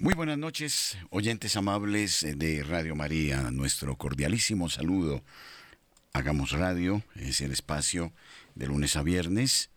Muy 0.00 0.14
buenas 0.14 0.38
noches, 0.38 0.96
oyentes 1.10 1.56
amables 1.56 2.24
de 2.36 2.62
Radio 2.62 2.94
María. 2.94 3.50
Nuestro 3.50 3.96
cordialísimo 3.96 4.68
saludo. 4.68 5.24
Hagamos 6.12 6.52
Radio, 6.52 7.02
es 7.16 7.40
el 7.40 7.50
espacio 7.50 8.12
de 8.54 8.68
lunes 8.68 8.94
a 8.94 9.02
viernes. 9.02 9.70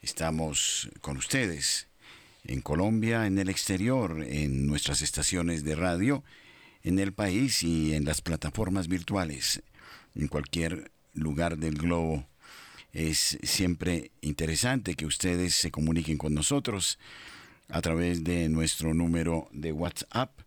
Estamos 0.00 0.88
con 1.02 1.18
ustedes 1.18 1.86
en 2.44 2.62
Colombia, 2.62 3.26
en 3.26 3.38
el 3.38 3.50
exterior, 3.50 4.24
en 4.26 4.66
nuestras 4.66 5.02
estaciones 5.02 5.64
de 5.64 5.76
radio, 5.76 6.24
en 6.82 6.98
el 6.98 7.12
país 7.12 7.62
y 7.62 7.92
en 7.92 8.06
las 8.06 8.22
plataformas 8.22 8.88
virtuales, 8.88 9.62
en 10.14 10.28
cualquier 10.28 10.92
lugar 11.12 11.58
del 11.58 11.74
globo. 11.74 12.26
Es 12.94 13.38
siempre 13.42 14.12
interesante 14.22 14.94
que 14.94 15.04
ustedes 15.04 15.54
se 15.54 15.70
comuniquen 15.70 16.16
con 16.16 16.32
nosotros 16.32 16.98
a 17.68 17.80
través 17.82 18.24
de 18.24 18.48
nuestro 18.48 18.94
número 18.94 19.48
de 19.52 19.72
WhatsApp, 19.72 20.40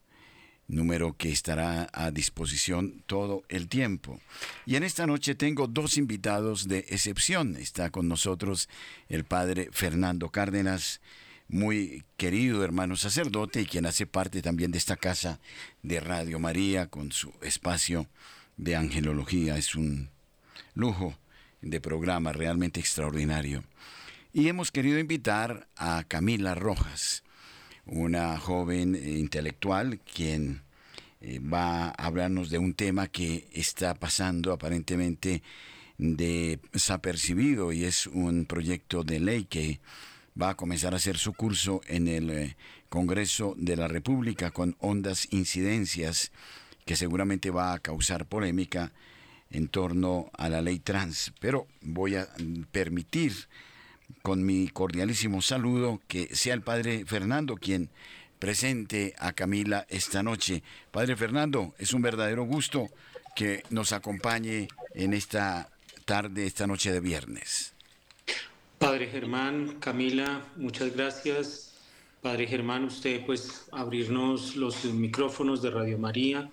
número 0.67 1.15
que 1.17 1.31
estará 1.31 1.89
a 1.93 2.11
disposición 2.11 3.03
todo 3.05 3.43
el 3.49 3.67
tiempo. 3.67 4.19
Y 4.65 4.75
en 4.75 4.83
esta 4.83 5.05
noche 5.05 5.35
tengo 5.35 5.67
dos 5.67 5.97
invitados 5.97 6.67
de 6.67 6.79
excepción. 6.89 7.55
Está 7.57 7.89
con 7.89 8.07
nosotros 8.07 8.69
el 9.09 9.25
padre 9.25 9.69
Fernando 9.71 10.29
Cárdenas, 10.29 11.01
muy 11.47 12.05
querido 12.15 12.63
hermano 12.63 12.95
sacerdote 12.95 13.61
y 13.61 13.65
quien 13.65 13.85
hace 13.85 14.07
parte 14.07 14.41
también 14.41 14.71
de 14.71 14.77
esta 14.77 14.95
casa 14.95 15.39
de 15.83 15.99
Radio 15.99 16.39
María 16.39 16.87
con 16.87 17.11
su 17.11 17.33
espacio 17.41 18.07
de 18.55 18.77
angelología. 18.77 19.57
Es 19.57 19.75
un 19.75 20.09
lujo 20.73 21.17
de 21.61 21.81
programa 21.81 22.31
realmente 22.31 22.79
extraordinario. 22.79 23.63
Y 24.33 24.47
hemos 24.47 24.71
querido 24.71 24.97
invitar 24.97 25.67
a 25.75 26.05
Camila 26.07 26.55
Rojas, 26.55 27.23
una 27.85 28.39
joven 28.39 28.95
intelectual 28.95 29.99
quien 29.99 30.61
eh, 31.19 31.39
va 31.39 31.87
a 31.87 31.89
hablarnos 31.89 32.49
de 32.49 32.57
un 32.57 32.73
tema 32.73 33.07
que 33.07 33.49
está 33.51 33.93
pasando 33.93 34.53
aparentemente 34.53 35.43
desapercibido 35.97 37.73
y 37.73 37.83
es 37.83 38.07
un 38.07 38.45
proyecto 38.45 39.03
de 39.03 39.19
ley 39.19 39.43
que 39.43 39.81
va 40.41 40.51
a 40.51 40.55
comenzar 40.55 40.93
a 40.93 40.97
hacer 40.97 41.17
su 41.17 41.33
curso 41.33 41.81
en 41.87 42.07
el 42.07 42.29
eh, 42.29 42.55
Congreso 42.87 43.53
de 43.57 43.75
la 43.75 43.89
República 43.89 44.51
con 44.51 44.77
hondas 44.79 45.27
incidencias 45.31 46.31
que 46.85 46.95
seguramente 46.95 47.51
va 47.51 47.73
a 47.73 47.79
causar 47.79 48.25
polémica 48.25 48.93
en 49.49 49.67
torno 49.67 50.31
a 50.37 50.47
la 50.47 50.61
ley 50.61 50.79
trans. 50.79 51.33
Pero 51.41 51.67
voy 51.81 52.15
a 52.15 52.29
permitir 52.71 53.33
con 54.21 54.43
mi 54.45 54.67
cordialísimo 54.67 55.41
saludo, 55.41 56.01
que 56.07 56.35
sea 56.35 56.53
el 56.53 56.61
Padre 56.61 57.05
Fernando 57.05 57.55
quien 57.55 57.89
presente 58.39 59.13
a 59.19 59.33
Camila 59.33 59.85
esta 59.89 60.23
noche. 60.23 60.63
Padre 60.91 61.15
Fernando, 61.15 61.75
es 61.77 61.93
un 61.93 62.01
verdadero 62.01 62.43
gusto 62.43 62.89
que 63.35 63.63
nos 63.69 63.91
acompañe 63.91 64.67
en 64.93 65.13
esta 65.13 65.69
tarde, 66.05 66.45
esta 66.45 66.67
noche 66.67 66.91
de 66.91 66.99
viernes. 66.99 67.73
Padre 68.77 69.07
Germán, 69.07 69.77
Camila, 69.79 70.41
muchas 70.55 70.95
gracias. 70.95 71.75
Padre 72.21 72.47
Germán, 72.47 72.85
usted 72.85 73.25
pues 73.25 73.65
abrirnos 73.71 74.55
los 74.55 74.85
micrófonos 74.85 75.61
de 75.61 75.69
Radio 75.69 75.97
María 75.97 76.49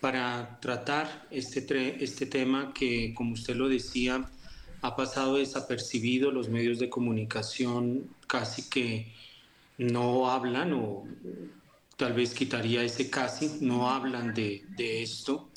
para 0.00 0.58
tratar 0.60 1.26
este, 1.30 2.04
este 2.04 2.26
tema 2.26 2.72
que, 2.74 3.14
como 3.14 3.32
usted 3.32 3.56
lo 3.56 3.68
decía, 3.68 4.28
ha 4.84 4.94
pasado 4.94 5.36
desapercibido, 5.36 6.30
los 6.30 6.50
medios 6.50 6.78
de 6.78 6.90
comunicación 6.90 8.10
casi 8.26 8.68
que 8.68 9.06
no 9.78 10.30
hablan 10.30 10.74
o 10.74 11.04
tal 11.96 12.12
vez 12.12 12.34
quitaría 12.34 12.82
ese 12.82 13.08
casi, 13.08 13.60
no 13.62 13.88
hablan 13.88 14.34
de, 14.34 14.62
esto. 15.02 15.48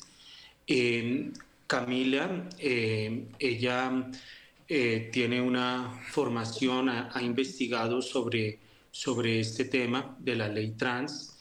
Eh, 0.66 1.30
Camila, 1.66 2.48
eh, 2.58 3.26
ella 3.38 4.10
eh, 4.66 5.10
tiene 5.12 5.42
una 5.42 6.00
formación, 6.10 6.88
ha, 6.88 7.10
ha, 7.12 7.20
investigado 7.20 8.00
sobre, 8.00 8.58
sobre 8.90 9.40
este 9.40 9.66
tema 9.66 10.16
de 10.20 10.36
la 10.36 10.48
ley 10.48 10.70
trans 10.70 11.38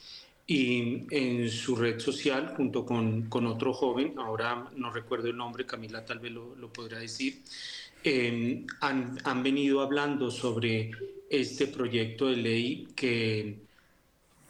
y 0.47 1.05
en 1.11 1.49
su 1.49 1.75
red 1.75 1.99
social 1.99 2.53
junto 2.55 2.85
con, 2.85 3.23
con, 3.23 3.45
otro 3.45 3.73
joven, 3.73 4.13
ahora 4.17 4.69
no 4.77 4.89
recuerdo 4.91 5.27
el 5.27 5.35
nombre, 5.35 5.65
Camila 5.65 6.05
tal 6.05 6.19
vez 6.19 6.31
lo, 6.31 6.55
lo 6.55 6.71
podrá 6.71 6.99
decir, 6.99 7.43
eh, 8.07 8.65
han, 8.81 9.17
han, 9.23 9.43
venido 9.43 9.81
hablando 9.81 10.31
sobre 10.31 10.91
este 11.29 11.67
proyecto 11.67 12.27
de 12.27 12.37
ley 12.37 12.87
que 12.95 13.57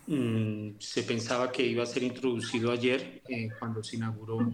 mmm, 0.06 0.70
se 0.80 1.04
pensaba 1.04 1.52
que 1.52 1.66
iba 1.66 1.84
a 1.84 1.88
ser 1.88 2.04
introducido 2.04 2.72
ayer 2.72 3.22
eh, 3.28 3.50
cuando 3.58 3.84
se 3.84 3.96
inauguró 3.96 4.54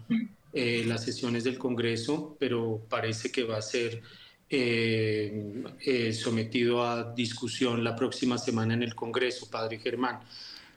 eh, 0.54 0.84
las 0.88 1.04
sesiones 1.04 1.44
del 1.44 1.58
Congreso, 1.58 2.38
pero 2.40 2.82
parece 2.90 3.32
que 3.32 3.44
va 3.44 3.58
a 3.58 3.62
ser 3.62 4.02
eh, 4.50 6.14
sometido 6.14 6.86
a 6.86 7.14
discusión 7.14 7.84
la 7.84 7.96
próxima 7.96 8.38
semana 8.38 8.74
en 8.74 8.84
el 8.84 8.96
Congreso, 8.96 9.50
Padre 9.50 9.80
Germán. 9.80 10.20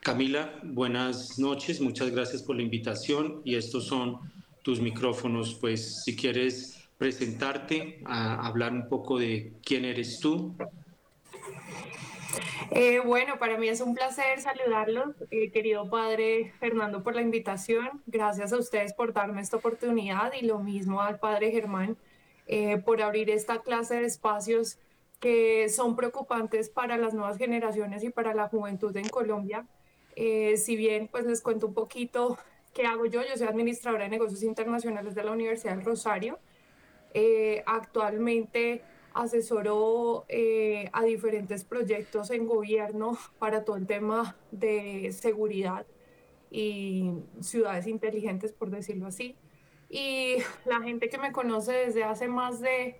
Camila, 0.02 0.60
buenas 0.62 1.38
noches, 1.38 1.80
muchas 1.80 2.10
gracias 2.10 2.42
por 2.42 2.56
la 2.56 2.62
invitación 2.62 3.42
y 3.44 3.56
estos 3.56 3.86
son 3.86 4.18
tus 4.62 4.80
micrófonos, 4.80 5.54
pues 5.60 6.02
si 6.04 6.16
quieres 6.16 6.75
presentarte, 6.98 8.00
a 8.04 8.46
hablar 8.46 8.72
un 8.72 8.88
poco 8.88 9.18
de 9.18 9.52
quién 9.64 9.84
eres 9.84 10.20
tú. 10.20 10.56
Eh, 12.70 13.00
bueno, 13.00 13.38
para 13.38 13.58
mí 13.58 13.68
es 13.68 13.80
un 13.80 13.94
placer 13.94 14.40
saludarlos, 14.40 15.14
eh, 15.30 15.50
querido 15.50 15.88
padre 15.88 16.52
Fernando, 16.58 17.02
por 17.02 17.14
la 17.14 17.22
invitación. 17.22 18.02
Gracias 18.06 18.52
a 18.52 18.58
ustedes 18.58 18.92
por 18.92 19.12
darme 19.12 19.40
esta 19.40 19.56
oportunidad 19.56 20.32
y 20.38 20.44
lo 20.44 20.58
mismo 20.58 21.00
al 21.00 21.18
padre 21.18 21.50
Germán 21.50 21.96
eh, 22.46 22.78
por 22.78 23.02
abrir 23.02 23.30
esta 23.30 23.62
clase 23.62 23.96
de 23.96 24.06
espacios 24.06 24.78
que 25.18 25.68
son 25.68 25.96
preocupantes 25.96 26.68
para 26.68 26.96
las 26.96 27.12
nuevas 27.12 27.38
generaciones 27.38 28.04
y 28.04 28.10
para 28.10 28.34
la 28.34 28.48
juventud 28.48 28.96
en 28.96 29.08
Colombia. 29.08 29.66
Eh, 30.14 30.56
si 30.56 30.76
bien, 30.76 31.08
pues 31.08 31.24
les 31.26 31.40
cuento 31.40 31.66
un 31.66 31.74
poquito 31.74 32.38
qué 32.72 32.86
hago 32.86 33.06
yo. 33.06 33.22
Yo 33.22 33.36
soy 33.36 33.48
administradora 33.48 34.04
de 34.04 34.10
negocios 34.10 34.42
internacionales 34.42 35.14
de 35.14 35.24
la 35.24 35.32
Universidad 35.32 35.74
del 35.74 35.84
Rosario. 35.84 36.38
Eh, 37.18 37.62
actualmente 37.64 38.82
asesoro 39.14 40.26
eh, 40.28 40.90
a 40.92 41.02
diferentes 41.02 41.64
proyectos 41.64 42.30
en 42.30 42.46
gobierno 42.46 43.16
para 43.38 43.64
todo 43.64 43.76
el 43.76 43.86
tema 43.86 44.36
de 44.50 45.10
seguridad 45.12 45.86
y 46.50 47.12
ciudades 47.40 47.86
inteligentes, 47.86 48.52
por 48.52 48.68
decirlo 48.68 49.06
así. 49.06 49.34
Y 49.88 50.36
la 50.66 50.82
gente 50.82 51.08
que 51.08 51.16
me 51.16 51.32
conoce 51.32 51.72
desde 51.72 52.04
hace 52.04 52.28
más 52.28 52.60
de, 52.60 52.96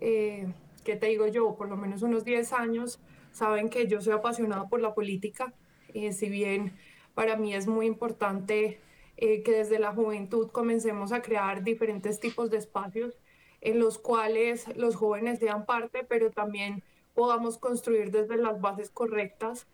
eh, 0.00 0.52
¿qué 0.82 0.96
te 0.96 1.06
digo 1.06 1.28
yo? 1.28 1.54
Por 1.54 1.68
lo 1.68 1.76
menos 1.76 2.02
unos 2.02 2.24
10 2.24 2.52
años, 2.54 2.98
saben 3.30 3.70
que 3.70 3.86
yo 3.86 4.00
soy 4.00 4.14
apasionada 4.14 4.68
por 4.68 4.80
la 4.80 4.92
política 4.92 5.54
eh, 5.94 6.12
si 6.12 6.28
bien 6.28 6.72
para 7.14 7.36
mí 7.36 7.54
es 7.54 7.66
muy 7.66 7.86
importante 7.86 8.80
eh, 9.16 9.42
que 9.42 9.52
desde 9.52 9.78
la 9.78 9.92
juventud 9.92 10.50
comencemos 10.50 11.12
a 11.12 11.22
crear 11.22 11.62
diferentes 11.62 12.18
tipos 12.18 12.50
de 12.50 12.56
espacios 12.58 13.18
en 13.62 13.78
los 13.78 13.96
cuales 13.98 14.66
los 14.76 14.96
jóvenes 14.96 15.38
sean 15.38 15.64
parte, 15.64 16.04
pero 16.04 16.30
también 16.30 16.82
podamos 17.14 17.58
construir 17.58 18.10
desde 18.10 18.36
las 18.36 18.60
bases 18.60 18.90
correctas, 18.90 19.66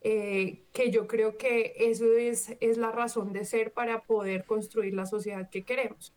eh, 0.00 0.64
que 0.72 0.90
yo 0.90 1.06
creo 1.06 1.36
que 1.36 1.74
eso 1.76 2.16
es, 2.16 2.56
es 2.60 2.78
la 2.78 2.92
razón 2.92 3.32
de 3.32 3.44
ser 3.44 3.72
para 3.72 4.02
poder 4.04 4.44
construir 4.44 4.94
la 4.94 5.06
sociedad 5.06 5.50
que 5.50 5.64
queremos. 5.64 6.14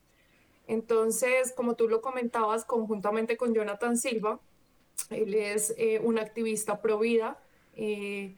Entonces, 0.67 1.51
como 1.51 1.75
tú 1.75 1.87
lo 1.87 2.01
comentabas, 2.01 2.63
conjuntamente 2.63 3.37
con 3.37 3.53
Jonathan 3.53 3.97
Silva, 3.97 4.39
él 5.09 5.33
es 5.33 5.73
eh, 5.77 5.99
un 6.03 6.19
activista 6.19 6.81
pro 6.81 6.99
vida, 6.99 7.39
eh, 7.75 8.35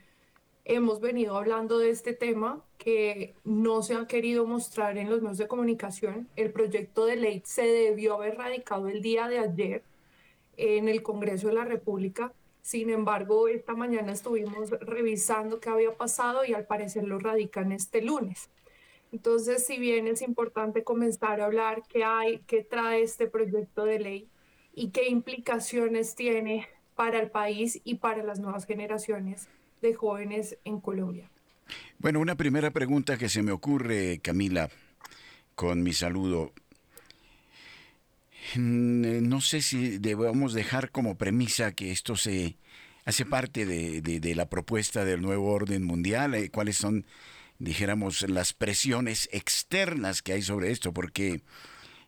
hemos 0.63 1.01
venido 1.01 1.36
hablando 1.36 1.78
de 1.78 1.89
este 1.89 2.13
tema 2.13 2.63
que 2.88 3.34
no 3.44 3.84
se 3.84 3.95
ha 3.95 4.07
querido 4.07 4.48
mostrar 4.48 4.98
en 4.98 5.10
los 5.10 5.22
medios 5.22 5.38
de 5.38 5.50
comunicación. 5.50 6.30
El 6.38 6.54
proyecto 6.54 7.06
de 7.06 7.18
ley 7.18 7.42
se 7.44 7.63
debió 7.63 8.13
haber 8.13 8.38
radicado 8.38 8.88
el 8.88 9.01
día 9.01 9.28
de 9.28 9.39
ayer 9.39 9.84
en 10.56 10.88
el 10.88 11.04
Congreso 11.04 11.50
de 11.50 11.56
la 11.56 11.66
República. 11.66 12.31
Sin 12.62 12.89
embargo, 12.89 13.50
esta 13.50 13.75
mañana 13.75 14.13
estuvimos 14.13 14.69
revisando 14.80 15.60
qué 15.60 15.68
había 15.68 15.98
pasado 15.98 16.45
y 16.45 16.54
al 16.54 16.66
parecer 16.66 17.04
lo 17.04 17.19
radican 17.19 17.74
este 17.74 18.01
lunes. 18.01 18.50
Entonces, 19.12 19.66
si 19.66 19.78
bien 19.80 20.07
es 20.07 20.22
importante 20.22 20.86
comenzar 20.86 21.42
a 21.42 21.45
hablar 21.48 21.84
qué 21.89 22.06
hay, 22.06 22.39
qué 22.48 22.63
trae 22.63 23.01
este 23.01 23.28
proyecto 23.28 23.84
de 23.84 24.00
ley 24.00 24.30
y 24.74 24.92
qué 24.92 25.10
implicaciones 25.10 26.16
tiene 26.16 26.69
para 26.95 27.19
el 27.19 27.31
país 27.31 27.81
y 27.84 27.95
para 27.95 28.24
las 28.24 28.39
nuevas 28.39 28.66
generaciones, 28.66 29.50
de 29.81 29.94
jóvenes 29.94 30.57
en 30.63 30.80
Colombia. 30.80 31.30
Bueno, 32.00 32.19
una 32.19 32.36
primera 32.36 32.72
pregunta 32.72 33.18
que 33.18 33.30
se 33.30 33.44
me 33.44 33.52
ocurre, 33.52 34.19
Camila, 34.19 34.69
con 35.56 35.84
mi 35.84 35.94
saludo. 35.94 36.54
Mm, 38.56 39.28
no 39.28 39.42
sé 39.42 39.62
si 39.62 39.98
debemos 39.98 40.54
dejar 40.54 40.92
como 40.92 41.18
premisa 41.18 41.74
que 41.74 41.92
esto 41.92 42.16
se 42.16 42.58
hace 43.08 43.25
parte 43.25 43.66
de, 43.66 44.36
la 44.36 44.50
propuesta 44.50 45.06
del 45.06 45.22
nuevo 45.22 45.52
orden 45.52 45.84
mundial? 45.84 46.36
Eh, 46.36 46.50
¿Cuáles 46.50 46.75
son, 46.75 47.06
dijéramos, 47.58 48.30
las 48.30 48.52
presiones 48.54 49.30
externas 49.31 50.22
que 50.22 50.34
hay 50.34 50.42
sobre 50.42 50.72
esto? 50.72 50.94
Porque 50.94 51.42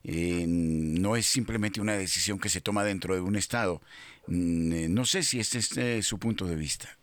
eh, 0.04 0.46
no 0.48 1.16
es 1.16 1.26
simplemente 1.26 1.80
una 1.80 1.94
decisión 1.94 2.38
que 2.38 2.50
se 2.50 2.60
toma 2.60 2.84
dentro 2.84 3.16
de 3.16 3.22
un 3.22 3.38
Estado. 3.38 3.82
Mm, 4.28 4.74
eh, 4.74 4.90
no 4.90 5.06
sé 5.06 5.24
si 5.24 5.40
este 5.40 5.98
es 5.98 6.06
su 6.06 6.20
punto 6.20 6.46
de 6.46 6.56
vista. 6.56 6.99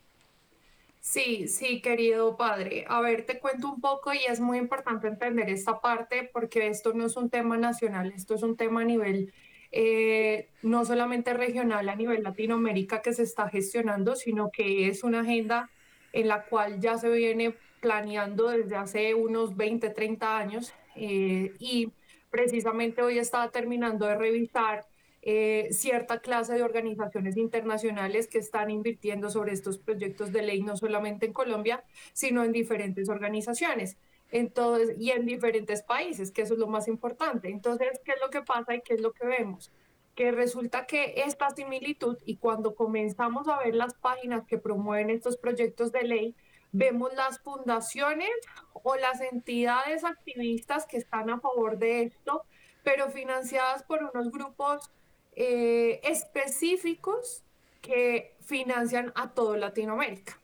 Sí, 1.06 1.47
sí, 1.47 1.81
querido 1.81 2.37
padre. 2.37 2.85
A 2.88 3.00
ver, 3.00 3.25
te 3.25 3.38
cuento 3.38 3.69
un 3.73 3.81
poco 3.81 4.12
y 4.12 4.19
es 4.29 4.41
muy 4.41 4.58
importante 4.58 5.06
entender 5.06 5.49
esta 5.49 5.81
parte 5.81 6.29
porque 6.32 6.67
esto 6.67 6.93
no 6.94 7.06
es 7.06 7.17
un 7.17 7.31
tema 7.31 7.56
nacional, 7.56 8.12
esto 8.12 8.35
es 8.35 8.43
un 8.43 8.56
tema 8.56 8.81
a 8.81 8.85
nivel 8.85 9.32
eh, 9.70 10.49
no 10.62 10.85
solamente 10.85 11.32
regional, 11.32 11.88
a 11.88 11.94
nivel 11.94 12.25
Latinoamérica 12.25 13.03
que 13.03 13.12
se 13.12 13.23
está 13.23 13.49
gestionando, 13.49 14.17
sino 14.17 14.50
que 14.50 14.88
es 14.88 15.05
una 15.05 15.20
agenda 15.20 15.70
en 16.12 16.26
la 16.26 16.44
cual 16.44 16.81
ya 16.81 16.99
se 16.99 17.09
viene 17.09 17.55
planeando 17.81 18.49
desde 18.49 18.75
hace 18.76 19.14
unos 19.14 19.56
20, 19.56 19.91
30 19.91 20.37
años 20.37 20.75
eh, 20.97 21.52
y 21.61 21.93
precisamente 22.31 23.02
hoy 23.02 23.19
estaba 23.19 23.50
terminando 23.52 24.06
de 24.06 24.17
revisar 24.17 24.85
eh, 25.28 25.73
cierta 25.73 26.20
clase 26.20 26.55
de 26.55 26.62
organizaciones 26.62 27.37
internacionales 27.37 28.28
que 28.28 28.38
están 28.38 28.70
invirtiendo 28.70 29.28
sobre 29.28 29.55
estos 29.55 29.76
proyectos 29.76 30.31
de 30.31 30.43
ley, 30.43 30.62
no 30.62 30.76
solamente 30.76 31.26
en 31.26 31.32
Colombia, 31.32 31.82
sino 32.12 32.44
en 32.44 32.52
diferentes 32.52 33.08
organizaciones. 33.08 33.96
Entonces, 34.31 34.94
y 35.00 35.11
en 35.11 35.26
diferentes 35.26 35.82
países, 35.82 36.31
que 36.31 36.43
eso 36.43 36.55
es 36.55 36.61
lo 36.61 36.69
más 36.69 36.87
importante. 36.87 37.49
Entonces, 37.49 38.00
¿qué 38.05 38.12
es 38.12 38.20
lo 38.20 38.31
que 38.31 38.43
pasa 38.43 38.76
y 38.76 38.82
qué 38.82 38.94
es 38.94 39.00
lo 39.00 39.12
que 39.12 39.26
vemos? 39.26 39.73
Que 40.14 40.31
resulta 40.31 40.87
que 40.87 41.14
esta 41.17 41.50
similitud 41.50 42.17
y 42.25 42.37
cuando 42.37 42.76
comenzamos 42.76 43.49
a 43.49 43.58
ver 43.58 43.75
las 43.75 43.94
páginas 43.94 44.44
que 44.46 44.58
promueven 44.58 45.11
estos 45.11 45.37
proyectos 45.37 45.90
de 45.90 46.02
ley, 46.05 46.37
vemos 46.70 47.12
las 47.14 47.40
fundaciones 47.40 48.31
o 48.75 48.94
las 48.94 49.20
entidades 49.20 50.05
activistas 50.05 50.87
que 50.87 50.99
están 50.99 51.31
a 51.31 51.40
favor 51.40 51.78
de 51.78 52.02
esto, 52.02 52.44
pero 52.84 53.11
financiadas 53.11 53.82
por 53.82 54.05
unos 54.05 54.31
grupos 54.31 54.93
eh, 55.37 56.00
específicos 56.03 57.44
que 57.83 58.35
financian 58.41 59.12
a 59.15 59.31
todo 59.31 59.56
Latinoamérica. 59.56 60.41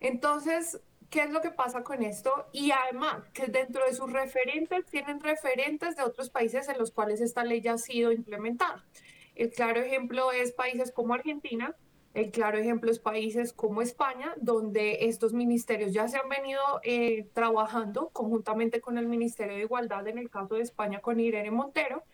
Entonces, 0.00 0.80
¿qué 1.08 1.22
es 1.22 1.30
lo 1.30 1.40
que 1.40 1.50
pasa 1.50 1.82
con 1.84 2.02
esto? 2.02 2.46
Y 2.52 2.72
además, 2.72 3.24
que 3.32 3.46
dentro 3.46 3.84
de 3.86 3.94
sus 3.94 4.12
referentes 4.12 4.84
tienen 4.86 5.20
referentes 5.20 5.96
de 5.96 6.02
otros 6.02 6.30
países 6.30 6.68
en 6.68 6.78
los 6.78 6.90
cuales 6.90 7.20
esta 7.20 7.44
ley 7.44 7.60
ya 7.60 7.74
ha 7.74 7.78
sido 7.78 8.12
implementada. 8.12 8.84
El 9.34 9.50
claro 9.50 9.80
ejemplo 9.80 10.32
es 10.32 10.52
países 10.52 10.92
como 10.92 11.14
Argentina, 11.14 11.74
el 12.14 12.30
claro 12.30 12.58
ejemplo 12.58 12.90
es 12.90 13.00
países 13.00 13.52
como 13.52 13.82
España, 13.82 14.34
donde 14.36 15.06
estos 15.06 15.32
ministerios 15.32 15.92
ya 15.92 16.06
se 16.06 16.16
han 16.16 16.28
venido 16.28 16.60
eh, 16.84 17.28
trabajando 17.32 18.10
conjuntamente 18.10 18.80
con 18.80 18.98
el 18.98 19.06
Ministerio 19.06 19.56
de 19.56 19.62
Igualdad, 19.62 20.06
en 20.06 20.18
el 20.18 20.30
caso 20.30 20.54
de 20.54 20.62
España 20.62 21.00
con 21.00 21.18
Irene 21.18 21.50
Montero, 21.50 22.04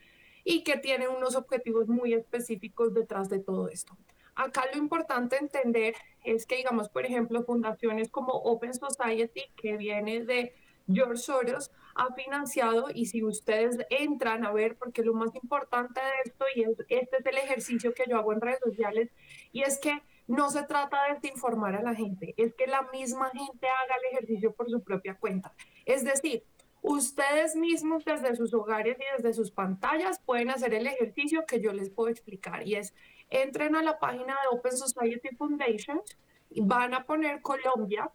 y 0.45 0.65
que 0.65 0.77
tiene 0.79 1.09
unos 1.09 1.37
objetivos 1.37 1.89
muy 1.89 2.15
específicos 2.15 2.95
detrás 2.95 3.29
de 3.29 3.41
todo 3.41 3.69
esto. 3.69 3.97
Acá 4.35 4.65
lo 4.73 4.79
importante 4.79 5.37
entender 5.37 5.95
es 6.25 6.47
que, 6.47 6.57
digamos, 6.57 6.89
por 6.89 7.05
ejemplo, 7.05 7.45
fundaciones 7.45 8.11
como 8.11 8.33
Open 8.33 8.73
Society, 8.75 9.43
que 9.57 9.77
viene 9.77 10.25
de 10.25 10.55
George 10.89 11.19
Soros, 11.19 11.71
ha 11.95 12.15
financiado, 12.15 12.87
y 12.95 13.07
si 13.07 13.23
ustedes 13.23 13.79
entran 13.91 14.47
a 14.47 14.53
ver, 14.53 14.77
porque 14.77 15.03
lo 15.03 15.13
más 15.13 15.35
importante 15.35 16.01
de 16.01 16.11
esto, 16.25 16.45
y 16.55 16.63
este 16.89 17.17
es 17.19 17.27
el 17.27 17.37
ejercicio 17.39 17.93
que 17.93 18.05
yo 18.09 18.17
hago 18.17 18.33
en 18.33 18.41
redes 18.41 18.61
sociales, 18.65 19.11
y 19.53 19.63
es 19.63 19.79
que 19.79 20.01
no 20.27 20.51
se 20.51 20.63
trata 20.63 20.99
de 21.21 21.29
informar 21.29 21.75
a 21.75 21.83
la 21.83 21.95
gente, 21.95 22.35
es 22.37 22.55
que 22.55 22.67
la 22.67 22.83
misma 22.93 23.31
gente 23.31 23.67
haga 23.67 23.95
el 23.97 24.17
ejercicio 24.17 24.53
por 24.53 24.71
su 24.71 24.83
propia 24.83 25.17
cuenta. 25.17 25.53
Es 25.85 26.05
decir, 26.05 26.45
Ustedes 26.83 27.57
mismos 27.57 28.05
desde 28.05 28.35
sus 28.37 28.55
hogares 28.55 28.97
y 28.99 29.17
desde 29.17 29.35
sus 29.35 29.51
pantallas 29.51 30.19
pueden 30.21 30.51
hacer 30.51 30.73
el 30.73 30.87
ejercicio 30.87 31.45
que 31.47 31.61
yo 31.61 31.73
les 31.73 31.91
puedo 31.91 32.09
explicar 32.09 32.67
y 32.67 32.77
es, 32.77 32.95
entren 33.29 33.77
a 33.77 33.83
la 33.83 33.99
página 33.99 34.35
de 34.35 34.57
Open 34.57 34.77
Society 34.77 35.29
Foundation 35.37 36.01
y 36.49 36.63
van 36.63 36.95
a 36.95 37.05
poner 37.05 37.43
Colombia 37.43 38.11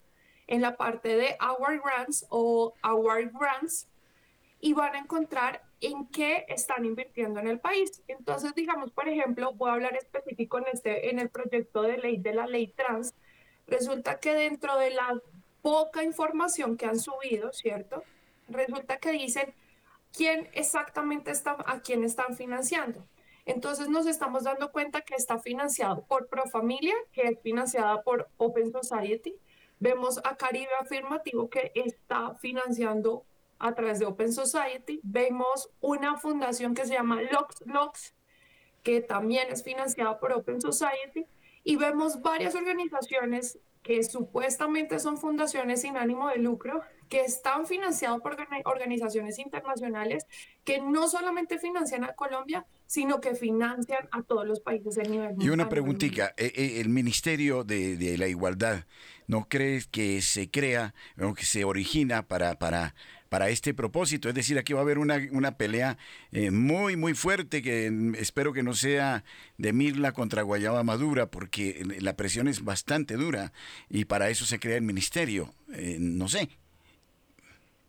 en 0.48 0.62
la 0.62 0.76
parte 0.76 1.16
de 1.16 1.38
Our 1.42 1.82
Grants 1.84 2.26
o 2.30 2.74
Our 2.84 3.32
Grants 3.32 3.88
y 4.60 4.74
van 4.74 4.96
a 4.96 5.00
encontrar 5.00 5.64
en 5.82 6.08
qué 6.08 6.46
están 6.48 6.86
invirtiendo 6.86 7.40
en 7.40 7.48
el 7.48 7.60
país. 7.60 8.02
Entonces, 8.08 8.56
digamos, 8.56 8.92
por 8.92 9.08
ejemplo, 9.08 9.54
voy 9.54 9.70
a 9.70 9.74
hablar 9.74 9.96
específico 9.96 10.58
en, 10.58 10.66
este, 10.74 11.10
en 11.12 11.20
el 11.20 11.30
proyecto 11.30 11.84
de 11.84 11.98
ley 11.98 12.18
de 12.18 12.34
la 12.34 12.48
ley 12.48 12.68
trans. 12.68 13.14
Resulta 13.68 14.20
que 14.20 14.34
dentro 14.34 14.78
de 14.78 14.92
la 14.92 15.22
poca 15.62 16.04
información 16.04 16.78
que 16.78 16.86
han 16.86 17.00
subido, 17.00 17.54
¿cierto? 17.54 18.04
Resulta 18.48 18.98
que 18.98 19.12
dicen 19.12 19.54
quién 20.16 20.50
exactamente 20.54 21.32
está, 21.32 21.58
a 21.66 21.82
quién 21.82 22.04
están 22.04 22.36
financiando. 22.36 23.06
Entonces 23.46 23.90
nos 23.90 24.08
estamos 24.08 24.44
dando 24.44 24.72
cuenta 24.72 25.02
que 25.02 25.16
está 25.16 25.38
financiado 25.40 26.06
por 26.08 26.28
Profamilia, 26.28 26.96
que 27.12 27.22
es 27.24 27.40
financiada 27.42 28.02
por 28.02 28.28
Open 28.38 28.72
Society. 28.72 29.36
Vemos 29.80 30.20
a 30.24 30.36
Caribe 30.36 30.72
Afirmativo 30.80 31.50
que 31.50 31.72
está 31.76 32.34
financiando 32.36 33.24
a 33.60 33.74
través 33.76 34.00
de 34.00 34.06
Open 34.08 34.34
Society. 34.34 35.00
Vemos 35.04 35.70
una 35.80 36.18
fundación 36.18 36.74
que 36.74 36.86
se 36.86 36.94
llama 36.94 37.22
Lox 37.22 37.62
Lox, 37.66 38.16
que 38.82 39.02
también 39.02 39.50
es 39.52 39.64
financiada 39.64 40.20
por 40.20 40.34
Open 40.34 40.60
Society. 40.60 41.28
Y 41.64 41.76
vemos 41.76 42.22
varias 42.22 42.56
organizaciones 42.56 43.60
que 43.86 44.04
supuestamente 44.04 44.98
son 44.98 45.16
fundaciones 45.16 45.82
sin 45.82 45.96
ánimo 45.96 46.28
de 46.28 46.38
lucro, 46.38 46.82
que 47.08 47.22
están 47.22 47.68
financiados 47.68 48.20
por 48.20 48.36
organizaciones 48.66 49.38
internacionales 49.38 50.26
que 50.64 50.82
no 50.82 51.08
solamente 51.08 51.60
financian 51.60 52.04
a 52.04 52.14
Colombia, 52.14 52.66
sino 52.88 53.22
que 53.22 53.36
financian 53.36 54.10
a 54.12 54.24
todos 54.24 54.48
los 54.48 54.60
países 54.60 54.96
del 54.96 55.12
nivel. 55.12 55.36
Y 55.40 55.50
una 55.50 55.70
preguntita, 55.70 56.34
eh, 56.36 56.52
eh, 56.56 56.82
el 56.82 56.90
Ministerio 56.90 57.64
de, 57.64 58.16
la 58.18 58.28
Igualdad, 58.28 58.86
¿no 59.28 59.48
crees 59.48 59.86
que 59.86 60.20
se 60.24 60.50
crea 60.50 60.96
o 61.22 61.36
que 61.36 61.46
se 61.46 61.64
origina 61.64 62.28
para, 62.28 62.58
para, 62.58 62.96
para 63.36 63.50
este 63.50 63.74
propósito? 63.74 64.30
Es 64.30 64.36
decir, 64.36 64.58
aquí 64.58 64.72
va 64.72 64.80
a 64.80 64.84
haber 64.84 64.98
una, 64.98 65.20
una 65.34 65.58
pelea 65.58 65.98
eh, 66.32 66.52
muy, 66.52 66.96
muy 66.96 67.16
fuerte 67.16 67.62
que 67.62 67.92
espero 68.18 68.54
que 68.54 68.64
no 68.64 68.74
sea 68.74 69.26
de 69.58 69.74
Mirla 69.74 70.14
contra 70.14 70.42
Guayaba 70.42 70.84
Madura, 70.84 71.26
porque 71.26 71.84
la 72.00 72.16
presión 72.16 72.48
es 72.48 72.64
bastante 72.64 73.16
dura 73.16 73.52
y 73.90 74.06
para 74.06 74.30
eso 74.30 74.46
se 74.46 74.58
crea 74.58 74.78
el 74.78 74.84
ministerio. 74.84 75.54
no 75.68 76.30
sé. 76.30 76.48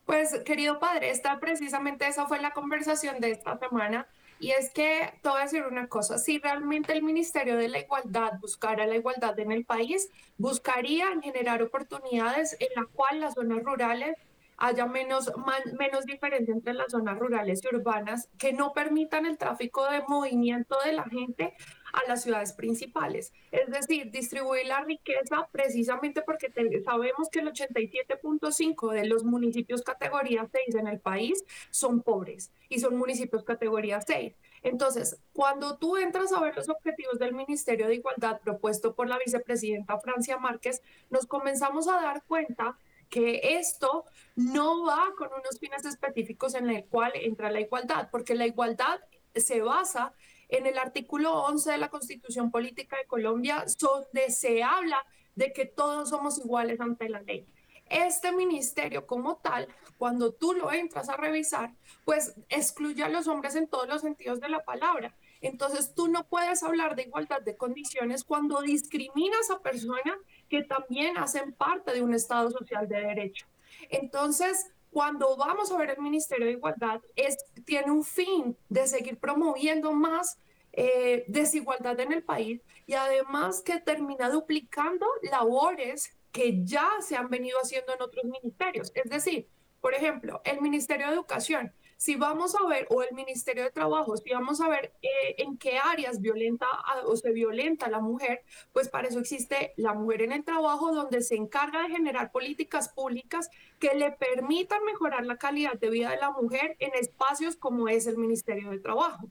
Pues, 0.04 0.36
querido 0.44 0.80
padre, 0.80 1.10
esta 1.10 1.38
precisamente 1.38 2.08
esa 2.08 2.26
fue 2.26 2.40
la 2.40 2.50
conversación 2.50 3.20
de 3.20 3.30
esta 3.30 3.56
semana. 3.56 4.08
Y 4.40 4.50
es 4.50 4.70
que 4.70 5.14
te 5.22 5.28
voy 5.28 5.38
a 5.38 5.44
decir 5.44 5.62
una 5.62 5.86
cosa, 5.86 6.18
si 6.18 6.40
realmente 6.40 6.92
el 6.92 7.04
Ministerio 7.04 7.56
de 7.56 7.68
la 7.68 7.78
Igualdad 7.78 8.32
buscara 8.40 8.84
la 8.84 8.96
igualdad 8.96 9.38
en 9.38 9.52
el 9.52 9.64
país, 9.64 10.10
buscaría 10.38 11.06
generar 11.22 11.62
oportunidades 11.62 12.56
en 12.58 12.68
la 12.74 12.84
cual 12.86 13.20
las 13.20 13.34
zonas 13.34 13.62
rurales 13.62 14.16
haya 14.58 14.86
menos, 14.86 15.32
menos 15.78 16.06
diferencia 16.06 16.52
entre 16.52 16.75
las 16.75 16.92
zonas 16.92 17.18
rurales 17.18 17.60
y 17.62 17.75
urbanas, 17.75 18.28
que 18.38 18.52
no 18.52 18.72
permitan 18.72 19.26
el 19.26 19.38
tráfico 19.38 19.84
de 19.90 20.02
movimiento 20.08 20.76
de 20.84 20.92
la 20.92 21.04
gente 21.04 21.54
a 21.92 22.08
las 22.08 22.22
ciudades 22.22 22.52
principales. 22.52 23.32
Es 23.50 23.70
decir, 23.70 24.10
distribuir 24.10 24.66
la 24.66 24.82
riqueza 24.82 25.48
precisamente 25.52 26.22
porque 26.22 26.52
sabemos 26.84 27.28
que 27.30 27.40
el 27.40 27.48
87.5 27.48 28.92
de 28.92 29.06
los 29.06 29.25
municipios 29.25 29.82
categoría 29.82 30.48
6 30.50 30.75
en 30.76 30.86
el 30.86 31.00
país 31.00 31.44
son 31.70 32.02
pobres 32.02 32.50
y 32.68 32.80
son 32.80 32.96
municipios 32.96 33.44
categoría 33.44 34.00
6. 34.00 34.34
Entonces, 34.62 35.20
cuando 35.32 35.76
tú 35.78 35.96
entras 35.96 36.32
a 36.32 36.40
ver 36.40 36.56
los 36.56 36.68
objetivos 36.68 37.18
del 37.18 37.34
Ministerio 37.34 37.86
de 37.86 37.94
Igualdad 37.94 38.40
propuesto 38.40 38.94
por 38.94 39.08
la 39.08 39.18
vicepresidenta 39.18 39.98
Francia 40.00 40.38
Márquez, 40.38 40.82
nos 41.10 41.26
comenzamos 41.26 41.88
a 41.88 42.00
dar 42.00 42.25
cuenta 42.25 42.76
que 43.08 43.58
esto 43.58 44.04
no 44.34 44.84
va 44.84 45.12
con 45.16 45.28
unos 45.28 45.58
fines 45.58 45.84
específicos 45.84 46.54
en 46.54 46.68
el 46.70 46.86
cual 46.86 47.12
entra 47.14 47.50
la 47.50 47.60
igualdad, 47.60 48.08
porque 48.10 48.34
la 48.34 48.46
igualdad 48.46 49.00
se 49.34 49.60
basa 49.60 50.14
en 50.48 50.66
el 50.66 50.78
artículo 50.78 51.32
11 51.44 51.72
de 51.72 51.78
la 51.78 51.90
Constitución 51.90 52.50
Política 52.50 52.96
de 52.96 53.06
Colombia, 53.06 53.64
donde 53.78 54.30
se 54.30 54.62
habla 54.62 55.04
de 55.34 55.52
que 55.52 55.66
todos 55.66 56.10
somos 56.10 56.38
iguales 56.38 56.80
ante 56.80 57.08
la 57.08 57.20
ley. 57.22 57.46
Este 57.88 58.32
ministerio 58.32 59.06
como 59.06 59.36
tal, 59.36 59.68
cuando 59.96 60.32
tú 60.32 60.54
lo 60.54 60.72
entras 60.72 61.08
a 61.08 61.16
revisar, 61.16 61.72
pues 62.04 62.34
excluye 62.48 63.04
a 63.04 63.08
los 63.08 63.28
hombres 63.28 63.54
en 63.54 63.68
todos 63.68 63.86
los 63.86 64.00
sentidos 64.00 64.40
de 64.40 64.48
la 64.48 64.64
palabra. 64.64 65.14
Entonces 65.40 65.94
tú 65.94 66.08
no 66.08 66.26
puedes 66.26 66.64
hablar 66.64 66.96
de 66.96 67.02
igualdad 67.02 67.42
de 67.42 67.56
condiciones 67.56 68.25
cuando 68.25 68.60
discriminas 68.60 69.50
a 69.50 69.60
personas 69.60 70.16
que 70.48 70.62
también 70.62 71.18
hacen 71.18 71.52
parte 71.52 71.92
de 71.92 72.02
un 72.02 72.14
Estado 72.14 72.50
social 72.50 72.88
de 72.88 73.00
derecho. 73.00 73.46
Entonces, 73.90 74.66
cuando 74.90 75.36
vamos 75.36 75.70
a 75.70 75.76
ver 75.76 75.90
el 75.90 76.00
Ministerio 76.00 76.46
de 76.46 76.52
Igualdad, 76.52 77.00
es, 77.16 77.36
tiene 77.64 77.90
un 77.90 78.04
fin 78.04 78.56
de 78.68 78.86
seguir 78.86 79.18
promoviendo 79.18 79.92
más 79.92 80.38
eh, 80.72 81.24
desigualdad 81.28 81.98
en 82.00 82.12
el 82.12 82.22
país 82.22 82.60
y 82.86 82.94
además 82.94 83.62
que 83.62 83.80
termina 83.80 84.30
duplicando 84.30 85.06
labores 85.30 86.14
que 86.32 86.64
ya 86.64 86.88
se 87.00 87.16
han 87.16 87.30
venido 87.30 87.58
haciendo 87.58 87.94
en 87.94 88.02
otros 88.02 88.24
ministerios. 88.24 88.92
Es 88.94 89.10
decir, 89.10 89.48
por 89.80 89.94
ejemplo, 89.94 90.40
el 90.44 90.60
Ministerio 90.60 91.06
de 91.06 91.14
Educación 91.14 91.72
si 91.96 92.16
vamos 92.16 92.54
a 92.54 92.66
ver, 92.66 92.86
o 92.90 93.02
el 93.02 93.14
Ministerio 93.14 93.64
de 93.64 93.70
Trabajo, 93.70 94.16
si 94.16 94.30
vamos 94.30 94.60
a 94.60 94.68
ver 94.68 94.92
eh, 95.02 95.36
en 95.38 95.56
qué 95.56 95.78
áreas 95.78 96.20
violenta 96.20 96.66
o 97.06 97.16
se 97.16 97.32
violenta 97.32 97.88
la 97.88 98.00
mujer, 98.00 98.42
pues 98.72 98.88
para 98.88 99.08
eso 99.08 99.18
existe 99.18 99.72
la 99.76 99.94
mujer 99.94 100.22
en 100.22 100.32
el 100.32 100.44
trabajo, 100.44 100.94
donde 100.94 101.22
se 101.22 101.36
encarga 101.36 101.82
de 101.82 101.90
generar 101.90 102.32
políticas 102.32 102.90
públicas 102.90 103.48
que 103.78 103.94
le 103.94 104.12
permitan 104.12 104.84
mejorar 104.84 105.24
la 105.24 105.36
calidad 105.36 105.74
de 105.74 105.90
vida 105.90 106.10
de 106.10 106.18
la 106.18 106.30
mujer 106.30 106.76
en 106.80 106.94
espacios 106.94 107.56
como 107.56 107.88
es 107.88 108.06
el 108.06 108.18
Ministerio 108.18 108.70
de 108.70 108.78
Trabajo. 108.78 109.28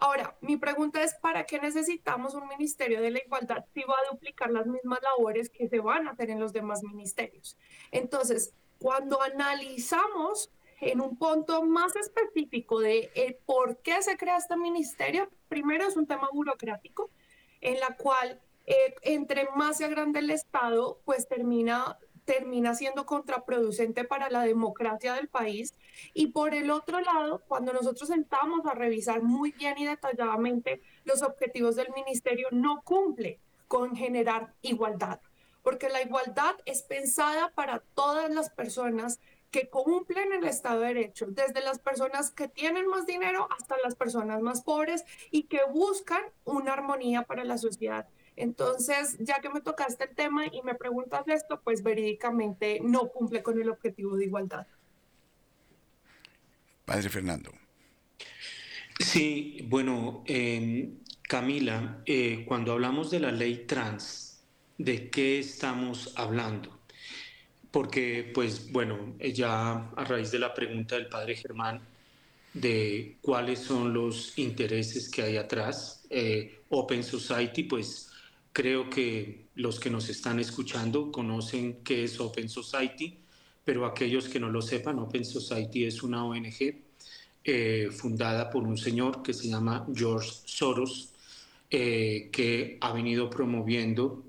Ahora, 0.00 0.36
mi 0.40 0.56
pregunta 0.56 1.02
es, 1.02 1.14
¿para 1.14 1.44
qué 1.44 1.60
necesitamos 1.60 2.34
un 2.34 2.46
Ministerio 2.46 3.00
de 3.00 3.10
la 3.10 3.18
Igualdad 3.18 3.64
si 3.74 3.82
va 3.82 3.94
a 3.94 4.12
duplicar 4.12 4.50
las 4.50 4.66
mismas 4.66 5.00
labores 5.02 5.50
que 5.50 5.68
se 5.68 5.80
van 5.80 6.06
a 6.06 6.12
hacer 6.12 6.30
en 6.30 6.38
los 6.38 6.52
demás 6.52 6.84
ministerios? 6.84 7.58
Entonces, 7.90 8.54
cuando 8.78 9.20
analizamos 9.20 10.52
en 10.80 11.00
un 11.00 11.16
punto 11.16 11.62
más 11.64 11.96
específico 11.96 12.80
de 12.80 13.10
eh, 13.14 13.38
por 13.46 13.78
qué 13.78 14.00
se 14.02 14.16
crea 14.16 14.36
este 14.36 14.56
ministerio, 14.56 15.28
primero 15.48 15.86
es 15.86 15.96
un 15.96 16.06
tema 16.06 16.28
burocrático, 16.32 17.10
en 17.60 17.80
la 17.80 17.96
cual 17.96 18.40
eh, 18.66 18.94
entre 19.02 19.48
más 19.56 19.78
se 19.78 19.84
agrande 19.84 20.20
el 20.20 20.30
Estado, 20.30 21.00
pues 21.04 21.26
termina 21.26 21.98
termina 22.28 22.74
siendo 22.74 23.06
contraproducente 23.06 24.04
para 24.04 24.28
la 24.28 24.42
democracia 24.42 25.14
del 25.14 25.28
país. 25.28 25.72
Y 26.12 26.26
por 26.26 26.54
el 26.54 26.70
otro 26.70 27.00
lado, 27.00 27.42
cuando 27.48 27.72
nosotros 27.72 28.10
sentamos 28.10 28.66
a 28.66 28.74
revisar 28.74 29.22
muy 29.22 29.52
bien 29.52 29.78
y 29.78 29.86
detalladamente 29.86 30.82
los 31.04 31.22
objetivos 31.22 31.74
del 31.74 31.88
ministerio, 31.96 32.48
no 32.50 32.82
cumple 32.82 33.40
con 33.66 33.96
generar 33.96 34.52
igualdad, 34.60 35.20
porque 35.62 35.88
la 35.88 36.02
igualdad 36.02 36.54
es 36.66 36.82
pensada 36.82 37.50
para 37.54 37.82
todas 37.94 38.28
las 38.28 38.50
personas 38.50 39.20
que 39.50 39.68
cumplen 39.68 40.32
el 40.32 40.44
Estado 40.44 40.80
de 40.80 40.88
Derecho, 40.88 41.26
desde 41.26 41.62
las 41.62 41.78
personas 41.78 42.30
que 42.30 42.48
tienen 42.48 42.86
más 42.86 43.06
dinero 43.06 43.48
hasta 43.56 43.76
las 43.82 43.94
personas 43.94 44.42
más 44.42 44.62
pobres 44.62 45.04
y 45.30 45.44
que 45.44 45.60
buscan 45.70 46.22
una 46.44 46.74
armonía 46.74 47.22
para 47.22 47.44
la 47.44 47.58
sociedad. 47.58 48.06
Entonces, 48.36 49.16
ya 49.18 49.40
que 49.40 49.48
me 49.48 49.60
tocaste 49.60 50.04
el 50.04 50.14
tema 50.14 50.46
y 50.46 50.62
me 50.62 50.74
preguntas 50.74 51.26
esto, 51.26 51.60
pues 51.62 51.82
verídicamente 51.82 52.78
no 52.82 53.08
cumple 53.08 53.42
con 53.42 53.60
el 53.60 53.68
objetivo 53.68 54.16
de 54.16 54.26
igualdad. 54.26 54.66
Padre 56.84 57.08
Fernando. 57.08 57.50
Sí, 59.00 59.66
bueno, 59.68 60.22
em, 60.26 61.00
Camila, 61.22 62.02
eh, 62.06 62.44
cuando 62.46 62.72
hablamos 62.72 63.10
de 63.10 63.20
la 63.20 63.32
ley 63.32 63.66
trans, 63.66 64.42
¿de 64.78 65.10
qué 65.10 65.40
estamos 65.40 66.14
hablando? 66.16 66.77
Porque 67.78 68.28
pues 68.34 68.72
bueno, 68.72 69.14
ya 69.20 69.88
a 69.94 70.04
raíz 70.04 70.32
de 70.32 70.40
la 70.40 70.52
pregunta 70.52 70.96
del 70.96 71.06
padre 71.06 71.36
Germán 71.36 71.80
de 72.52 73.18
cuáles 73.20 73.60
son 73.60 73.94
los 73.94 74.36
intereses 74.36 75.08
que 75.08 75.22
hay 75.22 75.36
atrás, 75.36 76.04
eh, 76.10 76.62
Open 76.70 77.04
Society, 77.04 77.62
pues 77.62 78.10
creo 78.52 78.90
que 78.90 79.46
los 79.54 79.78
que 79.78 79.90
nos 79.90 80.08
están 80.08 80.40
escuchando 80.40 81.12
conocen 81.12 81.84
qué 81.84 82.02
es 82.02 82.18
Open 82.18 82.48
Society, 82.48 83.16
pero 83.64 83.86
aquellos 83.86 84.28
que 84.28 84.40
no 84.40 84.50
lo 84.50 84.60
sepan, 84.60 84.98
Open 84.98 85.24
Society 85.24 85.84
es 85.84 86.02
una 86.02 86.24
ONG 86.24 86.82
eh, 87.44 87.90
fundada 87.92 88.50
por 88.50 88.64
un 88.64 88.76
señor 88.76 89.22
que 89.22 89.32
se 89.32 89.46
llama 89.46 89.86
George 89.94 90.32
Soros, 90.46 91.10
eh, 91.70 92.28
que 92.32 92.76
ha 92.80 92.90
venido 92.90 93.30
promoviendo, 93.30 94.24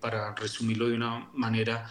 para 0.00 0.34
resumirlo 0.34 0.88
de 0.88 0.96
una 0.96 1.30
manera 1.34 1.88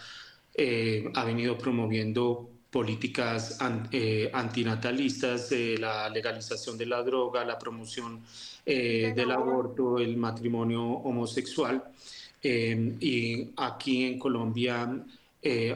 eh, 0.60 1.08
ha 1.14 1.24
venido 1.24 1.56
promoviendo 1.56 2.50
políticas 2.68 3.56
eh, 3.92 4.28
antinatalistas, 4.32 5.52
la 5.78 6.08
legalización 6.08 6.76
de 6.76 6.84
la 6.84 7.00
droga, 7.04 7.44
la 7.44 7.56
promoción 7.56 8.24
eh, 8.66 9.12
del 9.14 9.30
aborto, 9.30 9.98
el 9.98 10.16
matrimonio 10.16 10.82
homosexual. 10.82 11.84
y 12.42 13.50
aquí 13.56 14.04
en 14.04 14.18
Colombia 14.18 15.04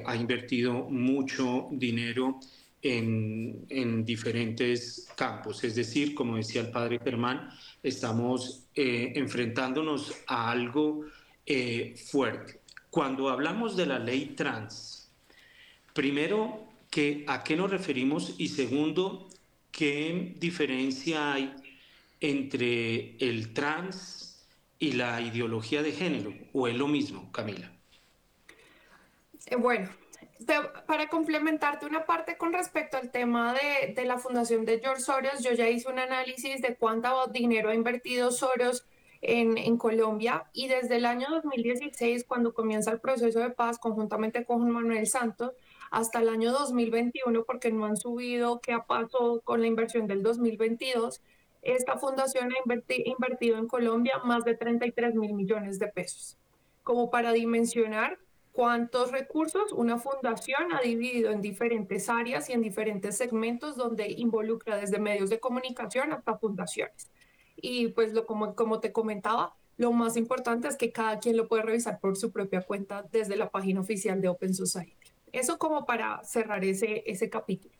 ha 0.05 0.17
invertido 0.17 0.73
mucho 0.91 1.69
dinero 1.71 2.41
en, 2.83 3.65
en, 3.69 4.05
diferentes 4.05 5.09
campos. 5.17 5.63
Es 5.63 5.77
decir, 5.77 6.13
como 6.13 6.37
decía 6.37 6.63
el 6.63 6.71
padre 6.71 6.99
Germán, 6.99 7.51
estamos 7.83 8.65
enfrentándonos 8.75 10.13
a 10.27 10.51
algo 10.51 11.05
fuerte. 12.11 12.62
Cuando 12.93 13.31
hablamos 13.31 13.75
de 13.75 13.87
la 13.87 13.99
ley 13.99 14.35
trans, 14.37 15.11
primero, 15.95 16.69
¿a 17.27 17.43
qué 17.43 17.57
nos 17.57 17.71
referimos? 17.71 18.35
Y 18.37 18.49
segundo, 18.49 19.31
¿qué 19.71 20.35
diferencia 20.37 21.33
hay 21.33 21.57
entre 22.21 23.17
el 23.17 23.55
trans 23.55 24.47
y 24.79 24.93
la 24.93 25.23
ideología 25.23 25.83
de 25.83 25.93
género? 25.93 26.35
¿O 26.53 26.69
es 26.69 26.77
lo 26.77 26.87
mismo, 26.87 27.33
Camila? 27.33 27.73
Eh, 29.47 29.57
bueno, 29.57 29.89
para 30.87 31.09
complementarte 31.09 31.87
una 31.87 32.05
parte 32.05 32.37
con 32.37 32.53
respecto 32.53 32.99
al 32.99 33.11
tema 33.11 33.55
de, 33.55 34.05
la 34.05 34.19
fundación 34.19 34.67
de 34.67 34.81
George 34.81 35.01
Soros, 35.01 35.43
yo 35.43 35.53
ya 35.53 35.67
hice 35.67 35.89
un 35.89 35.99
análisis 35.99 36.61
de 36.61 36.77
cuánto 36.77 37.27
dinero 37.29 37.71
ha 37.71 37.75
invertido 37.75 38.31
Soros 38.31 38.85
en, 39.23 39.79
Colombia 39.79 40.45
y 40.53 40.67
desde 40.67 40.97
el 40.97 41.07
año 41.07 41.29
2016, 41.31 42.25
cuando 42.27 42.53
comienza 42.53 42.91
el 42.91 43.01
proceso 43.01 43.39
de 43.39 43.51
paz 43.51 43.79
conjuntamente 43.79 44.45
con 44.45 44.69
Manuel 44.69 45.07
Santos, 45.07 45.53
hasta 45.93 46.21
el 46.21 46.29
año 46.29 46.53
2021, 46.53 47.45
porque 47.45 47.71
no 47.71 47.87
han 47.87 47.97
subido 47.97 48.61
qué 48.61 48.77
pasado 48.87 49.41
con 49.43 49.61
la 49.61 49.69
inversión 49.69 50.09
del 50.09 50.23
2022, 50.23 51.23
esta 51.63 51.97
fundación 51.97 52.51
ha 52.53 52.57
invertido 53.05 53.59
en 53.59 53.69
Colombia 53.69 54.19
más 54.25 54.45
de 54.45 54.57
33 54.57 55.15
mil 55.15 55.33
millones 55.35 55.79
de 55.79 55.87
pesos. 55.87 56.37
Como 56.83 57.09
para 57.09 57.33
dimensionar 57.33 58.19
cuántos 58.51 59.13
recursos 59.13 59.73
una 59.73 59.99
fundación 59.99 60.73
ha 60.73 60.81
dividido 60.81 61.31
en 61.31 61.41
diferentes 61.41 62.09
áreas 62.09 62.51
y 62.51 62.55
en 62.55 62.63
diferentes 62.63 63.17
segmentos 63.17 63.77
donde 63.77 64.11
involucra 64.11 64.77
desde 64.77 64.99
medios 64.99 65.31
de 65.31 65.39
comunicación 65.39 66.13
hasta 66.13 66.37
fundaciones. 66.37 67.13
Y 67.57 67.89
pues 67.89 68.13
lo, 68.13 68.27
como, 68.27 68.55
como 68.55 68.81
te 68.81 68.93
comentaba, 68.93 69.55
lo 69.77 69.93
más 69.93 70.17
importante 70.17 70.69
es 70.69 70.77
que 70.77 70.93
cada 70.93 71.19
quien 71.19 71.37
lo 71.37 71.49
puede 71.49 71.63
revisar 71.63 71.99
por 72.01 72.17
su 72.17 72.31
propia 72.31 72.63
cuenta 72.63 73.03
desde 73.11 73.37
la 73.37 73.51
página 73.51 73.81
oficial 73.81 74.21
de 74.21 74.29
Open 74.29 74.55
Society. 74.55 74.97
Eso 75.33 75.59
como 75.59 75.87
para 75.87 76.23
cerrar 76.25 76.65
ese, 76.65 77.03
ese 77.07 77.31
capítulo. 77.31 77.75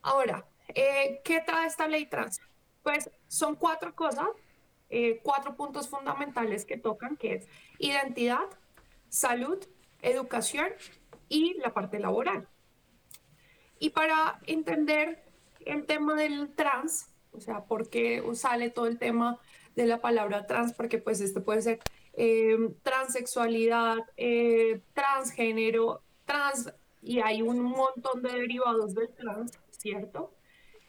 Ahora, 0.00 0.46
eh, 0.74 1.20
¿qué 1.24 1.40
trae 1.40 1.66
esta 1.66 1.86
ley 1.86 2.06
trans? 2.06 2.40
Pues 2.82 3.10
son 3.28 3.56
cuatro 3.56 3.94
cosas, 3.94 4.26
eh, 4.90 5.20
cuatro 5.22 5.54
puntos 5.54 5.88
fundamentales 5.88 6.64
que 6.64 6.78
tocan, 6.78 7.16
que 7.16 7.34
es 7.34 7.48
identidad, 7.78 8.46
salud, 9.08 9.58
educación 10.00 10.68
y 11.28 11.54
la 11.58 11.72
parte 11.72 11.98
laboral. 11.98 12.48
Y 13.78 13.90
para 13.90 14.40
entender 14.46 15.22
el 15.60 15.86
tema 15.86 16.14
del 16.14 16.54
trans, 16.54 17.11
o 17.32 17.40
sea, 17.40 17.64
¿por 17.64 17.88
qué 17.88 18.22
sale 18.34 18.70
todo 18.70 18.86
el 18.86 18.98
tema 18.98 19.38
de 19.74 19.86
la 19.86 20.00
palabra 20.00 20.46
trans? 20.46 20.72
Porque 20.72 20.98
pues 20.98 21.20
esto 21.20 21.42
puede 21.42 21.62
ser 21.62 21.80
eh, 22.14 22.56
transexualidad, 22.82 23.98
eh, 24.16 24.80
transgénero, 24.92 26.02
trans, 26.24 26.72
y 27.00 27.20
hay 27.20 27.42
un 27.42 27.62
montón 27.62 28.22
de 28.22 28.32
derivados 28.32 28.94
del 28.94 29.08
trans, 29.14 29.52
¿cierto? 29.70 30.32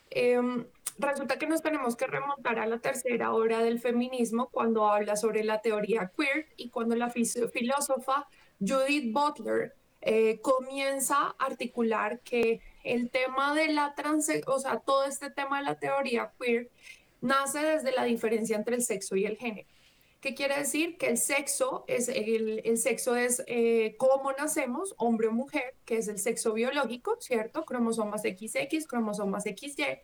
Em, 0.09 0.65
resulta 0.99 1.39
que 1.39 1.47
nos 1.47 1.61
tenemos 1.61 1.95
que 1.95 2.05
remontar 2.05 2.59
a 2.59 2.67
la 2.67 2.79
tercera 2.79 3.33
hora 3.33 3.63
del 3.63 3.79
feminismo 3.79 4.49
cuando 4.51 4.87
habla 4.87 5.15
sobre 5.15 5.43
la 5.43 5.61
teoría 5.61 6.11
queer 6.15 6.47
y 6.55 6.69
cuando 6.69 6.95
la 6.95 7.09
filósofa 7.09 8.27
Judith 8.59 9.11
Butler 9.11 9.73
eh, 10.01 10.39
comienza 10.41 11.15
a 11.15 11.45
articular 11.45 12.19
que 12.19 12.61
el 12.83 13.09
tema 13.09 13.53
de 13.55 13.69
la 13.69 13.95
trans, 13.95 14.29
o 14.47 14.59
sea, 14.59 14.79
todo 14.79 15.05
este 15.05 15.29
tema 15.29 15.59
de 15.59 15.65
la 15.65 15.75
teoría 15.75 16.31
queer 16.39 16.69
nace 17.21 17.59
desde 17.59 17.91
la 17.93 18.03
diferencia 18.03 18.55
entre 18.55 18.75
el 18.75 18.83
sexo 18.83 19.15
y 19.15 19.25
el 19.25 19.37
género. 19.37 19.67
¿Qué 20.23 20.35
quiere 20.35 20.57
decir? 20.57 20.97
Que 20.97 21.07
el 21.07 21.17
sexo 21.17 21.83
es, 21.87 22.07
el, 22.07 22.61
el 22.63 22.77
sexo 22.77 23.15
es 23.17 23.43
eh, 23.45 23.95
cómo 23.97 24.31
nacemos, 24.31 24.95
hombre 24.97 25.27
o 25.27 25.33
mujer, 25.33 25.75
que 25.83 25.97
es 25.97 26.07
el 26.07 26.17
sexo 26.17 26.53
biológico, 26.53 27.17
¿cierto? 27.19 27.65
Cromosomas 27.65 28.21
XX, 28.21 28.87
cromosomas 28.87 29.43
XY. 29.43 29.99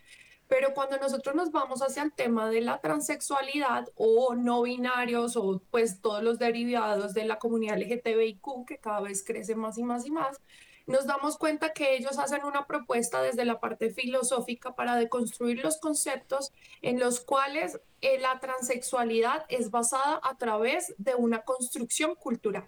Pero 0.50 0.74
cuando 0.74 0.98
nosotros 0.98 1.36
nos 1.36 1.52
vamos 1.54 1.82
hacia 1.82 2.04
el 2.04 2.12
tema 2.12 2.50
de 2.50 2.60
la 2.60 2.82
transexualidad 2.82 3.88
o 3.96 4.36
no 4.36 4.64
binarios 4.64 5.38
o 5.38 5.62
pues 5.72 6.02
todos 6.02 6.22
los 6.22 6.38
derivados 6.38 7.14
de 7.14 7.24
la 7.24 7.40
comunidad 7.40 7.78
LGTBIQ, 7.78 8.66
que 8.68 8.78
cada 8.78 9.00
vez 9.00 9.24
crece 9.24 9.56
más 9.56 9.78
y 9.78 9.84
más 9.84 10.06
y 10.06 10.12
más, 10.12 10.42
nos 10.90 11.06
damos 11.06 11.38
cuenta 11.38 11.72
que 11.72 11.96
ellos 11.96 12.18
hacen 12.18 12.44
una 12.44 12.66
propuesta 12.66 13.22
desde 13.22 13.46
la 13.46 13.60
parte 13.60 13.92
filosófica 13.92 14.74
para 14.76 14.96
deconstruir 14.96 15.64
los 15.64 15.78
conceptos 15.78 16.52
en 16.82 17.00
los 17.00 17.20
cuales 17.20 17.80
eh, 18.02 18.18
la 18.20 18.40
transexualidad 18.40 19.46
es 19.50 19.70
basada 19.70 20.20
a 20.24 20.36
través 20.40 20.96
de 20.98 21.14
una 21.14 21.44
construcción 21.44 22.16
cultural. 22.16 22.68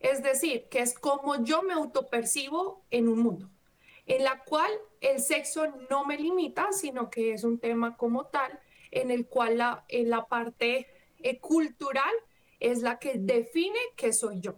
Es 0.00 0.22
decir, 0.22 0.68
que 0.68 0.80
es 0.80 0.92
como 0.92 1.42
yo 1.42 1.62
me 1.62 1.72
autopercibo 1.72 2.82
en 2.90 3.08
un 3.08 3.20
mundo, 3.20 3.48
en 4.04 4.24
la 4.24 4.44
cual 4.44 4.70
el 5.00 5.20
sexo 5.20 5.68
no 5.88 6.04
me 6.04 6.18
limita, 6.18 6.72
sino 6.72 7.08
que 7.08 7.32
es 7.32 7.42
un 7.42 7.58
tema 7.58 7.96
como 7.96 8.26
tal, 8.26 8.60
en 8.90 9.10
el 9.10 9.26
cual 9.26 9.56
la, 9.56 9.86
en 9.88 10.10
la 10.10 10.26
parte 10.26 10.88
eh, 11.22 11.38
cultural 11.38 12.12
es 12.60 12.82
la 12.82 12.98
que 12.98 13.14
define 13.16 13.78
qué 13.96 14.12
soy 14.12 14.40
yo. 14.40 14.56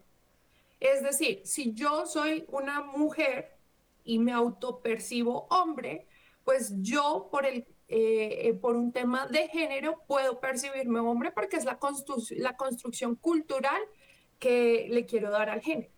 Es 0.84 1.02
decir, 1.02 1.40
si 1.44 1.72
yo 1.72 2.04
soy 2.04 2.44
una 2.48 2.82
mujer 2.82 3.56
y 4.04 4.18
me 4.18 4.32
autopercibo 4.32 5.46
hombre, 5.48 6.06
pues 6.44 6.74
yo 6.82 7.30
por, 7.32 7.46
el, 7.46 7.66
eh, 7.88 8.48
eh, 8.48 8.52
por 8.52 8.76
un 8.76 8.92
tema 8.92 9.26
de 9.26 9.48
género 9.48 10.02
puedo 10.06 10.40
percibirme 10.40 11.00
hombre 11.00 11.32
porque 11.32 11.56
es 11.56 11.64
la, 11.64 11.78
la 12.36 12.56
construcción 12.58 13.16
cultural 13.16 13.80
que 14.38 14.86
le 14.90 15.06
quiero 15.06 15.30
dar 15.30 15.48
al 15.48 15.62
género. 15.62 15.90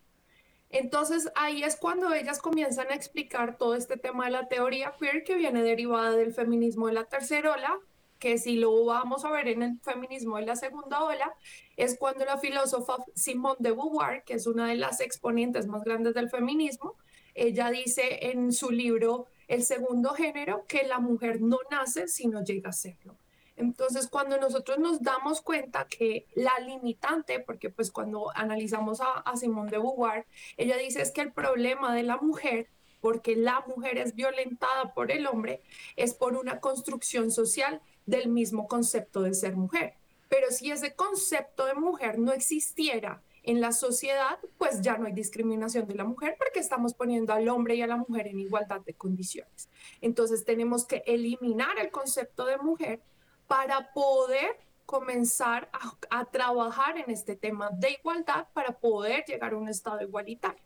Entonces 0.71 1.33
ahí 1.35 1.64
es 1.64 1.75
cuando 1.75 2.14
ellas 2.14 2.38
comienzan 2.40 2.93
a 2.93 2.95
explicar 2.95 3.59
todo 3.59 3.75
este 3.75 3.97
tema 3.97 4.26
de 4.26 4.31
la 4.31 4.47
teoría 4.47 4.95
queer 5.00 5.25
que 5.25 5.35
viene 5.35 5.64
derivada 5.64 6.12
del 6.12 6.33
feminismo 6.33 6.87
de 6.87 6.93
la 6.93 7.07
tercera 7.07 7.55
ola, 7.55 7.76
que 8.18 8.38
si 8.38 8.56
lo 8.56 8.85
vamos 8.85 9.25
a 9.25 9.30
ver 9.30 9.49
en 9.49 9.62
el 9.62 9.80
feminismo 9.80 10.37
de 10.37 10.46
la 10.46 10.56
segunda 10.56 11.02
ola, 11.02 11.35
es 11.76 11.96
cuando 11.99 12.25
la 12.25 12.38
filósofa 12.38 12.96
Simone 13.14 13.56
de 13.58 13.73
Beauvoir, 13.73 14.25
que 14.25 14.35
es 14.35 14.46
una 14.46 14.68
de 14.68 14.76
las 14.76 15.00
exponentes 15.00 15.66
más 15.66 15.85
grandes 15.85 16.14
del 16.14 16.30
feminismo, 16.30 16.94
ella 17.35 17.70
dice 17.70 18.30
en 18.30 18.52
su 18.52 18.70
libro 18.70 19.26
El 19.46 19.62
segundo 19.62 20.11
género 20.14 20.64
que 20.66 20.87
la 20.87 20.99
mujer 20.99 21.40
no 21.40 21.58
nace 21.70 22.08
sino 22.08 22.42
llega 22.42 22.70
a 22.70 22.73
serlo. 22.73 23.16
Entonces, 23.56 24.08
cuando 24.08 24.38
nosotros 24.38 24.78
nos 24.78 25.00
damos 25.00 25.40
cuenta 25.40 25.87
que 25.87 26.26
la 26.35 26.58
limitante, 26.61 27.40
porque 27.40 27.70
pues 27.70 27.90
cuando 27.90 28.30
analizamos 28.35 29.00
a, 29.00 29.20
a 29.20 29.37
Simone 29.37 29.70
de 29.70 29.78
Beauvoir, 29.78 30.26
ella 30.58 30.76
dice 30.76 31.00
es 31.00 31.11
que 31.11 31.23
el 31.23 31.32
problema 31.32 31.94
de 31.94 32.02
la 32.02 32.18
mujer 32.18 32.68
porque 33.00 33.37
la 33.37 33.64
mujer 33.68 33.99
es 33.99 34.16
violentada 34.16 34.92
por 34.92 35.12
el 35.12 35.28
hombre, 35.28 35.62
es 35.94 36.12
por 36.12 36.35
una 36.35 36.58
construcción 36.58 37.30
social 37.30 37.80
del 38.06 38.28
mismo 38.28 38.66
concepto 38.68 39.22
de 39.22 39.34
ser 39.34 39.56
mujer. 39.56 39.94
Pero 40.28 40.50
si 40.50 40.70
ese 40.70 40.94
concepto 40.94 41.66
de 41.66 41.75
mujer 41.75 42.18
no 42.18 42.32
existiera 42.32 43.22
en 43.42 43.60
la 43.60 43.72
sociedad, 43.72 44.38
pues 44.58 44.80
ya 44.80 44.98
no 44.98 45.06
hay 45.06 45.12
discriminación 45.12 45.86
de 45.86 45.94
la 45.94 46.04
mujer 46.04 46.34
porque 46.38 46.58
estamos 46.58 46.94
poniendo 46.94 47.32
al 47.32 47.48
hombre 47.48 47.76
y 47.76 47.82
a 47.82 47.86
la 47.86 47.96
mujer 47.96 48.26
en 48.26 48.40
igualdad 48.40 48.80
de 48.80 48.94
condiciones. 48.94 49.68
Entonces 50.00 50.44
tenemos 50.44 50.84
que 50.84 51.02
eliminar 51.06 51.78
el 51.78 51.90
concepto 51.90 52.44
de 52.44 52.58
mujer 52.58 53.00
para 53.46 53.92
poder 53.92 54.58
comenzar 54.84 55.68
a, 56.10 56.25
trabajar 56.26 56.98
en 56.98 57.10
este 57.10 57.36
tema 57.36 57.70
de 57.72 57.92
igualdad 57.92 58.46
para 58.52 58.78
poder 58.78 59.25
llegar 59.25 59.52
a 59.52 59.56
un 59.56 59.68
estado 59.68 60.00
igualitario. 60.02 60.62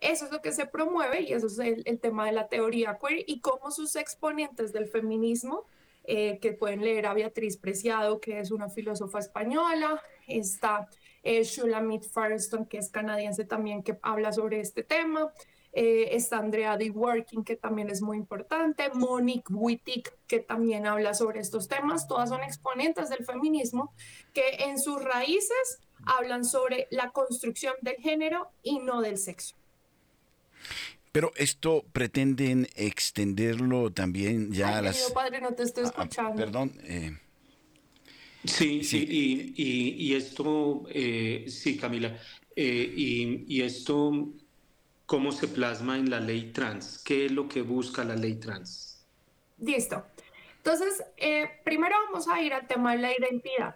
Eso 0.00 0.26
es 0.26 0.30
lo 0.30 0.42
que 0.42 0.52
se 0.52 0.66
promueve 0.66 1.22
y 1.22 1.32
eso 1.32 1.46
es 1.46 1.58
el, 1.58 1.82
el 1.86 1.98
tema 1.98 2.26
de 2.26 2.32
la 2.32 2.48
teoría 2.48 2.98
queer 2.98 3.24
y 3.26 3.40
cómo 3.40 3.70
sus 3.70 3.96
exponentes 3.96 4.72
del 4.72 4.86
feminismo 4.86 5.64
eh, 6.06 6.38
que 6.40 6.52
pueden 6.52 6.82
leer 6.82 7.06
a 7.06 7.14
Beatriz 7.14 7.56
Preciado, 7.56 8.20
que 8.20 8.40
es 8.40 8.50
una 8.50 8.68
filósofa 8.68 9.18
española, 9.18 10.00
está 10.26 10.88
eh, 11.22 11.42
Shulamit 11.42 12.04
Firestone, 12.04 12.68
que 12.68 12.78
es 12.78 12.90
canadiense 12.90 13.44
también, 13.44 13.82
que 13.82 13.98
habla 14.02 14.32
sobre 14.32 14.60
este 14.60 14.84
tema, 14.84 15.32
eh, 15.72 16.16
está 16.16 16.38
Andrea 16.38 16.76
D. 16.76 16.90
Working, 16.90 17.44
que 17.44 17.56
también 17.56 17.90
es 17.90 18.00
muy 18.00 18.16
importante, 18.16 18.88
Monique 18.94 19.52
Wittig, 19.52 20.08
que 20.26 20.38
también 20.38 20.86
habla 20.86 21.12
sobre 21.12 21.40
estos 21.40 21.68
temas, 21.68 22.06
todas 22.06 22.28
son 22.28 22.42
exponentes 22.42 23.10
del 23.10 23.24
feminismo, 23.24 23.92
que 24.32 24.48
en 24.60 24.78
sus 24.78 25.02
raíces 25.02 25.80
hablan 26.06 26.44
sobre 26.44 26.86
la 26.90 27.10
construcción 27.10 27.74
del 27.82 27.96
género 27.96 28.48
y 28.62 28.78
no 28.78 29.00
del 29.00 29.18
sexo. 29.18 29.56
Pero 31.16 31.32
esto 31.34 31.82
pretenden 31.94 32.68
extenderlo 32.74 33.90
también 33.90 34.52
ya 34.52 34.76
a 34.76 34.82
las... 34.82 35.10
padre, 35.12 35.40
no 35.40 35.54
te 35.54 35.62
estoy 35.62 35.84
ah, 35.84 35.86
escuchando. 35.86 36.36
perdón. 36.36 36.78
Eh, 36.84 37.18
sí, 38.44 38.84
sí, 38.84 39.54
y, 39.56 40.14
esto, 40.14 40.82
eh, 40.90 41.46
sí, 41.48 41.78
Camila, 41.78 42.14
eh, 42.54 42.92
y, 43.48 43.62
esto, 43.62 44.28
¿cómo 45.06 45.32
se 45.32 45.48
plasma 45.48 45.96
en 45.96 46.10
la 46.10 46.20
ley 46.20 46.52
trans? 46.52 47.02
¿Qué 47.02 47.24
es 47.24 47.32
lo 47.32 47.48
que 47.48 47.62
busca 47.62 48.04
la 48.04 48.14
ley 48.14 48.34
trans? 48.34 49.02
Listo. 49.56 50.04
Entonces, 50.58 51.02
primero 51.64 51.96
vamos 52.08 52.28
a 52.28 52.42
ir 52.42 52.52
al 52.52 52.66
tema 52.66 52.94
de 52.94 52.98
la 52.98 53.18
identidad 53.18 53.74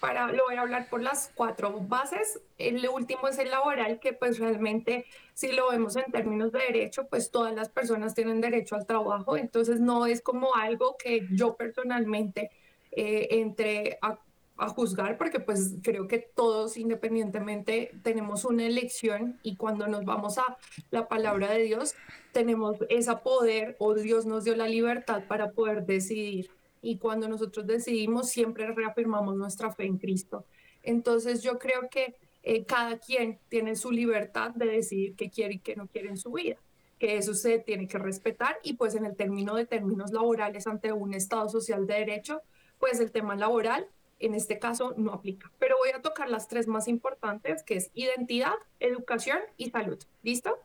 para, 0.00 0.30
lo 0.30 0.44
voy 0.44 0.56
a 0.56 0.60
hablar 0.60 0.88
por 0.88 1.02
las 1.02 1.32
cuatro 1.34 1.80
bases. 1.80 2.40
El 2.56 2.88
último 2.88 3.28
es 3.28 3.38
el 3.38 3.50
laboral, 3.50 3.98
que 4.00 4.12
pues 4.12 4.38
realmente 4.38 5.06
si 5.38 5.52
lo 5.52 5.70
vemos 5.70 5.94
en 5.94 6.10
términos 6.10 6.50
de 6.50 6.58
derecho, 6.58 7.06
pues 7.06 7.30
todas 7.30 7.54
las 7.54 7.68
personas 7.68 8.12
tienen 8.12 8.40
derecho 8.40 8.74
al 8.74 8.86
trabajo, 8.86 9.36
entonces 9.36 9.78
no 9.78 10.04
es 10.04 10.20
como 10.20 10.56
algo 10.56 10.96
que 10.98 11.28
yo 11.30 11.54
personalmente 11.54 12.50
eh, 12.90 13.28
entre 13.30 13.98
a, 14.02 14.18
a, 14.56 14.68
juzgar, 14.68 15.16
porque 15.16 15.38
pues 15.38 15.76
creo 15.80 16.08
que 16.08 16.18
todos 16.18 16.76
independientemente 16.76 17.92
tenemos 18.02 18.44
una 18.44 18.66
elección 18.66 19.38
y 19.44 19.54
cuando 19.54 19.86
nos 19.86 20.04
vamos 20.04 20.38
a 20.38 20.58
la 20.90 21.06
palabra 21.06 21.52
de 21.52 21.62
Dios, 21.62 21.94
tenemos 22.32 22.78
ese 22.88 23.14
poder 23.18 23.76
o 23.78 23.94
Dios 23.94 24.26
nos 24.26 24.42
dio 24.42 24.56
la 24.56 24.66
libertad 24.66 25.22
para 25.28 25.52
poder 25.52 25.86
decidir 25.86 26.50
y 26.82 26.98
cuando 26.98 27.28
nosotros 27.28 27.64
decidimos 27.64 28.28
siempre 28.28 28.66
reafirmamos 28.72 29.36
nuestra 29.36 29.70
fe 29.70 29.84
en 29.84 29.98
Cristo. 29.98 30.44
Entonces 30.82 31.44
yo 31.44 31.60
creo 31.60 31.88
que 31.88 32.16
eh, 32.50 32.64
cada 32.64 32.96
quien 32.98 33.38
tiene 33.50 33.76
su 33.76 33.90
libertad 33.90 34.52
de 34.52 34.64
decidir 34.64 35.14
qué 35.16 35.28
quiere 35.28 35.56
y 35.56 35.58
qué 35.58 35.76
no 35.76 35.86
quiere 35.86 36.08
en 36.08 36.16
su 36.16 36.32
vida, 36.32 36.56
que 36.98 37.18
eso 37.18 37.34
se 37.34 37.58
tiene 37.58 37.86
que 37.86 37.98
respetar 37.98 38.58
y 38.62 38.72
pues 38.72 38.94
en 38.94 39.04
el 39.04 39.14
término 39.16 39.54
de 39.54 39.66
términos 39.66 40.12
laborales 40.12 40.66
ante 40.66 40.90
un 40.94 41.12
Estado 41.12 41.46
social 41.50 41.86
de 41.86 41.92
derecho, 41.92 42.40
pues 42.78 43.00
el 43.00 43.12
tema 43.12 43.36
laboral 43.36 43.86
en 44.18 44.34
este 44.34 44.58
caso 44.58 44.94
no 44.96 45.12
aplica. 45.12 45.52
Pero 45.58 45.76
voy 45.76 45.90
a 45.90 46.00
tocar 46.00 46.30
las 46.30 46.48
tres 46.48 46.66
más 46.66 46.88
importantes, 46.88 47.62
que 47.64 47.76
es 47.76 47.90
identidad, 47.92 48.54
educación 48.80 49.40
y 49.58 49.68
salud. 49.68 49.98
¿Listo? 50.22 50.58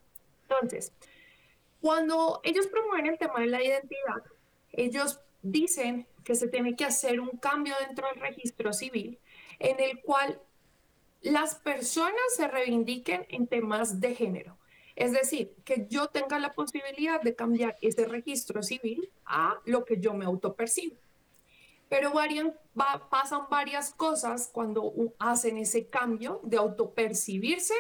Entonces, 0.43 0.93
cuando 1.82 2.39
ellos 2.46 2.67
promueven 2.67 3.08
el 3.08 3.17
tema 3.17 3.41
de 3.41 3.48
la 3.48 3.62
identidad, 3.62 4.24
ellos 4.72 5.19
dicen 5.41 6.08
que 6.24 6.36
se 6.36 6.48
tiene 6.48 6.78
que 6.78 6.86
hacer 6.86 7.19
un 7.19 7.38
cambio 7.39 7.76
dentro 7.86 8.08
del 8.08 8.22
registro 8.22 8.72
civil 8.72 9.19
en 9.60 9.82
el 9.82 10.00
cual 10.00 10.39
las 11.24 11.56
personas 11.56 12.22
se 12.36 12.48
reivindiquen 12.48 13.26
en 13.30 13.48
temas 13.48 14.00
de 14.00 14.14
género. 14.14 14.58
Es 14.96 15.14
decir, 15.14 15.56
que 15.64 15.88
yo 15.90 16.08
tenga 16.08 16.38
la 16.38 16.54
posibilidad 16.54 17.22
de 17.22 17.34
cambiar 17.34 17.78
ese 17.82 18.06
registro 18.06 18.62
civil 18.62 19.10
a 19.26 19.60
lo 19.66 19.86
que 19.86 20.00
yo 20.00 20.14
me 20.14 20.26
autopercibo. 20.26 20.98
Pero 21.90 22.12
varian, 22.12 22.54
pasan 23.10 23.44
varias 23.50 23.94
cosas 23.94 24.50
cuando 24.52 24.94
hacen 25.18 25.58
ese 25.58 25.88
cambio 25.88 26.42
de 26.44 26.58
autopercibirse, 26.58 27.74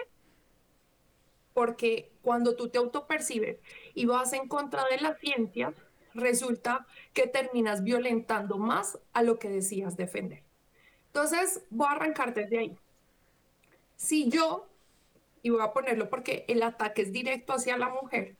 porque 1.53 2.11
cuando 2.21 2.55
tú 2.55 2.69
te 2.69 2.77
autopercibes 2.77 3.59
y 3.93 4.05
vas 4.05 4.33
en 4.33 4.47
contra 4.47 4.85
de 4.85 5.01
la 5.01 5.15
ciencia, 5.17 5.73
resulta 6.13 6.87
que 7.13 7.27
terminas 7.27 7.83
violentando 7.83 8.57
más 8.57 8.99
a 9.13 9.21
lo 9.21 9.37
que 9.37 9.49
decías 9.49 9.97
defender. 9.97 10.43
Entonces, 11.07 11.63
voy 11.69 11.87
a 11.87 11.91
arrancar 11.91 12.33
desde 12.33 12.57
ahí. 12.57 12.77
Si 14.03 14.29
yo, 14.29 14.67
y 15.43 15.49
voy 15.49 15.61
a 15.61 15.71
ponerlo 15.71 16.09
porque 16.09 16.43
el 16.49 16.61
ataque 16.61 17.03
es 17.03 17.13
directo 17.13 17.53
hacia 17.53 17.77
la 17.77 17.87
mujer, 17.87 18.35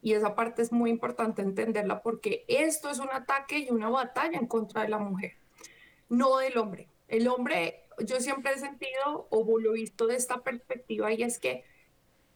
y 0.00 0.14
esa 0.14 0.34
parte 0.34 0.62
es 0.62 0.72
muy 0.72 0.88
importante 0.88 1.42
entenderla 1.42 2.00
porque 2.02 2.46
esto 2.48 2.88
es 2.88 2.98
un 2.98 3.10
ataque 3.10 3.58
y 3.58 3.70
una 3.70 3.90
batalla 3.90 4.38
en 4.38 4.46
contra 4.46 4.84
de 4.84 4.88
la 4.88 4.96
mujer, 4.96 5.34
no 6.08 6.38
del 6.38 6.56
hombre. 6.56 6.88
El 7.08 7.28
hombre, 7.28 7.82
yo 7.98 8.20
siempre 8.20 8.54
he 8.54 8.58
sentido 8.58 9.26
o 9.28 9.58
lo 9.58 9.74
he 9.74 9.80
visto 9.80 10.06
de 10.06 10.16
esta 10.16 10.40
perspectiva 10.40 11.12
y 11.12 11.22
es 11.22 11.38
que 11.38 11.64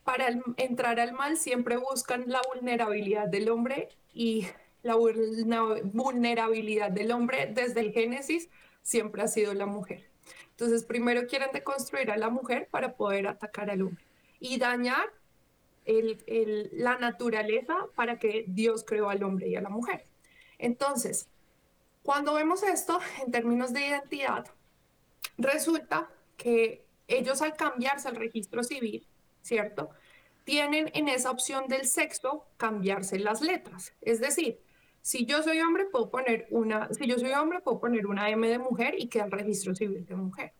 para 0.04 0.28
entrar 0.58 1.00
al 1.00 1.14
mal 1.14 1.38
siempre 1.38 1.78
buscan 1.78 2.24
la 2.26 2.42
vulnerabilidad 2.52 3.26
del 3.26 3.48
hombre 3.48 3.88
y 4.12 4.48
la 4.82 4.96
vulnerabilidad 4.96 6.90
del 6.90 7.10
hombre 7.10 7.50
desde 7.54 7.80
el 7.80 7.92
Génesis 7.92 8.50
siempre 8.82 9.22
ha 9.22 9.28
sido 9.28 9.54
la 9.54 9.64
mujer. 9.64 10.04
Entonces, 10.56 10.84
primero 10.84 11.26
quieren 11.26 11.50
deconstruir 11.52 12.10
a 12.10 12.16
la 12.16 12.30
mujer 12.30 12.68
para 12.70 12.96
poder 12.96 13.26
atacar 13.26 13.70
al 13.70 13.82
hombre 13.82 14.04
y 14.40 14.58
dañar 14.58 15.12
la 15.84 16.98
naturaleza 16.98 17.76
para 17.94 18.18
que 18.18 18.44
Dios 18.48 18.82
creó 18.84 19.08
al 19.08 19.22
hombre 19.22 19.48
y 19.48 19.56
a 19.56 19.60
la 19.60 19.68
mujer. 19.68 20.06
Entonces, 20.58 21.28
cuando 22.02 22.34
vemos 22.34 22.62
esto 22.62 22.98
en 23.24 23.30
términos 23.30 23.72
de 23.72 23.86
identidad, 23.86 24.46
resulta 25.38 26.10
que 26.36 26.84
ellos 27.06 27.42
al 27.42 27.54
cambiarse 27.54 28.08
al 28.08 28.16
registro 28.16 28.64
civil, 28.64 29.06
¿cierto? 29.42 29.90
tienen 30.46 30.92
en 30.94 31.08
esa 31.08 31.32
opción 31.32 31.66
del 31.66 31.86
sexo 31.86 32.46
cambiarse 32.56 33.18
las 33.18 33.40
letras. 33.42 33.92
Es 34.00 34.20
decir, 34.20 34.60
si 35.06 35.24
yo 35.24 35.40
soy 35.40 35.60
hombre, 35.60 35.84
puedo 35.84 36.10
poner 36.10 36.48
una, 36.50 36.88
si 36.92 37.06
yo 37.06 37.16
soy 37.16 37.30
hombre, 37.30 37.60
puedo 37.60 37.78
poner 37.78 38.08
una 38.08 38.28
M 38.28 38.44
de 38.48 38.58
mujer 38.58 38.96
y 38.98 39.06
queda 39.06 39.26
el 39.26 39.30
registro 39.30 39.72
civil 39.72 40.04
de 40.04 40.16
mujer. 40.16 40.52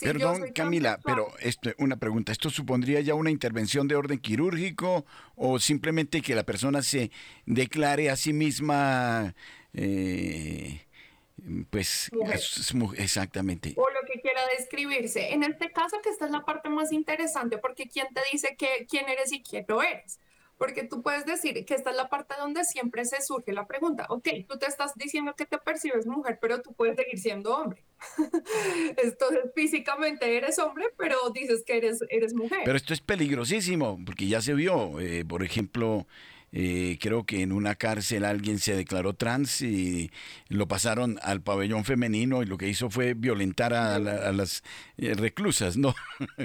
Perdón, 0.00 0.50
Camila, 0.52 0.98
pero 1.04 1.28
esto, 1.38 1.70
una 1.78 1.96
pregunta, 1.96 2.32
¿esto 2.32 2.50
supondría 2.50 3.00
ya 3.02 3.14
una 3.14 3.30
intervención 3.30 3.86
de 3.86 3.94
orden 3.94 4.18
quirúrgico 4.18 5.06
o 5.36 5.60
simplemente 5.60 6.22
que 6.22 6.34
la 6.34 6.42
persona 6.42 6.82
se 6.82 7.12
declare 7.46 8.10
a 8.10 8.16
sí 8.16 8.32
misma, 8.32 9.32
eh, 9.74 10.80
pues, 11.70 12.10
exactamente? 12.96 13.74
O 13.76 13.88
lo 13.88 14.00
que 14.12 14.20
quiera 14.20 14.40
describirse. 14.58 15.34
En 15.34 15.44
este 15.44 15.70
caso, 15.70 16.00
que 16.02 16.08
esta 16.08 16.24
es 16.24 16.32
la 16.32 16.44
parte 16.44 16.68
más 16.68 16.90
interesante, 16.90 17.58
porque 17.58 17.86
¿quién 17.88 18.08
te 18.12 18.22
dice 18.32 18.56
que, 18.58 18.88
quién 18.90 19.08
eres 19.08 19.30
y 19.30 19.40
quién 19.40 19.66
no 19.68 19.84
eres? 19.84 20.18
Porque 20.62 20.84
tú 20.84 21.02
puedes 21.02 21.26
decir 21.26 21.64
que 21.64 21.74
esta 21.74 21.90
es 21.90 21.96
la 21.96 22.08
parte 22.08 22.36
donde 22.38 22.64
siempre 22.64 23.04
se 23.04 23.20
surge 23.20 23.52
la 23.52 23.66
pregunta, 23.66 24.06
ok, 24.08 24.28
tú 24.48 24.60
te 24.60 24.66
estás 24.66 24.94
diciendo 24.94 25.34
que 25.36 25.44
te 25.44 25.58
percibes 25.58 26.06
mujer, 26.06 26.38
pero 26.40 26.62
tú 26.62 26.72
puedes 26.72 26.94
seguir 26.94 27.18
siendo 27.18 27.56
hombre. 27.56 27.82
Entonces 28.96 29.40
físicamente 29.56 30.36
eres 30.36 30.60
hombre, 30.60 30.84
pero 30.96 31.16
dices 31.34 31.64
que 31.66 31.78
eres, 31.78 31.98
eres 32.10 32.32
mujer. 32.32 32.60
Pero 32.64 32.76
esto 32.76 32.94
es 32.94 33.00
peligrosísimo, 33.00 33.98
porque 34.06 34.28
ya 34.28 34.40
se 34.40 34.54
vio, 34.54 35.00
eh, 35.00 35.24
por 35.24 35.42
ejemplo, 35.42 36.06
eh, 36.54 36.98
creo 37.00 37.24
que 37.24 37.40
en 37.40 37.50
una 37.50 37.76
cárcel 37.76 38.26
alguien 38.26 38.58
se 38.58 38.76
declaró 38.76 39.14
trans 39.14 39.62
y 39.62 40.10
lo 40.48 40.68
pasaron 40.68 41.18
al 41.22 41.40
pabellón 41.40 41.86
femenino 41.86 42.42
y 42.42 42.46
lo 42.46 42.58
que 42.58 42.68
hizo 42.68 42.90
fue 42.90 43.14
violentar 43.14 43.72
a, 43.72 43.98
las 43.98 44.62
eh, 44.98 45.14
reclusas, 45.14 45.78
¿no? 45.78 45.94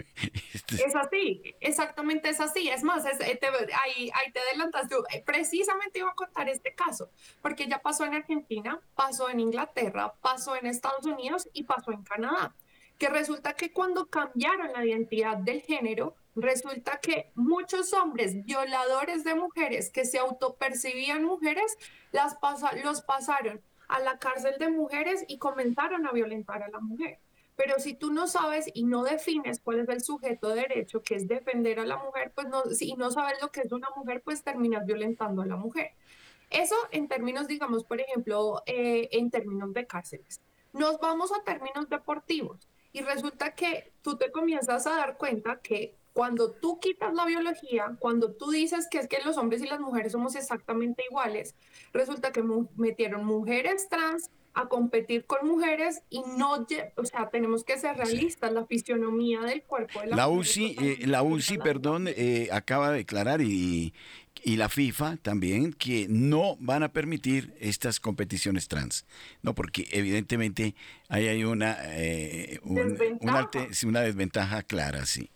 Este 0.54 0.76
es 0.76 0.96
así, 0.96 1.42
exactamente 1.60 2.30
es 2.30 2.40
así. 2.40 2.70
Es 2.70 2.84
más, 2.84 3.06
eh, 3.06 3.40
ahí, 3.84 4.10
ahí, 4.14 4.32
te 4.32 4.40
adelantas. 4.40 4.88
precisamente 5.26 6.00
iba 6.00 6.10
a 6.10 6.16
contar 6.16 6.48
este 6.48 6.74
caso, 6.74 7.10
porque 7.42 7.68
ya 7.68 7.80
pasó 7.80 8.06
en 8.06 8.14
Argentina, 8.14 8.80
pasó 8.96 9.30
en 9.30 9.42
Inglaterra, 9.42 10.14
pasó 10.22 10.56
en 10.56 10.68
Estados 10.68 11.06
Unidos 11.06 11.50
y 11.52 11.64
pasó 11.64 11.92
en 11.92 12.04
Canadá. 12.04 12.56
Que 12.98 13.10
resulta 13.10 13.54
que 13.54 13.72
cuando 13.72 14.08
cambiaron 14.08 14.74
la 14.74 14.86
identidad 14.86 15.38
del 15.38 15.62
género, 15.62 16.16
resulta 16.36 17.00
que 17.00 17.32
muchos 17.36 17.94
hombres 17.94 18.46
violadores 18.46 19.24
de 19.24 19.36
mujeres 19.36 19.90
que 19.90 20.06
se 20.06 20.20
autopercibían 20.20 21.24
mujeres, 21.24 21.78
las 22.12 22.38
los 22.84 23.02
pasaron 23.02 23.62
a 23.88 24.00
la 24.00 24.20
cárcel 24.20 24.56
de 24.60 24.70
mujeres 24.70 25.26
y 25.28 25.38
comenzaron 25.38 26.06
a 26.06 26.12
violentar 26.12 26.64
a 26.64 26.70
la 26.70 26.80
mujer. 26.80 27.20
Pero 27.56 27.80
si 27.80 27.96
tú 27.96 28.14
no 28.14 28.28
sabes 28.28 28.70
y 28.74 28.84
no 28.84 29.04
defines 29.04 29.60
cuál 29.60 29.80
es 29.80 29.90
el 29.90 30.04
sujeto 30.04 30.50
de 30.50 30.62
derecho, 30.62 31.02
que 31.02 31.16
es 31.16 31.28
defender 31.28 31.80
a 31.80 31.86
la 31.86 31.98
mujer, 31.98 32.32
pues 32.36 32.48
no, 32.48 32.64
si 32.66 32.94
no 32.94 33.10
sabes 33.10 33.42
lo 33.42 33.52
que 33.52 33.62
es 33.62 33.72
una 33.72 33.88
mujer, 33.96 34.22
pues 34.24 34.44
terminas 34.44 34.86
violentando 34.86 35.42
a 35.42 35.48
la 35.48 35.56
mujer. 35.56 35.94
Eso 36.52 36.76
en 36.92 37.08
términos, 37.08 37.48
digamos, 37.48 37.84
por 37.84 38.00
ejemplo, 38.00 38.62
eh, 38.68 39.10
en 39.12 39.32
términos 39.32 39.74
de 39.74 39.88
cárceles. 39.88 40.40
Nos 40.72 41.00
vamos 41.00 41.32
a 41.34 41.44
términos 41.44 41.90
deportivos 41.90 42.68
y 42.98 43.02
resulta 43.02 43.54
que 43.54 43.92
tú 44.02 44.18
te 44.18 44.32
comienzas 44.32 44.88
a 44.88 44.96
dar 44.96 45.18
cuenta 45.18 45.60
que 45.62 45.96
cuando 46.14 46.52
tú 46.52 46.80
quitas 46.80 47.14
la 47.14 47.26
biología, 47.26 47.96
cuando 48.00 48.32
tú 48.32 48.50
dices 48.50 48.88
que 48.90 48.98
es 48.98 49.08
que 49.08 49.20
los 49.24 49.38
hombres 49.38 49.62
y 49.62 49.68
las 49.68 49.80
mujeres 49.80 50.14
somos 50.14 50.36
exactamente 50.36 51.04
iguales, 51.08 51.54
resulta 51.94 52.32
que 52.32 52.44
metieron 52.76 53.24
mujeres 53.24 53.88
trans 53.88 54.32
a 54.58 54.68
competir 54.68 55.26
con 55.26 55.48
mujeres 55.48 56.02
y 56.10 56.24
no, 56.36 56.66
o 56.96 57.06
sea, 57.06 57.30
tenemos 57.30 57.64
que 57.64 57.78
ser 57.78 57.96
realistas, 57.96 58.52
la 58.52 58.66
fisionomía 58.66 59.42
del 59.42 59.62
cuerpo 59.62 60.02
de 60.02 60.08
la, 60.08 60.16
la 60.16 60.28
UCI, 60.28 60.76
eh, 60.82 60.98
la 61.06 61.22
UCI, 61.22 61.60
perdón, 61.60 62.08
eh, 62.08 62.50
acaba 62.52 62.90
de 62.90 62.98
declarar 62.98 63.42
y, 63.42 63.94
y 64.44 64.56
la 64.56 64.68
FIFA 64.68 65.18
también 65.18 65.74
que 65.74 66.08
no 66.10 66.58
van 66.60 66.82
a 66.82 66.92
permitir 66.92 67.54
estas 67.60 68.00
competiciones 68.00 68.68
trans, 68.68 69.06
no 69.44 69.54
porque 69.54 69.88
evidentemente 69.92 70.74
ahí 71.08 71.28
hay 71.28 71.44
una, 71.44 71.78
eh, 71.84 72.60
una, 72.64 73.48
una 73.84 74.02
desventaja 74.02 74.64
clara, 74.64 75.06
sí 75.06 75.30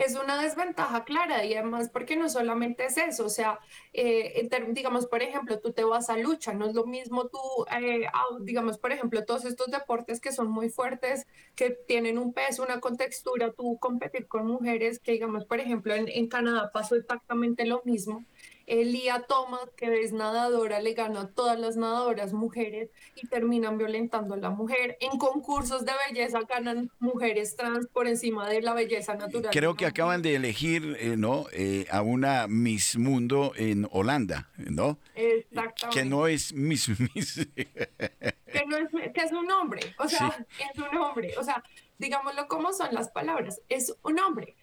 es 0.00 0.16
una 0.16 0.40
desventaja 0.42 1.04
clara 1.04 1.44
y 1.44 1.54
además 1.54 1.90
porque 1.92 2.16
no 2.16 2.28
solamente 2.30 2.86
es 2.86 2.96
eso, 2.96 3.26
o 3.26 3.28
sea, 3.28 3.58
eh, 3.92 4.48
digamos, 4.70 5.06
por 5.06 5.22
ejemplo, 5.22 5.60
tú 5.60 5.72
te 5.72 5.84
vas 5.84 6.08
a 6.08 6.16
lucha, 6.16 6.54
no 6.54 6.66
es 6.66 6.74
lo 6.74 6.86
mismo 6.86 7.28
tú, 7.28 7.38
eh, 7.78 8.06
digamos, 8.40 8.78
por 8.78 8.92
ejemplo, 8.92 9.24
todos 9.24 9.44
estos 9.44 9.70
deportes 9.70 10.20
que 10.20 10.32
son 10.32 10.50
muy 10.50 10.70
fuertes, 10.70 11.26
que 11.54 11.70
tienen 11.70 12.18
un 12.18 12.32
peso, 12.32 12.62
una 12.62 12.80
contextura, 12.80 13.52
tú 13.52 13.78
competir 13.78 14.26
con 14.26 14.46
mujeres, 14.46 14.98
que 15.00 15.12
digamos, 15.12 15.44
por 15.44 15.60
ejemplo, 15.60 15.94
en, 15.94 16.08
en 16.08 16.28
Canadá 16.28 16.70
pasó 16.72 16.96
exactamente 16.96 17.66
lo 17.66 17.82
mismo. 17.84 18.24
Elia 18.70 19.24
Thomas, 19.26 19.68
que 19.76 20.00
es 20.00 20.12
nadadora, 20.12 20.80
le 20.80 20.94
gana 20.94 21.22
a 21.22 21.28
todas 21.28 21.58
las 21.58 21.76
nadadoras 21.76 22.32
mujeres 22.32 22.90
y 23.16 23.26
terminan 23.26 23.78
violentando 23.78 24.34
a 24.34 24.36
la 24.36 24.50
mujer. 24.50 24.96
En 25.00 25.18
concursos 25.18 25.84
de 25.84 25.90
belleza 26.08 26.38
ganan 26.48 26.88
mujeres 27.00 27.56
trans 27.56 27.88
por 27.88 28.06
encima 28.06 28.48
de 28.48 28.62
la 28.62 28.72
belleza 28.72 29.16
natural. 29.16 29.50
Creo 29.50 29.74
que 29.74 29.86
acaban 29.86 30.22
de 30.22 30.36
elegir 30.36 30.96
eh, 31.00 31.16
¿no? 31.16 31.46
Eh, 31.52 31.86
a 31.90 32.02
una 32.02 32.46
Miss 32.46 32.96
Mundo 32.96 33.52
en 33.56 33.88
Holanda, 33.90 34.48
¿no? 34.56 35.00
Exactamente. 35.16 35.88
Que 35.90 36.04
no 36.04 36.28
es 36.28 36.52
Miss 36.52 36.88
Miss. 37.14 37.48
que, 37.56 38.66
no 38.68 38.76
es, 38.76 39.12
que 39.12 39.20
es 39.20 39.32
un 39.32 39.50
hombre, 39.50 39.80
o 39.98 40.06
sea, 40.06 40.46
es 40.72 40.78
un 40.78 40.96
hombre, 40.96 41.34
o 41.36 41.42
sea, 41.42 41.64
digámoslo 41.98 42.46
como 42.46 42.72
son 42.72 42.94
las 42.94 43.10
palabras, 43.10 43.60
es 43.68 43.96
un 44.04 44.20
hombre. 44.20 44.54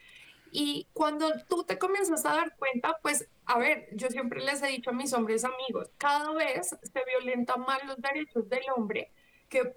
Y 0.52 0.88
cuando 0.94 1.32
tú 1.48 1.64
te 1.64 1.78
comienzas 1.78 2.26
a 2.26 2.36
dar 2.36 2.56
cuenta, 2.58 2.98
pues, 3.02 3.28
a 3.46 3.58
ver, 3.60 3.88
yo 3.94 4.10
siempre 4.10 4.44
les 4.44 4.62
he 4.64 4.68
dicho 4.68 4.90
a 4.92 4.94
mis 4.94 5.14
hombres 5.14 5.44
amigos, 5.44 5.90
cada 5.98 6.32
vez 6.34 6.70
se 6.70 7.04
violentan 7.06 7.62
más 7.62 7.84
los 7.86 7.98
derechos 8.02 8.48
del 8.50 8.64
hombre 8.76 9.12
que 9.50 9.74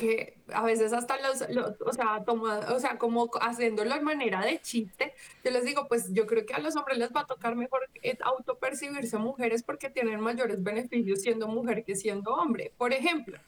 que 0.00 0.38
a 0.54 0.62
veces 0.62 0.94
hasta 0.94 1.20
los, 1.20 1.42
o 1.84 1.92
sea, 1.92 2.24
toma, 2.24 2.60
o 2.72 2.80
sea, 2.80 2.96
como 2.96 3.30
haciéndolo 3.38 3.94
de 3.94 4.00
manera 4.00 4.40
de 4.40 4.58
chiste, 4.58 5.12
yo 5.44 5.50
les 5.50 5.62
digo, 5.62 5.88
pues 5.88 6.14
yo 6.14 6.26
creo 6.26 6.46
que 6.46 6.54
a 6.54 6.58
los 6.58 6.74
hombres 6.74 6.96
les 6.96 7.12
va 7.12 7.20
a 7.20 7.26
tocar 7.26 7.54
mejor 7.54 7.86
autopercibirse 8.22 9.18
mujeres 9.18 9.62
porque 9.62 9.90
tienen 9.90 10.18
mayores 10.20 10.62
beneficios 10.62 11.20
siendo 11.20 11.48
mujer 11.48 11.84
que 11.84 11.96
siendo 11.96 12.32
hombre. 12.32 12.72
Por 12.78 12.94
ejemplo, 12.94 13.38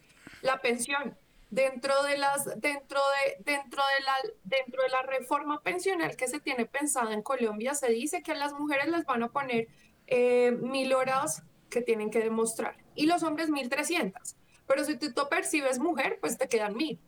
la 0.43 0.61
pensión 0.61 1.17
dentro 1.53 2.03
de 2.05 2.17
las 2.17 2.47
dentro 2.61 2.99
de 2.99 3.45
dentro 3.45 3.83
de 3.99 4.05
la 4.05 4.15
dentro 4.43 4.83
de 4.83 4.89
la 4.89 5.03
reforma 5.03 5.61
pensional 5.61 6.17
que 6.17 6.27
se 6.27 6.41
tiene 6.41 6.65
pensada 6.65 7.13
en 7.13 7.21
Colombia 7.21 7.75
se 7.75 7.91
dice 7.91 8.23
que 8.23 8.33
a 8.33 8.35
las 8.35 8.55
mujeres 8.55 8.89
les 8.89 9.05
van 9.05 9.23
a 9.23 9.29
poner 9.29 9.69
eh, 10.07 10.53
mil 10.53 10.95
horas 10.95 11.43
que 11.69 11.83
tienen 11.83 12.11
que 12.11 12.21
demostrar 12.21 12.79
y 12.95 13.05
los 13.05 13.23
hombres 13.23 13.51
mil 13.51 13.69
trescientas. 13.69 14.37
Pero 14.67 14.85
si 14.85 14.97
tú, 14.97 15.13
percibes 15.29 15.79
mujer 15.79 16.19
pues 16.23 16.39
te 16.39 16.49
quedan 16.49 16.75
mil. 16.75 16.99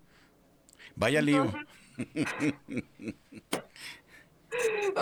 Vaya 0.94 1.22
lío. 1.22 1.46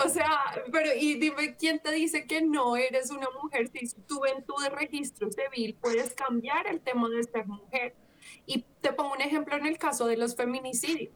O 0.03 0.09
sea, 0.09 0.63
pero 0.71 0.89
y 0.99 1.13
dime 1.13 1.55
quién 1.55 1.79
te 1.79 1.91
dice 1.91 2.25
que 2.25 2.41
no 2.41 2.75
eres 2.75 3.11
una 3.11 3.27
mujer 3.39 3.69
si 3.71 3.87
tú 4.07 4.25
en 4.25 4.43
tu 4.43 4.55
registro 4.71 5.29
civil 5.29 5.77
puedes 5.79 6.15
cambiar 6.15 6.65
el 6.65 6.81
tema 6.81 7.07
de 7.07 7.23
ser 7.23 7.45
mujer 7.45 7.93
y 8.45 8.65
te 8.81 8.93
pongo 8.93 9.13
un 9.13 9.21
ejemplo 9.21 9.55
en 9.55 9.65
el 9.65 9.77
caso 9.77 10.07
de 10.07 10.17
los 10.17 10.35
feminicidios. 10.35 11.13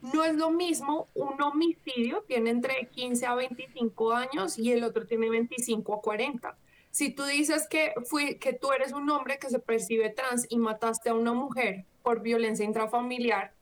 No 0.00 0.22
es 0.24 0.36
lo 0.36 0.50
mismo, 0.50 1.08
un 1.14 1.40
homicidio 1.40 2.24
tiene 2.26 2.50
entre 2.50 2.88
15 2.88 3.26
a 3.26 3.34
25 3.34 4.12
años 4.12 4.58
y 4.58 4.70
el 4.70 4.84
otro 4.84 5.06
tiene 5.06 5.30
25 5.30 5.94
a 5.94 6.00
40. 6.02 6.58
Si 6.90 7.10
tú 7.10 7.24
dices 7.24 7.66
que, 7.68 7.94
fui, 8.04 8.38
que 8.38 8.52
tú 8.52 8.72
eres 8.72 8.92
un 8.92 9.08
hombre 9.10 9.38
que 9.38 9.48
se 9.48 9.58
percibe 9.58 10.10
trans 10.10 10.46
y 10.48 10.58
mataste 10.58 11.08
a 11.08 11.14
una 11.14 11.32
mujer 11.32 11.86
por 12.02 12.20
violencia 12.20 12.64
intrafamiliar 12.64 13.54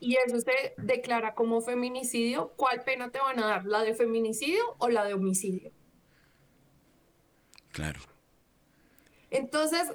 y 0.00 0.16
eso 0.16 0.38
se 0.38 0.74
declara 0.76 1.34
como 1.34 1.60
feminicidio, 1.60 2.52
¿cuál 2.56 2.82
pena 2.84 3.10
te 3.10 3.18
van 3.18 3.42
a 3.42 3.46
dar? 3.46 3.64
¿La 3.64 3.82
de 3.82 3.94
feminicidio 3.94 4.62
o 4.78 4.88
la 4.88 5.04
de 5.04 5.14
homicidio? 5.14 5.72
Claro. 7.72 8.00
Entonces, 9.30 9.92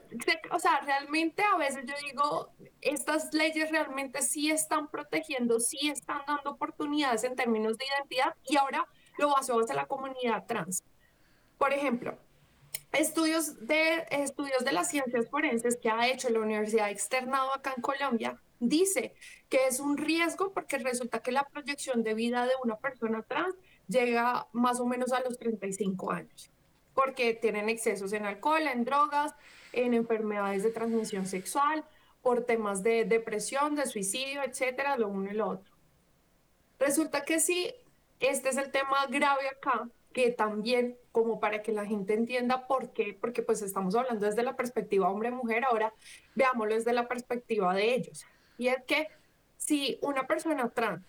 o 0.52 0.60
sea, 0.60 0.80
realmente 0.82 1.44
a 1.44 1.58
veces 1.58 1.86
yo 1.88 1.96
digo, 2.08 2.54
estas 2.82 3.34
leyes 3.34 3.72
realmente 3.72 4.22
sí 4.22 4.52
están 4.52 4.90
protegiendo, 4.90 5.60
sí 5.60 5.90
están 5.90 6.22
dando 6.28 6.52
oportunidades 6.52 7.24
en 7.24 7.36
términos 7.36 7.78
de 7.78 7.86
identidad 7.86 8.36
y 8.48 8.58
ahora 8.58 8.88
lo 9.18 9.32
baso 9.32 9.60
hacia 9.60 9.76
la 9.76 9.88
comunidad 9.88 10.46
trans. 10.46 10.84
Por 11.58 11.74
ejemplo, 11.74 12.18
estudios 12.92 13.66
de, 13.66 14.06
estudios 14.12 14.64
de 14.64 14.72
las 14.72 14.90
ciencias 14.90 15.28
forenses 15.30 15.78
que 15.78 15.90
ha 15.90 16.08
hecho 16.08 16.30
la 16.30 16.40
Universidad 16.40 16.92
Externado 16.92 17.54
acá 17.56 17.74
en 17.76 17.82
Colombia 17.82 18.40
dice 18.60 19.14
que 19.50 19.68
es 19.68 19.80
un 19.80 19.98
riesgo 19.98 20.54
porque 20.54 20.78
resulta 20.78 21.20
que 21.20 21.32
la 21.32 21.44
proyección 21.44 22.04
de 22.04 22.14
vida 22.14 22.46
de 22.46 22.54
una 22.64 22.78
persona 22.78 23.24
trans 23.24 23.56
llega 23.88 24.48
más 24.54 24.80
o 24.80 24.86
menos 24.86 25.12
a 25.12 25.22
los 25.22 25.38
35 25.38 26.12
años 26.12 26.53
porque 26.94 27.34
tienen 27.34 27.70
excesos 27.70 28.14
en 28.14 28.26
alcohol, 28.26 28.62
en 28.68 28.86
drogas, 28.86 29.34
en 29.72 29.94
enfermedades 29.94 30.64
de 30.64 30.72
transmisión 30.72 31.26
sexual, 31.26 31.84
por 32.22 32.46
temas 32.46 32.84
de 32.84 33.06
depresión, 33.06 33.76
de 33.76 33.86
suicidio, 33.86 34.44
etcétera, 34.44 34.98
lo 34.98 35.10
uno 35.10 35.32
y 35.32 35.34
lo 35.34 35.50
otro. 35.50 35.72
Resulta 36.80 37.24
que 37.24 37.40
si 37.40 37.74
este 38.20 38.50
es 38.50 38.58
el 38.58 38.72
tema 38.72 39.06
grave 39.10 39.48
acá, 39.50 39.90
que 40.14 40.32
también, 40.32 40.98
como 41.12 41.40
para 41.40 41.62
que 41.62 41.72
la 41.72 41.86
gente 41.86 42.14
entienda 42.14 42.68
por 42.68 42.94
qué, 42.94 43.18
porque 43.20 43.42
pues 43.42 43.62
estamos 43.62 43.96
hablando 43.96 44.26
desde 44.26 44.44
la 44.44 44.56
perspectiva 44.56 45.10
hombre-mujer, 45.10 45.66
ahora 45.66 45.94
veámoslo 46.36 46.76
desde 46.76 46.94
la 46.94 47.08
perspectiva 47.08 47.74
de 47.74 47.96
ellos. 47.96 48.26
Y 48.58 48.68
es 48.68 48.78
que 48.86 49.08
si 49.58 49.98
una 50.02 50.28
persona 50.28 50.70
trans 50.70 51.04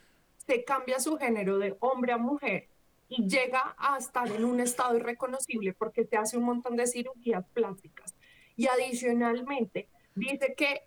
se 0.46 0.64
cambia 0.64 0.98
su 0.98 1.16
género 1.16 1.58
de 1.58 1.76
hombre 1.80 2.12
a 2.12 2.18
mujer 2.18 2.68
y 3.08 3.28
llega 3.28 3.74
a 3.78 3.98
estar 3.98 4.30
en 4.30 4.44
un 4.44 4.60
estado 4.60 4.96
irreconocible 4.96 5.72
porque 5.72 6.04
se 6.04 6.16
hace 6.16 6.36
un 6.36 6.44
montón 6.44 6.76
de 6.76 6.86
cirugías 6.86 7.44
plásticas 7.52 8.14
y 8.56 8.66
adicionalmente 8.68 9.88
dice 10.14 10.54
que, 10.56 10.82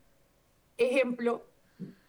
ejemplo, 0.78 1.46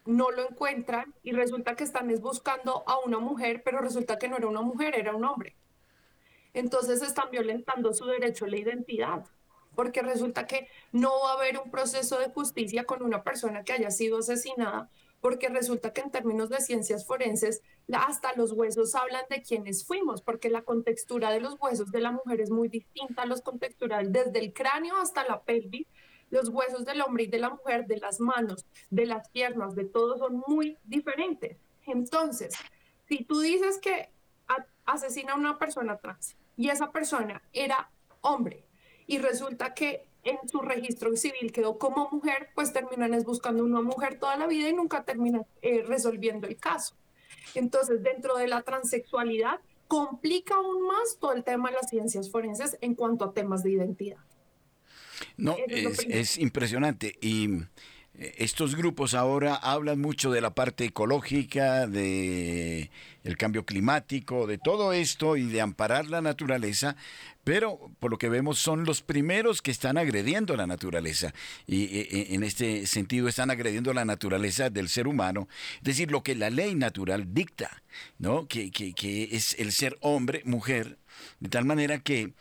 no 0.07 0.31
lo 0.31 0.49
encuentran 0.49 1.15
y 1.23 1.33
resulta 1.33 1.77
que 1.77 1.85
están 1.85 2.09
buscando 2.21 2.83
a 2.87 2.99
una 3.01 3.19
mujer, 3.19 3.63
pero 3.65 3.81
resulta 3.81 4.19
que 4.19 4.29
no 4.29 4.37
era 4.37 4.47
una 4.47 4.63
mujer, 4.63 4.95
era 4.97 5.15
un 5.15 5.25
hombre. 5.25 5.55
Entonces 6.55 7.03
están 7.03 7.31
violentando 7.31 7.93
su 7.93 8.07
derecho 8.07 8.47
a 8.47 8.49
la 8.49 8.57
identidad, 8.57 9.27
porque 9.75 10.01
resulta 10.01 10.47
que 10.47 10.69
no 10.93 11.11
va 11.23 11.33
a 11.33 11.35
haber 11.35 11.59
un 11.59 11.71
proceso 11.71 12.19
de 12.19 12.31
justicia 12.31 12.85
con 12.85 13.03
una 13.03 13.23
persona 13.23 13.65
que 13.65 13.75
haya 13.75 13.91
sido 13.91 14.19
asesinada 14.19 14.89
porque 15.21 15.49
resulta 15.49 15.93
que 15.93 16.01
en 16.01 16.11
términos 16.11 16.49
de 16.49 16.61
ciencias 16.61 17.07
forenses, 17.07 17.63
hasta 17.93 18.35
los 18.35 18.53
huesos 18.53 18.95
hablan 18.95 19.25
de 19.31 19.43
quienes 19.43 19.85
fuimos, 19.85 20.23
porque 20.23 20.51
la 20.51 20.63
contextura 20.63 21.31
de 21.31 21.41
los 21.41 21.57
huesos 21.61 21.91
de 21.91 22.01
la 22.01 22.13
mujer 22.13 22.41
es 22.41 22.51
muy 22.51 22.69
distinta 22.69 23.23
a 23.23 23.27
los 23.27 23.43
contexturales, 23.43 24.13
desde 24.13 24.39
el 24.39 24.53
cráneo 24.53 24.97
hasta 24.97 25.27
la 25.27 25.43
pelvis, 25.43 25.87
los 26.31 26.51
huesos 26.51 26.85
del 26.85 27.01
hombre 27.01 27.25
y 27.25 27.27
de 27.29 27.39
la 27.39 27.51
mujer, 27.51 27.87
de 27.87 27.97
las 27.97 28.21
manos, 28.21 28.67
de 28.91 29.07
las 29.07 29.29
piernas, 29.31 29.75
de 29.75 29.85
todo 29.85 30.19
son 30.19 30.43
muy 30.47 30.77
diferentes. 30.85 31.57
Entonces, 31.87 32.55
si 33.09 33.25
tú 33.25 33.41
dices 33.41 33.79
que 33.79 34.11
asesina 34.85 35.33
a 35.33 35.37
una 35.37 35.59
persona 35.59 35.97
trans 35.97 36.37
y 36.57 36.69
esa 36.69 36.93
persona 36.93 37.43
era 37.53 37.91
hombre 38.21 38.65
y 39.07 39.19
resulta 39.19 39.75
que 39.75 40.08
en 40.25 40.37
su 40.49 40.61
registro 40.61 41.15
civil 41.17 41.53
quedó 41.53 41.79
como 41.79 42.09
mujer, 42.11 42.49
pues 42.55 42.73
terminan 42.73 43.15
es 43.15 43.25
buscando 43.25 43.65
una 43.65 43.81
mujer 43.81 44.19
toda 44.19 44.37
la 44.37 44.47
vida 44.47 44.69
y 44.69 44.73
nunca 44.73 45.05
terminan 45.05 45.47
eh, 45.63 45.83
resolviendo 45.87 46.47
el 46.47 46.57
caso. 46.57 46.97
Entonces, 47.55 48.03
dentro 48.03 48.37
de 48.37 48.49
la 48.49 48.63
transexualidad, 48.63 49.61
complica 49.87 50.55
aún 50.55 50.87
más 50.87 51.19
todo 51.19 51.33
el 51.33 51.45
tema 51.45 51.71
de 51.71 51.77
las 51.77 51.89
ciencias 51.89 52.31
forenses 52.31 52.77
en 52.81 52.95
cuanto 52.95 53.25
a 53.25 53.33
temas 53.33 53.63
de 53.63 53.73
identidad. 53.73 54.19
No, 55.37 55.57
es, 55.67 56.07
es 56.09 56.39
impresionante. 56.39 57.17
Y 57.21 57.49
estos 58.19 58.75
grupos 58.75 59.15
ahora 59.15 59.55
hablan 59.55 60.01
mucho 60.01 60.33
de 60.33 60.41
la 60.41 60.51
parte 60.51 60.85
ecológica, 60.85 61.87
de 61.87 62.91
el 63.23 63.37
cambio 63.37 63.65
climático, 63.65 64.47
de 64.47 64.59
todo 64.59 64.93
esto 64.93 65.37
y 65.37 65.45
de 65.45 65.61
amparar 65.61 66.07
la 66.07 66.21
naturaleza, 66.21 66.97
pero 67.45 67.79
por 68.01 68.11
lo 68.11 68.19
que 68.19 68.29
vemos 68.29 68.59
son 68.59 68.85
los 68.85 69.03
primeros 69.03 69.63
que 69.63 69.71
están 69.71 69.99
agrediendo 69.99 70.57
la 70.57 70.67
naturaleza 70.67 71.33
y 71.67 72.35
en 72.35 72.43
este 72.43 72.87
sentido 72.87 73.29
están 73.29 73.51
agrediendo 73.51 73.93
la 73.93 74.05
naturaleza 74.05 74.69
del 74.69 74.89
ser 74.89 75.07
humano, 75.07 75.49
es 75.77 75.85
decir, 75.85 76.11
lo 76.11 76.23
que 76.23 76.35
la 76.35 76.51
ley 76.51 76.75
natural 76.75 77.33
dicta, 77.33 77.83
¿no? 78.19 78.49
Que, 78.49 78.71
que, 78.71 78.95
que 78.95 79.37
es 79.37 79.55
el 79.59 79.73
ser 79.73 79.97
hombre, 80.01 80.43
mujer, 80.45 80.99
de 81.39 81.49
tal 81.49 81.65
manera 81.65 82.01
que 82.01 82.33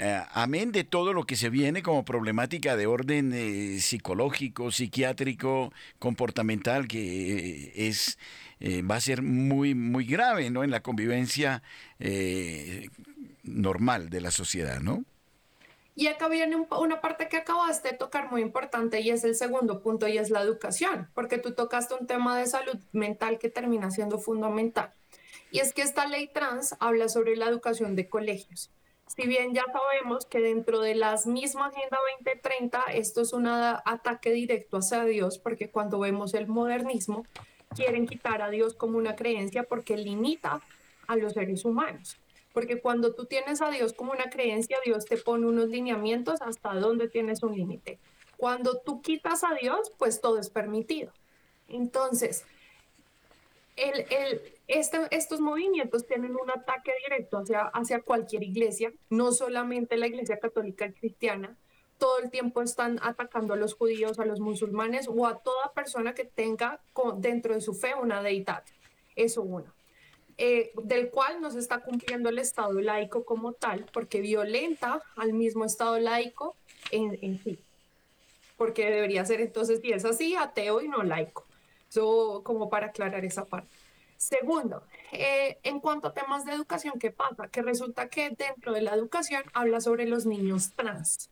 eh, 0.00 0.22
amén 0.30 0.70
de 0.70 0.84
todo 0.84 1.12
lo 1.12 1.24
que 1.24 1.34
se 1.34 1.50
viene 1.50 1.82
como 1.82 2.04
problemática 2.04 2.76
de 2.76 2.86
orden 2.86 3.32
eh, 3.34 3.80
psicológico, 3.80 4.70
psiquiátrico, 4.70 5.72
comportamental, 5.98 6.86
que 6.86 7.00
eh, 7.00 7.72
es 7.88 8.16
va 8.60 8.96
a 8.96 9.00
ser 9.00 9.22
muy, 9.22 9.76
muy 9.76 10.04
grave 10.04 10.50
¿no? 10.50 10.64
en 10.64 10.72
la 10.72 10.82
convivencia 10.82 11.62
normal 13.44 14.10
de 14.10 14.20
la 14.20 14.32
sociedad, 14.32 14.80
¿no? 14.80 15.04
Y 15.94 16.08
acá 16.08 16.26
viene 16.28 16.56
una 16.56 17.00
parte 17.00 17.28
que 17.28 17.36
acabaste 17.36 17.92
de 17.92 17.96
tocar 17.96 18.32
muy 18.32 18.42
importante 18.42 19.00
y 19.00 19.10
es 19.10 19.22
el 19.22 19.36
segundo 19.36 19.80
punto 19.80 20.08
y 20.08 20.18
es 20.18 20.30
la 20.30 20.42
educación, 20.42 21.08
porque 21.14 21.38
tú 21.38 21.52
tocaste 21.52 21.94
un 21.94 22.08
tema 22.08 22.36
de 22.36 22.46
salud 22.46 22.78
mental 22.90 23.38
que 23.38 23.48
termina 23.48 23.92
siendo 23.92 24.18
fundamental. 24.18 24.92
Y 25.52 25.60
es 25.60 25.72
que 25.72 25.82
esta 25.82 26.06
ley 26.06 26.26
trans 26.26 26.74
habla 26.80 27.08
sobre 27.08 27.36
la 27.36 27.46
educación 27.46 27.94
de 27.94 28.08
colegios 28.08 28.72
si 29.08 29.26
bien 29.26 29.54
ya 29.54 29.64
sabemos 29.72 30.26
que 30.26 30.40
dentro 30.40 30.80
de 30.80 30.94
las 30.94 31.26
mismas 31.26 31.74
Agenda 31.74 31.98
2030 32.24 32.84
esto 32.92 33.22
es 33.22 33.32
un 33.32 33.46
ataque 33.46 34.32
directo 34.32 34.78
hacia 34.78 35.04
Dios, 35.04 35.38
porque 35.38 35.70
cuando 35.70 35.98
vemos 35.98 36.34
el 36.34 36.46
modernismo, 36.46 37.24
quieren 37.74 38.06
quitar 38.06 38.42
a 38.42 38.50
Dios 38.50 38.74
como 38.74 38.98
una 38.98 39.16
creencia 39.16 39.64
porque 39.64 39.96
limita 39.96 40.60
a 41.06 41.16
los 41.16 41.32
seres 41.32 41.64
humanos. 41.64 42.16
Porque 42.52 42.80
cuando 42.80 43.14
tú 43.14 43.26
tienes 43.26 43.62
a 43.62 43.70
Dios 43.70 43.92
como 43.92 44.12
una 44.12 44.30
creencia, 44.30 44.78
Dios 44.84 45.04
te 45.04 45.16
pone 45.16 45.46
unos 45.46 45.68
lineamientos 45.68 46.40
hasta 46.42 46.74
donde 46.74 47.08
tienes 47.08 47.42
un 47.42 47.54
límite. 47.54 47.98
Cuando 48.36 48.78
tú 48.78 49.02
quitas 49.02 49.44
a 49.44 49.54
Dios, 49.54 49.92
pues 49.98 50.20
todo 50.20 50.38
es 50.38 50.50
permitido. 50.50 51.12
Entonces, 51.68 52.44
estos 54.66 55.40
movimientos 55.40 56.06
tienen 56.06 56.32
un 56.32 56.50
ataque 56.50 56.92
directo 57.06 57.38
hacia, 57.38 57.62
hacia 57.62 58.02
cualquier 58.02 58.42
iglesia, 58.42 58.92
no 59.10 59.32
solamente 59.32 59.96
la 59.96 60.06
iglesia 60.06 60.38
católica 60.38 60.86
y 60.86 60.92
cristiana, 60.92 61.56
todo 61.98 62.20
el 62.20 62.30
tiempo 62.30 62.62
están 62.62 62.98
atacando 63.02 63.54
a 63.54 63.56
los 63.56 63.74
judíos, 63.74 64.18
a 64.18 64.24
los 64.24 64.40
musulmanes 64.40 65.08
o 65.08 65.26
a 65.26 65.38
toda 65.38 65.72
persona 65.72 66.14
que 66.14 66.24
tenga 66.24 66.80
dentro 67.16 67.54
de 67.54 67.60
su 67.60 67.74
fe 67.74 67.94
una 67.94 68.22
deidad. 68.22 68.64
Eso 69.16 69.42
uno. 69.42 69.74
Eh, 70.40 70.70
del 70.84 71.10
cual 71.10 71.40
no 71.40 71.50
se 71.50 71.58
está 71.58 71.80
cumpliendo 71.80 72.28
el 72.28 72.38
Estado 72.38 72.80
laico 72.80 73.24
como 73.24 73.54
tal, 73.54 73.86
porque 73.92 74.20
violenta 74.20 75.02
al 75.16 75.32
mismo 75.32 75.64
Estado 75.64 75.98
laico 75.98 76.54
en, 76.92 77.18
en 77.22 77.42
sí. 77.42 77.58
Porque 78.56 78.88
debería 78.88 79.24
ser 79.24 79.40
entonces, 79.40 79.80
si 79.80 79.90
es 79.90 80.04
así, 80.04 80.36
ateo 80.36 80.80
y 80.80 80.88
no 80.88 81.02
laico. 81.02 81.47
Eso 81.88 82.42
como 82.44 82.68
para 82.68 82.86
aclarar 82.88 83.24
esa 83.24 83.44
parte. 83.44 83.68
Segundo, 84.16 84.82
eh, 85.12 85.58
en 85.62 85.78
cuanto 85.78 86.08
a 86.08 86.12
temas 86.12 86.44
de 86.44 86.52
educación, 86.52 86.98
¿qué 86.98 87.12
pasa? 87.12 87.48
Que 87.48 87.62
resulta 87.62 88.08
que 88.08 88.30
dentro 88.30 88.72
de 88.72 88.82
la 88.82 88.94
educación 88.94 89.44
habla 89.54 89.80
sobre 89.80 90.06
los 90.06 90.26
niños 90.26 90.72
trans. 90.74 91.30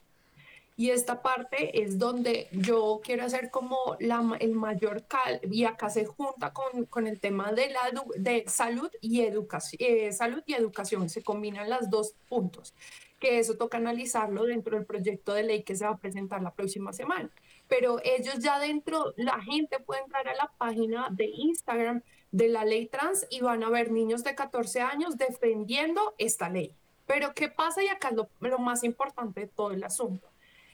Y 0.78 0.90
esta 0.90 1.22
parte 1.22 1.82
es 1.82 1.98
donde 1.98 2.48
yo 2.52 3.00
quiero 3.02 3.24
hacer 3.24 3.50
como 3.50 3.96
la, 3.98 4.36
el 4.40 4.52
mayor 4.52 5.06
cal, 5.06 5.40
y 5.50 5.64
acá 5.64 5.88
se 5.88 6.04
junta 6.04 6.52
con, 6.52 6.84
con 6.84 7.06
el 7.06 7.18
tema 7.18 7.50
de, 7.50 7.70
la, 7.70 7.80
de 8.16 8.44
salud, 8.46 8.90
y 9.00 9.22
educación, 9.22 9.78
eh, 9.80 10.12
salud 10.12 10.42
y 10.46 10.52
educación, 10.52 11.08
se 11.08 11.22
combinan 11.22 11.70
los 11.70 11.88
dos 11.88 12.14
puntos, 12.28 12.74
que 13.18 13.38
eso 13.38 13.56
toca 13.56 13.78
analizarlo 13.78 14.44
dentro 14.44 14.76
del 14.76 14.84
proyecto 14.84 15.32
de 15.32 15.44
ley 15.44 15.62
que 15.62 15.74
se 15.74 15.86
va 15.86 15.92
a 15.92 15.98
presentar 15.98 16.42
la 16.42 16.52
próxima 16.52 16.92
semana. 16.92 17.30
Pero 17.68 17.98
ellos 18.04 18.38
ya 18.38 18.58
dentro, 18.58 19.12
la 19.16 19.40
gente 19.40 19.80
puede 19.80 20.02
entrar 20.02 20.28
a 20.28 20.34
la 20.34 20.52
página 20.56 21.08
de 21.10 21.26
Instagram 21.26 22.02
de 22.30 22.48
la 22.48 22.64
ley 22.64 22.86
trans 22.86 23.26
y 23.30 23.40
van 23.40 23.64
a 23.64 23.70
ver 23.70 23.90
niños 23.90 24.22
de 24.22 24.34
14 24.34 24.80
años 24.80 25.16
defendiendo 25.16 26.14
esta 26.18 26.48
ley. 26.48 26.74
Pero 27.06 27.32
¿qué 27.34 27.48
pasa? 27.48 27.82
Y 27.82 27.88
acá 27.88 28.10
es 28.10 28.50
lo, 28.50 28.58
más 28.58 28.84
importante 28.84 29.40
de 29.40 29.46
todo 29.46 29.70
el 29.70 29.82
asunto. 29.84 30.28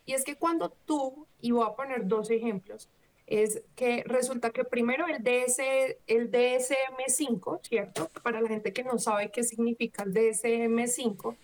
Y 0.05 0.15
es 0.15 0.25
que 0.25 0.37
cuando 0.37 0.71
tú, 0.71 1.27
y 1.41 1.53
voy 1.53 1.67
a 1.67 1.77
poner 1.77 2.09
dos 2.09 2.31
ejemplos, 2.31 2.89
es 3.27 3.63
que 3.77 4.03
resulta 4.05 4.51
que 4.51 4.65
primero 4.65 5.07
el, 5.07 5.23
DS, 5.23 5.59
el 6.07 6.31
DSM5, 6.31 7.61
¿cierto? 7.63 8.11
Para 8.23 8.41
la 8.41 8.49
gente 8.49 8.73
que 8.73 8.83
no 8.83 8.99
sabe 8.99 9.31
qué 9.31 9.45
significa 9.45 10.03
el 10.03 10.13
DSM5, 10.13 11.37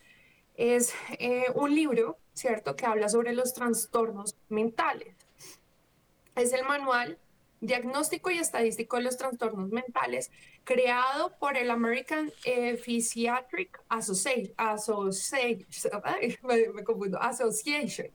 es 0.56 0.92
eh, 1.18 1.46
un 1.54 1.74
libro, 1.74 2.18
¿cierto? 2.34 2.74
Que 2.74 2.86
habla 2.86 3.08
sobre 3.08 3.32
los 3.32 3.54
trastornos 3.54 4.36
mentales. 4.48 5.14
Es 6.38 6.52
el 6.52 6.64
manual 6.64 7.18
Diagnóstico 7.60 8.30
y 8.30 8.38
Estadístico 8.38 8.96
de 8.96 9.02
los 9.02 9.16
Trastornos 9.16 9.70
Mentales, 9.70 10.30
creado 10.62 11.36
por 11.38 11.56
el 11.56 11.68
American 11.72 12.32
eh, 12.44 12.76
Psychiatric 12.76 13.82
Association. 13.88 14.54
Association. 17.18 18.06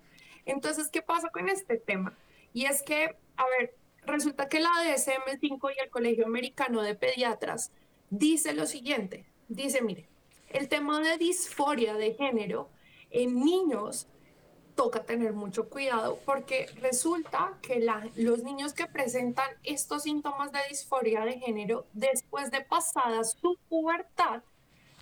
Entonces, 0.46 0.88
¿qué 0.90 1.02
pasa 1.02 1.30
con 1.30 1.50
este 1.50 1.78
tema? 1.78 2.18
Y 2.54 2.66
es 2.66 2.82
que, 2.82 3.18
a 3.36 3.46
ver, 3.58 3.76
resulta 4.06 4.48
que 4.48 4.62
la 4.62 4.70
DSM-5 4.70 5.74
y 5.76 5.82
el 5.82 5.90
Colegio 5.90 6.26
Americano 6.26 6.82
de 6.82 6.96
Pediatras 6.96 7.72
dice 8.10 8.54
lo 8.54 8.66
siguiente, 8.66 9.26
dice, 9.50 9.82
mire, 9.82 10.08
el 10.50 10.70
tema 10.70 11.02
de 11.02 11.18
disforia 11.18 11.96
de 11.96 12.14
género 12.14 12.70
en 13.12 13.44
niños 13.44 14.08
toca 14.76 15.04
tener 15.04 15.34
mucho 15.34 15.68
cuidado 15.70 16.20
porque 16.26 16.66
resulta 16.82 17.58
que 17.62 17.86
los 18.16 18.44
niños 18.44 18.74
que 18.74 18.88
presentan 18.88 19.50
estos 19.64 20.04
síntomas 20.04 20.52
de 20.52 20.60
disforia 20.70 21.24
de 21.26 21.40
género 21.40 21.88
después 21.94 22.52
de 22.52 22.62
pasada 22.62 23.24
su 23.24 23.58
pubertad, 23.70 24.44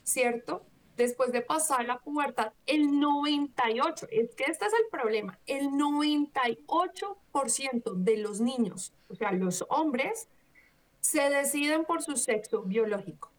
¿cierto? 0.03 0.63
Después 0.97 1.31
de 1.31 1.41
pasar 1.41 1.85
la 1.85 1.99
pubertad, 1.99 2.51
el 2.65 2.99
98, 2.99 4.07
es 4.11 4.35
que 4.35 4.43
este 4.43 4.65
es 4.65 4.73
el 4.73 4.87
problema, 4.91 5.39
el 5.47 5.69
98% 5.69 7.93
de 7.95 8.17
los 8.17 8.41
niños, 8.41 8.93
o 9.09 9.15
sea, 9.15 9.31
los 9.31 9.65
hombres, 9.69 10.27
se 10.99 11.29
deciden 11.29 11.85
por 11.85 12.03
su 12.03 12.17
sexo 12.17 12.63
biológico. 12.63 13.30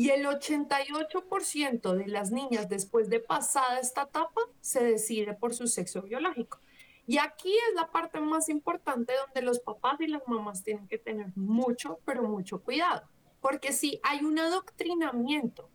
Y 0.00 0.08
el 0.08 0.24
88% 0.24 1.94
de 1.94 2.06
las 2.06 2.30
niñas 2.30 2.70
después 2.70 3.10
de 3.10 3.20
pasada 3.20 3.80
esta 3.80 4.04
etapa 4.04 4.40
se 4.62 4.82
decide 4.82 5.34
por 5.34 5.52
su 5.52 5.66
sexo 5.66 6.00
biológico. 6.00 6.58
Y 7.06 7.18
aquí 7.18 7.52
es 7.52 7.74
la 7.74 7.90
parte 7.90 8.18
más 8.18 8.48
importante 8.48 9.12
donde 9.26 9.42
los 9.42 9.60
papás 9.60 10.00
y 10.00 10.06
las 10.06 10.22
mamás 10.26 10.62
tienen 10.62 10.88
que 10.88 10.96
tener 10.96 11.26
mucho, 11.36 11.98
pero 12.06 12.22
mucho 12.22 12.62
cuidado. 12.62 13.02
Porque 13.42 13.74
si 13.74 14.00
hay 14.02 14.24
un 14.24 14.38
adoctrinamiento 14.38 15.68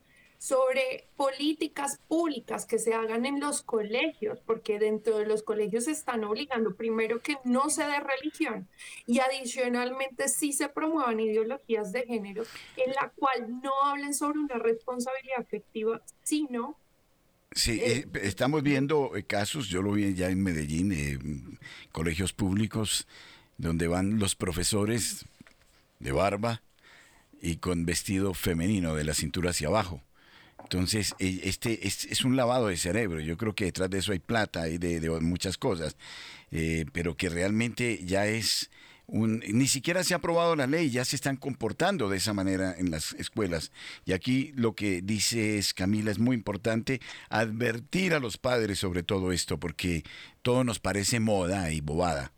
sobre 0.46 1.08
políticas 1.18 2.00
públicas 2.08 2.68
que 2.68 2.78
se 2.78 2.94
hagan 2.94 3.26
en 3.26 3.40
los 3.40 3.64
colegios, 3.64 4.40
porque 4.46 4.78
dentro 4.78 5.18
de 5.18 5.26
los 5.26 5.42
colegios 5.42 5.86
se 5.86 5.92
están 5.92 6.24
obligando 6.24 6.76
primero 6.76 7.20
que 7.20 7.38
no 7.46 7.72
se 7.72 7.84
dé 7.84 8.00
religión 8.00 8.68
y 9.08 9.22
adicionalmente 9.22 10.30
sí 10.30 10.54
se 10.54 10.70
promuevan 10.70 11.20
ideologías 11.20 11.92
de 11.92 12.06
género 12.06 12.44
en 12.78 12.92
la 12.92 13.12
cual 13.16 13.60
no 13.64 13.72
hablen 13.86 14.14
sobre 14.14 14.38
una 14.38 14.60
responsabilidad 14.60 15.40
afectiva, 15.40 16.00
sino... 16.22 16.78
Sí, 17.52 17.80
eh, 17.82 18.06
estamos 18.22 18.62
viendo 18.62 19.16
eh, 19.16 19.24
casos, 19.24 19.68
yo 19.68 19.82
lo 19.82 19.94
vi 19.94 20.14
ya 20.14 20.30
en 20.30 20.44
Medellín, 20.44 20.92
eh, 20.92 21.18
colegios 21.92 22.34
públicos, 22.34 23.08
donde 23.58 23.88
van 23.88 24.20
los 24.20 24.36
profesores 24.36 25.26
de 25.98 26.12
barba 26.12 26.62
y 27.42 27.56
con 27.56 27.88
vestido 27.88 28.36
femenino 28.36 28.94
de 28.94 29.06
la 29.06 29.16
cintura 29.16 29.50
hacia 29.50 29.70
abajo 29.70 30.05
entonces, 30.66 31.14
e, 31.20 31.42
este 31.44 31.88
es, 31.88 32.26
un 32.26 32.36
lavado 32.36 32.68
de 32.68 32.78
cerebro. 32.78 33.20
Yo 33.20 33.38
creo 33.38 33.54
que 33.54 33.66
detrás 33.66 33.90
de 33.90 34.00
eso 34.00 34.12
hay 34.12 34.20
plata 34.20 34.68
y 34.68 34.78
de, 34.78 35.10
muchas 35.22 35.58
cosas, 35.58 35.96
eh, 36.52 36.86
pero 36.92 37.16
que 37.16 37.30
realmente 37.30 38.02
ya 38.04 38.26
es 38.26 38.72
un, 39.08 39.44
ni 39.48 39.68
siquiera 39.68 40.04
se 40.04 40.16
ha 40.16 40.18
aprobado 40.18 40.56
la 40.56 40.66
ley, 40.66 40.90
ya 40.90 41.06
se 41.06 41.16
están 41.16 41.38
comportando 41.38 42.10
de 42.10 42.18
esa 42.18 42.34
manera 42.34 42.76
en 42.76 42.90
las 42.90 43.14
escuelas. 43.14 43.72
Y 44.06 44.14
aquí 44.14 44.54
lo 44.56 44.74
que 44.74 45.04
dice 45.04 45.60
es, 45.60 45.76
Camila, 45.76 46.10
es 46.10 46.18
muy 46.18 46.36
importante 46.36 47.00
advertir 47.30 48.16
a 48.16 48.20
los 48.20 48.38
padres 48.38 48.80
sobre 48.80 49.04
todo 49.04 49.32
esto, 49.32 49.60
porque 49.60 50.04
todo 50.42 50.64
nos 50.64 50.80
parece 50.80 51.20
moda 51.20 51.72
y 51.72 51.82
bobada 51.82 52.32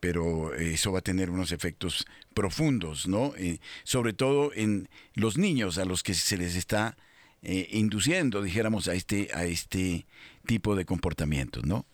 pero 0.00 0.52
eso 0.56 0.90
va 0.90 0.98
a 0.98 1.02
tener 1.02 1.30
unos 1.30 1.52
efectos 1.52 2.06
profundos, 2.34 3.06
¿no? 3.06 3.34
Eh, 3.36 3.60
sobre 3.84 4.12
todo 4.12 4.50
en 4.52 4.88
los 5.14 5.38
niños 5.38 5.78
a 5.78 5.84
los 5.84 6.02
que 6.02 6.12
se 6.12 6.36
les 6.36 6.56
está 6.56 6.96
eh, 7.44 7.68
induciendo, 7.72 8.40
dijéramos, 8.40 8.86
a 8.86 8.94
este, 8.94 9.28
a 9.34 9.44
este 9.44 10.06
tipo 10.46 10.76
de 10.76 10.84
comportamientos, 10.84 11.66
¿no? 11.66 11.84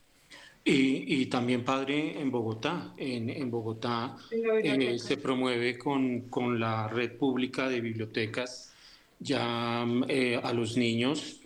Y, 0.62 1.24
también, 1.26 1.64
padre, 1.64 2.20
en 2.20 2.30
Bogotá. 2.30 2.92
En, 2.98 3.50
Bogotá 3.50 4.18
eh, 4.30 4.98
se 4.98 5.16
promueve 5.16 5.78
con, 5.78 6.28
con, 6.28 6.60
la 6.60 6.88
red 6.88 7.16
pública 7.16 7.70
de 7.70 7.80
bibliotecas 7.80 8.74
ya 9.18 9.86
eh, 10.08 10.38
a 10.42 10.52
los 10.52 10.76
niños. 10.76 11.40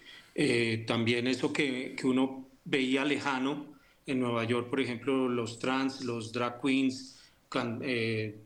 también 0.88 1.28
eso 1.28 1.52
que, 1.52 1.94
que, 1.96 2.04
uno 2.04 2.48
veía 2.64 3.04
lejano 3.04 3.66
en 4.06 4.18
Nueva 4.18 4.42
York, 4.42 4.68
por 4.68 4.80
ejemplo, 4.80 5.28
los 5.28 5.60
trans, 5.60 6.02
los 6.04 6.32
drag 6.32 6.60
queens, 6.60 7.20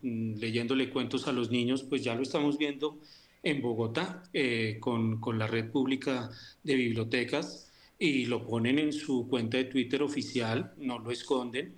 leyéndole 0.02 0.90
cuentos 0.90 1.26
a 1.26 1.32
los 1.32 1.50
niños, 1.50 1.82
pues 1.84 2.04
ya 2.04 2.14
lo 2.14 2.22
estamos 2.22 2.58
viendo 2.58 2.98
en 3.46 3.62
Bogotá 3.62 4.24
eh, 4.32 4.78
con, 4.80 5.20
con, 5.20 5.38
la 5.38 5.46
red 5.46 5.70
pública 5.70 6.28
de 6.64 6.74
bibliotecas 6.74 7.70
y 7.96 8.26
lo 8.26 8.44
ponen 8.44 8.80
en 8.80 8.92
su 8.92 9.28
cuenta 9.28 9.56
de 9.56 9.64
Twitter 9.64 10.02
oficial, 10.02 10.74
no 10.78 10.98
lo 10.98 11.12
esconden. 11.12 11.76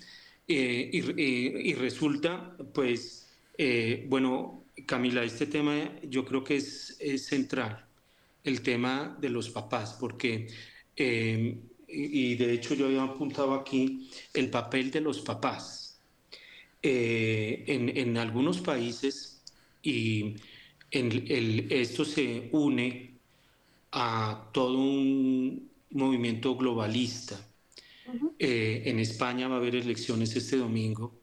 Eh, 0.48 0.90
y, 0.90 1.70
y, 1.70 1.74
resulta, 1.74 2.56
pues, 2.72 3.28
eh, 3.58 4.06
bueno, 4.08 4.64
Camila, 4.86 5.22
este 5.22 5.44
tema 5.46 5.92
yo 6.04 6.24
creo 6.24 6.42
que 6.42 6.56
es, 6.56 6.96
es 7.00 7.26
central, 7.26 7.84
el 8.44 8.62
tema 8.62 9.18
de 9.20 9.28
los 9.28 9.50
papás, 9.50 9.94
porque, 10.00 10.48
y 10.96 12.34
de 12.34 12.52
hecho 12.54 12.74
yo 12.74 12.86
había 12.86 13.02
apuntado 13.02 13.52
aquí, 13.52 14.10
el 14.32 14.48
papel 14.48 14.90
de 14.90 15.02
los 15.02 15.20
papás. 15.20 16.00
en, 16.80 17.88
en 17.94 18.16
algunos 18.16 18.60
países, 18.60 19.42
y 19.82 20.36
esto 20.90 22.04
se 22.04 22.48
une 22.52 23.18
a 23.92 24.50
todo 24.52 24.78
un 24.78 25.70
movimiento 25.90 26.56
globalista. 26.56 27.36
Eh, 28.38 28.82
en 28.86 28.98
España 29.00 29.48
va 29.48 29.56
a 29.56 29.58
haber 29.58 29.76
elecciones 29.76 30.34
este 30.34 30.56
domingo, 30.56 31.20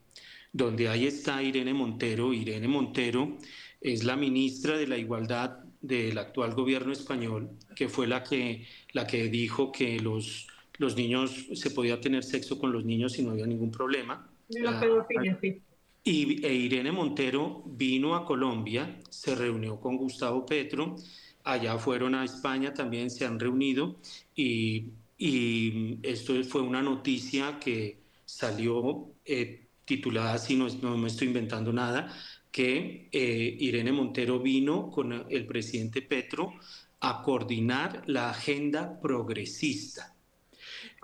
donde 0.51 0.87
ahí 0.87 1.07
está 1.07 1.41
Irene 1.41 1.73
Montero. 1.73 2.33
Irene 2.33 2.67
Montero 2.67 3.37
es 3.81 4.03
la 4.03 4.15
ministra 4.15 4.77
de 4.77 4.87
la 4.87 4.97
Igualdad 4.97 5.59
del 5.81 6.17
actual 6.17 6.53
gobierno 6.53 6.91
español, 6.91 7.49
que 7.75 7.89
fue 7.89 8.07
la 8.07 8.23
que, 8.23 8.67
la 8.93 9.05
que 9.05 9.29
dijo 9.29 9.71
que 9.71 9.99
los, 9.99 10.47
los 10.77 10.95
niños, 10.95 11.47
se 11.53 11.71
podía 11.71 11.99
tener 12.01 12.23
sexo 12.23 12.59
con 12.59 12.71
los 12.71 12.85
niños 12.85 13.17
y 13.17 13.23
no 13.23 13.31
había 13.31 13.45
ningún 13.45 13.71
problema. 13.71 14.29
La 14.49 14.79
pedofilia, 14.79 15.37
sí. 15.41 15.61
Y 16.07 16.45
e 16.45 16.53
Irene 16.53 16.91
Montero 16.91 17.63
vino 17.65 18.13
a 18.13 18.23
Colombia, 18.23 18.99
se 19.09 19.33
reunió 19.33 19.79
con 19.79 19.97
Gustavo 19.97 20.45
Petro, 20.45 20.95
allá 21.43 21.79
fueron 21.79 22.13
a 22.13 22.23
España, 22.23 22.75
también 22.75 23.09
se 23.09 23.25
han 23.25 23.39
reunido 23.39 23.95
y, 24.35 24.91
y 25.17 25.97
esto 26.03 26.43
fue 26.43 26.61
una 26.61 26.83
noticia 26.83 27.57
que 27.59 27.97
salió 28.23 29.13
eh, 29.25 29.65
titulada 29.83 30.33
así, 30.33 30.55
no, 30.55 30.67
no, 30.81 30.95
me 30.95 31.07
estoy 31.07 31.27
inventando 31.27 31.73
nada, 31.73 32.15
que 32.51 33.09
eh, 33.11 33.57
Irene 33.59 33.91
Montero 33.91 34.39
vino 34.39 34.91
con 34.91 35.25
el 35.27 35.47
presidente 35.47 36.03
Petro 36.03 36.53
a 36.99 37.23
coordinar 37.23 38.03
la 38.05 38.29
agenda 38.29 38.99
progresista. 39.01 40.14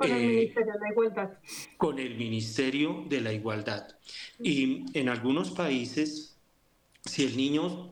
Con 0.01 0.09
el 0.09 0.23
eh, 0.23 0.27
Ministerio 0.27 0.73
de 0.73 0.79
la 0.79 0.89
Igualdad. 0.89 1.29
Con 1.77 1.99
el 1.99 2.17
Ministerio 2.17 3.05
de 3.07 3.21
la 3.21 3.33
Igualdad. 3.33 3.87
Y 4.41 4.85
en 4.97 5.09
algunos 5.09 5.51
países, 5.51 6.35
si 7.05 7.23
el 7.23 7.37
niño, 7.37 7.91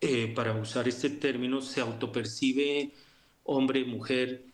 eh, 0.00 0.30
para 0.34 0.52
usar 0.52 0.88
este 0.88 1.08
término, 1.08 1.62
se 1.62 1.80
autopercibe 1.80 2.92
hombre, 3.44 3.84
mujer, 3.84 4.44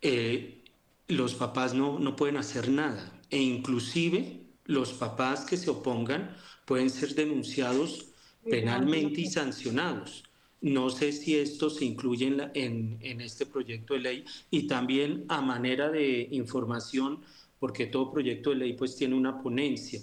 eh, 0.00 0.62
los 1.08 1.34
papás 1.34 1.74
no, 1.74 1.98
no 1.98 2.14
pueden 2.14 2.36
hacer 2.36 2.68
nada. 2.68 3.20
E 3.30 3.38
inclusive 3.38 4.40
los 4.64 4.92
papás 4.92 5.44
que 5.44 5.56
se 5.56 5.70
opongan 5.70 6.36
pueden 6.64 6.90
ser 6.90 7.16
denunciados 7.16 8.06
penalmente 8.44 9.20
y 9.22 9.26
sancionados. 9.26 10.22
No 10.62 10.90
sé 10.90 11.10
si 11.10 11.36
esto 11.36 11.70
se 11.70 11.84
incluye 11.84 12.28
en, 12.54 13.20
este 13.20 13.46
proyecto 13.46 13.94
de 13.94 14.00
ley 14.00 14.24
y 14.48 14.68
también 14.68 15.24
a 15.28 15.40
manera 15.40 15.90
de 15.90 16.28
información, 16.30 17.20
porque 17.58 17.86
todo 17.86 18.12
proyecto 18.12 18.50
de 18.50 18.56
ley 18.56 18.72
pues 18.74 18.94
tiene 18.94 19.16
una 19.16 19.42
ponencia. 19.42 20.00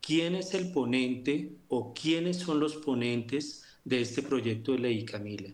¿Quién 0.00 0.36
es 0.36 0.54
el 0.54 0.70
ponente 0.70 1.50
o 1.68 1.92
quiénes 1.92 2.36
son 2.38 2.60
los 2.60 2.76
ponentes 2.76 3.64
de 3.84 4.00
este 4.00 4.22
proyecto 4.22 4.72
de 4.72 4.78
ley, 4.78 5.04
Camila? 5.04 5.50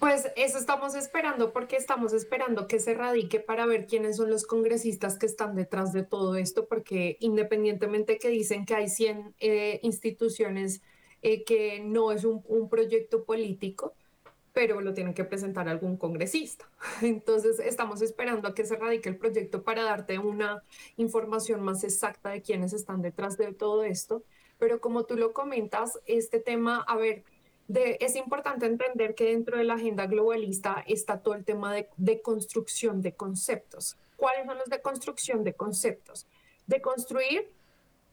Pues 0.00 0.26
eso 0.36 0.58
estamos 0.58 0.96
esperando 0.96 1.52
porque 1.52 1.76
estamos 1.76 2.12
esperando 2.12 2.66
que 2.66 2.80
se 2.80 2.92
radique 2.92 3.38
para 3.38 3.66
ver 3.66 3.86
quiénes 3.86 4.16
son 4.16 4.30
los 4.30 4.46
congresistas 4.46 5.16
que 5.16 5.26
están 5.26 5.54
detrás 5.54 5.92
de 5.92 6.02
todo 6.02 6.34
esto, 6.34 6.66
porque 6.66 7.16
independientemente 7.20 8.18
que 8.18 8.28
dicen 8.28 8.66
que 8.66 8.74
hay 8.74 8.88
100 8.88 9.34
eh, 9.38 9.80
instituciones 9.84 10.82
eh, 11.22 11.44
que 11.44 11.80
no 11.80 12.12
es 12.12 12.24
un, 12.24 12.68
proyecto 12.68 13.24
político, 13.24 13.94
pero 14.52 14.80
lo 14.80 14.94
tienen 14.94 15.14
que 15.14 15.24
presentar 15.24 15.68
algún 15.68 15.96
congresista. 15.96 16.68
Entonces, 17.02 17.58
estamos 17.58 18.02
esperando 18.02 18.48
a 18.48 18.54
que 18.54 18.64
se 18.64 18.76
radique 18.76 19.08
el 19.08 19.16
proyecto 19.16 19.62
para 19.62 19.82
darte 19.82 20.18
una 20.18 20.62
información 20.96 21.62
más 21.62 21.82
exacta 21.84 22.30
de 22.30 22.42
quiénes 22.42 22.72
están 22.72 23.02
detrás 23.02 23.36
de 23.36 23.52
todo 23.52 23.84
esto. 23.84 24.22
Pero 24.58 24.80
como 24.80 25.04
tú 25.04 25.16
lo 25.16 25.32
comentas, 25.32 25.98
este 26.06 26.40
tema, 26.40 26.84
a 26.86 26.96
ver, 26.96 27.24
es 27.68 28.16
importante 28.16 28.66
entender 28.66 29.14
que 29.14 29.24
dentro 29.24 29.58
de 29.58 29.64
la 29.64 29.74
agenda 29.74 30.06
globalista 30.06 30.84
está 30.86 31.20
todo 31.20 31.34
el 31.34 31.44
tema 31.44 31.72
de, 31.74 31.88
de 31.96 32.22
construcción 32.22 33.02
de 33.02 33.12
conceptos. 33.12 33.96
¿Cuáles 34.16 34.46
son 34.46 34.58
los 34.58 34.68
de 34.68 34.80
construcción 34.80 35.44
de 35.44 35.52
conceptos? 35.52 36.26
De 36.66 36.80
construir 36.80 37.48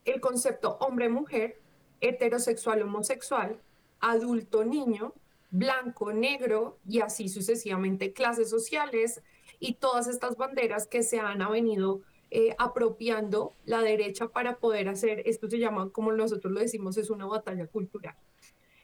el 0.06 0.20
concepto 0.22 0.78
hombre-mujer 0.80 1.60
heterosexual, 2.02 2.82
homosexual, 2.82 3.60
adulto, 4.00 4.64
niño, 4.64 5.14
blanco, 5.52 6.12
negro 6.14 6.78
y 6.88 7.02
así 7.02 7.30
sucesivamente 7.30 8.14
clases 8.14 8.50
sociales 8.50 9.22
y 9.60 9.76
todas 9.76 10.08
estas 10.08 10.38
banderas 10.38 10.88
que 10.88 11.04
se 11.04 11.20
han 11.20 11.40
venido 11.50 12.02
eh, 12.32 12.56
apropiando 12.58 13.54
la 13.66 13.82
derecha 13.82 14.28
para 14.28 14.58
poder 14.58 14.90
hacer, 14.90 15.24
esto 15.26 15.50
se 15.50 15.60
llama, 15.60 15.90
como 15.92 16.12
nosotros 16.12 16.52
lo 16.52 16.60
decimos, 16.60 16.98
es 16.98 17.10
una 17.10 17.26
batalla 17.26 17.68
cultural. 17.68 18.16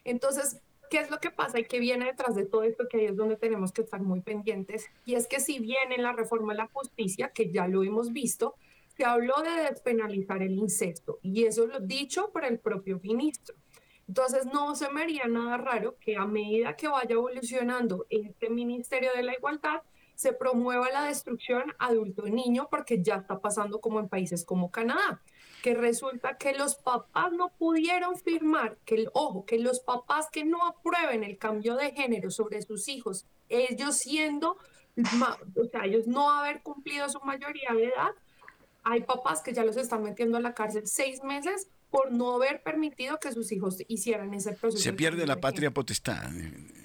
Entonces, 0.06 0.62
¿qué 0.90 1.00
es 1.00 1.12
lo 1.12 1.20
que 1.20 1.32
pasa 1.32 1.60
y 1.60 1.66
qué 1.66 1.80
viene 1.80 2.06
detrás 2.06 2.36
de 2.36 2.46
todo 2.46 2.64
esto? 2.64 2.88
Que 2.88 2.98
ahí 2.98 3.06
es 3.06 3.18
donde 3.18 3.36
tenemos 3.36 3.72
que 3.72 3.82
estar 3.82 4.02
muy 4.02 4.22
pendientes. 4.22 4.86
Y 5.06 5.16
es 5.16 5.28
que 5.28 5.40
si 5.40 5.60
bien 5.60 5.92
en 5.92 6.04
la 6.04 6.14
reforma 6.14 6.54
de 6.54 6.60
la 6.60 6.68
justicia, 6.68 7.32
que 7.34 7.52
ya 7.52 7.68
lo 7.68 7.84
hemos 7.84 8.14
visto, 8.14 8.56
se 9.02 9.08
habló 9.08 9.34
de 9.42 9.64
despenalizar 9.64 10.44
el 10.44 10.52
incesto 10.52 11.18
y 11.24 11.46
eso 11.46 11.66
lo 11.66 11.80
dicho 11.80 12.30
por 12.32 12.46
el 12.46 12.60
propio 12.60 13.00
ministro. 13.02 13.56
Entonces, 14.08 14.46
no 14.46 14.76
se 14.76 14.92
me 14.92 15.02
haría 15.02 15.26
nada 15.26 15.58
raro 15.58 15.98
que 16.00 16.18
a 16.18 16.28
medida 16.28 16.76
que 16.76 16.88
vaya 16.88 17.14
evolucionando 17.14 18.06
este 18.12 18.52
Ministerio 18.52 19.10
de 19.16 19.24
la 19.24 19.34
Igualdad, 19.34 19.82
se 20.14 20.34
promueva 20.34 20.92
la 20.92 21.06
destrucción 21.06 21.74
adulto-niño, 21.80 22.68
porque 22.70 23.02
ya 23.02 23.16
está 23.16 23.40
pasando 23.40 23.82
como 23.82 24.00
en 24.00 24.08
países 24.08 24.46
como 24.46 24.70
Canadá, 24.70 25.20
que 25.64 25.74
resulta 25.74 26.38
que 26.38 26.54
los 26.54 26.76
papás 26.76 27.32
no 27.32 27.50
pudieron 27.58 28.16
firmar, 28.18 28.78
que 28.86 29.08
ojo, 29.14 29.46
que 29.48 29.58
los 29.58 29.80
papás 29.80 30.28
que 30.32 30.46
no 30.46 30.64
aprueben 30.68 31.24
el 31.24 31.40
cambio 31.40 31.76
de 31.76 31.90
género 31.90 32.30
sobre 32.30 32.62
sus 32.62 32.88
hijos, 32.88 33.26
ellos 33.50 33.98
siendo, 33.98 34.58
o 35.56 35.66
sea, 35.72 35.86
ellos 35.86 36.06
no 36.06 36.30
haber 36.30 36.62
cumplido 36.62 37.10
su 37.10 37.20
mayoría 37.22 37.74
de 37.74 37.86
edad, 37.86 38.12
hay 38.84 39.02
papás 39.02 39.42
que 39.42 39.54
ya 39.54 39.64
los 39.64 39.78
están 39.78 40.04
metiendo 40.04 40.38
a 40.38 40.42
la 40.42 40.54
cárcel 40.54 40.88
seis 40.88 41.24
meses 41.24 41.70
por 41.90 42.12
no 42.12 42.36
haber 42.36 42.64
permitido 42.64 43.20
que 43.20 43.32
sus 43.34 43.52
hijos 43.52 43.78
hicieran 43.88 44.34
ese 44.34 44.54
proceso. 44.54 44.82
Se 44.82 44.94
pierde 44.94 45.28
la 45.28 45.42
patria 45.42 45.72
potestad. 45.72 46.32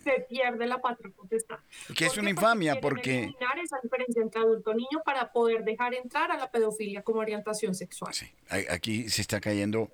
Se 0.03 0.27
pierde 0.29 0.67
la 0.67 0.81
patria 0.81 1.13
potestad. 1.17 1.59
Que 1.97 2.07
es 2.07 2.17
una 2.17 2.31
infamia 2.31 2.81
porque... 2.81 3.19
Eliminar 3.25 3.59
esa 3.61 3.79
diferencia 3.83 4.23
entre 4.23 4.41
adulto 4.41 4.73
y 4.73 4.77
niño 4.77 5.03
para 5.05 5.33
poder 5.33 5.65
dejar 5.65 5.95
entrar 5.95 6.33
a 6.33 6.37
la 6.37 6.51
pedofilia 6.51 7.03
como 7.03 7.21
orientación 7.21 7.75
sexual. 7.75 8.13
Sí, 8.13 8.27
aquí 8.49 9.09
se 9.09 9.23
está 9.23 9.41
cayendo 9.41 9.93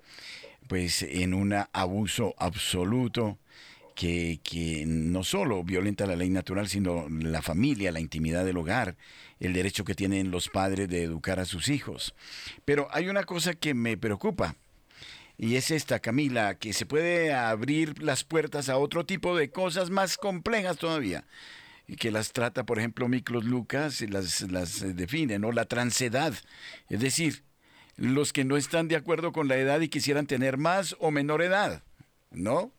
pues 0.66 1.03
en 1.03 1.34
un 1.34 1.55
abuso 1.72 2.34
absoluto 2.38 3.38
que, 3.95 4.40
que, 4.43 4.84
no 4.86 5.24
solo 5.24 5.62
violenta 5.62 6.07
la 6.07 6.16
ley 6.16 6.30
natural, 6.30 6.68
sino 6.68 7.09
la 7.09 7.43
familia, 7.43 7.93
la 7.93 8.01
intimidad 8.01 8.45
del 8.45 8.57
hogar, 8.57 8.97
el 9.40 9.53
derecho 9.53 9.84
que 9.84 9.95
tienen 9.95 10.30
los 10.30 10.49
padres 10.49 10.88
de 10.88 11.03
educar 11.03 11.40
a 11.40 11.45
sus 11.45 11.68
hijos. 11.68 12.14
Pero 12.64 12.88
hay 12.90 13.09
una 13.09 13.24
cosa 13.24 13.55
que 13.55 13.74
me 13.74 13.97
preocupa 13.97 14.57
y 15.43 15.57
es 15.57 15.70
esta, 15.70 15.99
Camila, 15.99 16.55
que 16.55 16.72
se 16.72 16.86
puede 16.86 17.32
abrir 17.32 18.03
las 18.03 18.22
puertas 18.22 18.68
a 18.68 18.76
otro 18.76 19.05
tipo 19.05 19.36
de 19.36 19.51
cosas 19.51 19.90
más 19.90 20.16
complejas 20.16 20.76
todavía, 20.76 21.24
y 21.88 21.97
que 21.97 22.11
las 22.11 22.32
trata, 22.32 22.64
por 22.64 22.78
ejemplo, 22.78 23.09
Miklos 23.09 23.45
Lucas, 23.45 24.03
las, 24.03 24.43
las 24.43 24.82
eh, 24.82 24.93
define, 24.93 25.40
¿no? 25.40 25.51
La 25.51 25.64
transedad, 25.64 26.32
es 26.88 27.01
decir, 27.01 27.43
los 27.97 28.32
que 28.32 28.45
no 28.45 28.57
están 28.57 28.88
de 28.88 28.95
acuerdo 28.95 29.32
con 29.32 29.49
la 29.49 29.57
edad 29.57 29.80
y 29.80 29.88
quisieran 29.88 30.26
tener 30.26 30.59
más 30.59 30.95
o 31.01 31.11
menor 31.11 31.43
edad, 31.43 31.82
¿no? 32.30 32.70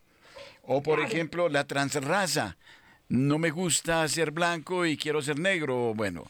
O, 0.63 0.81
por 0.81 0.99
ejemplo, 0.99 1.49
la 1.49 1.65
transraza, 1.65 2.57
no 3.09 3.37
me 3.37 3.51
gusta 3.51 4.07
ser 4.07 4.31
blanco 4.31 4.85
y 4.85 4.97
quiero 4.97 5.21
ser 5.21 5.39
negro, 5.39 5.93
bueno, 5.93 6.25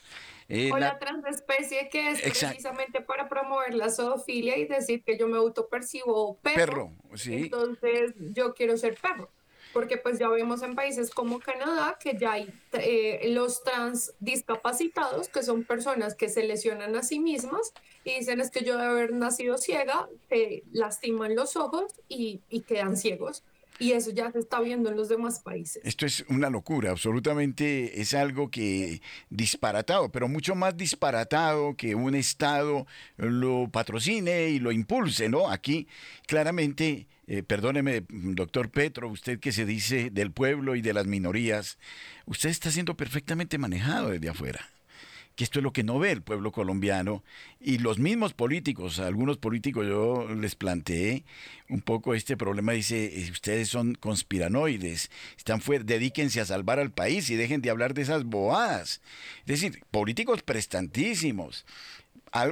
eh, 0.50 0.72
o 0.72 0.78
la, 0.78 1.00
transespecie 1.00 1.90
que 1.90 2.12
es 2.12 2.22
precisamente 2.22 3.02
para 3.02 3.30
promover 3.30 3.74
la 3.74 3.90
zoofilia 3.90 4.58
y 4.58 4.66
decir 4.66 5.04
que 5.04 5.18
yo 5.18 5.28
me 5.28 5.38
autopercibo 5.38 6.38
perro. 6.42 6.56
Perro, 6.56 7.18
sí. 7.18 7.44
Entonces 7.44 8.14
yo 8.18 8.54
quiero 8.54 8.78
ser 8.78 8.96
perro. 8.96 9.30
Porque 9.72 9.98
pues 9.98 10.20
ya 10.20 10.28
vemos 10.28 10.62
en 10.62 10.76
países 10.76 11.10
como 11.10 11.40
Canadá 11.40 11.98
que 12.00 12.16
ya 12.16 12.34
hay 12.34 12.54
eh, 12.74 13.22
los 13.30 13.64
trans 13.64 14.14
discapacitados, 14.20 15.30
que 15.30 15.42
son 15.42 15.64
personas 15.64 16.14
que 16.14 16.30
se 16.30 16.44
lesionan 16.44 16.96
a 16.96 17.02
sí 17.02 17.20
mismas 17.20 17.74
y 18.04 18.20
dicen 18.20 18.40
es 18.40 18.52
que 18.52 18.64
yo 18.64 18.78
de 18.78 18.86
haber 18.86 19.14
nacido 19.14 19.58
ciega, 19.58 20.08
te 20.30 20.64
lastiman 20.72 21.36
los 21.36 21.56
ojos 21.56 21.94
y, 22.08 22.42
y 22.50 22.62
quedan 22.62 22.98
ciegos. 22.98 23.44
Y 23.84 23.92
eso 23.92 24.12
ya 24.12 24.32
se 24.32 24.40
está 24.40 24.62
viendo 24.62 24.90
en 24.90 24.96
los 24.96 25.10
demás 25.10 25.42
países. 25.42 25.84
Esto 25.84 26.06
es 26.06 26.24
una 26.30 26.50
locura, 26.50 26.92
absolutamente 26.92 28.00
es 28.00 28.14
algo 28.14 28.50
que 28.50 29.02
disparatado, 29.30 30.10
pero 30.10 30.30
mucho 30.30 30.56
más 30.56 30.78
disparatado 30.78 31.76
que 31.76 31.94
un 31.94 32.16
Estado 32.16 32.88
lo 33.18 33.68
patrocine 33.70 34.50
y 34.50 34.60
lo 34.60 34.72
impulse, 34.72 35.28
¿no? 35.28 35.50
Aquí 35.50 35.88
claramente, 36.28 37.08
eh, 37.28 37.44
perdóneme, 37.44 38.06
doctor 38.08 38.70
Petro, 38.70 39.10
usted 39.10 39.42
que 39.42 39.52
se 39.52 39.66
dice 39.66 40.10
del 40.12 40.32
pueblo 40.32 40.76
y 40.76 40.82
de 40.82 40.94
las 40.94 41.06
minorías, 41.06 41.78
usted 42.26 42.50
está 42.50 42.72
siendo 42.72 42.96
perfectamente 42.96 43.58
manejado 43.58 44.12
desde 44.12 44.30
afuera 44.30 44.73
que 45.36 45.44
esto 45.44 45.60
es 45.60 45.64
lo 45.64 45.74
que 45.74 45.84
no 45.84 46.00
ve 46.00 46.12
el 46.12 46.22
pueblo 46.22 46.52
colombiano 46.52 47.24
y 47.60 47.80
los 47.80 47.98
mismos 47.98 48.34
políticos, 48.34 49.00
algunos 49.00 49.38
políticos 49.38 49.88
yo 49.88 50.28
les 50.36 50.56
planteé 50.56 51.24
un 51.70 51.82
poco 51.82 52.14
este 52.14 52.38
problema, 52.38 52.74
dice, 52.74 53.06
eh, 53.06 53.32
ustedes 53.32 53.70
son 53.70 53.96
conspiranoides, 53.96 55.10
están 55.38 55.62
fuera, 55.62 55.84
dedíquense 55.84 56.40
a 56.40 56.46
salvar 56.46 56.80
al 56.80 56.92
país 56.92 57.30
y 57.30 57.36
dejen 57.36 57.62
de 57.62 57.72
hablar 57.72 57.94
de 57.94 58.04
esas 58.04 58.26
boadas. 58.26 59.02
Es 59.40 59.62
decir, 59.62 59.84
políticos 59.90 60.44
prestantísimos, 60.44 61.66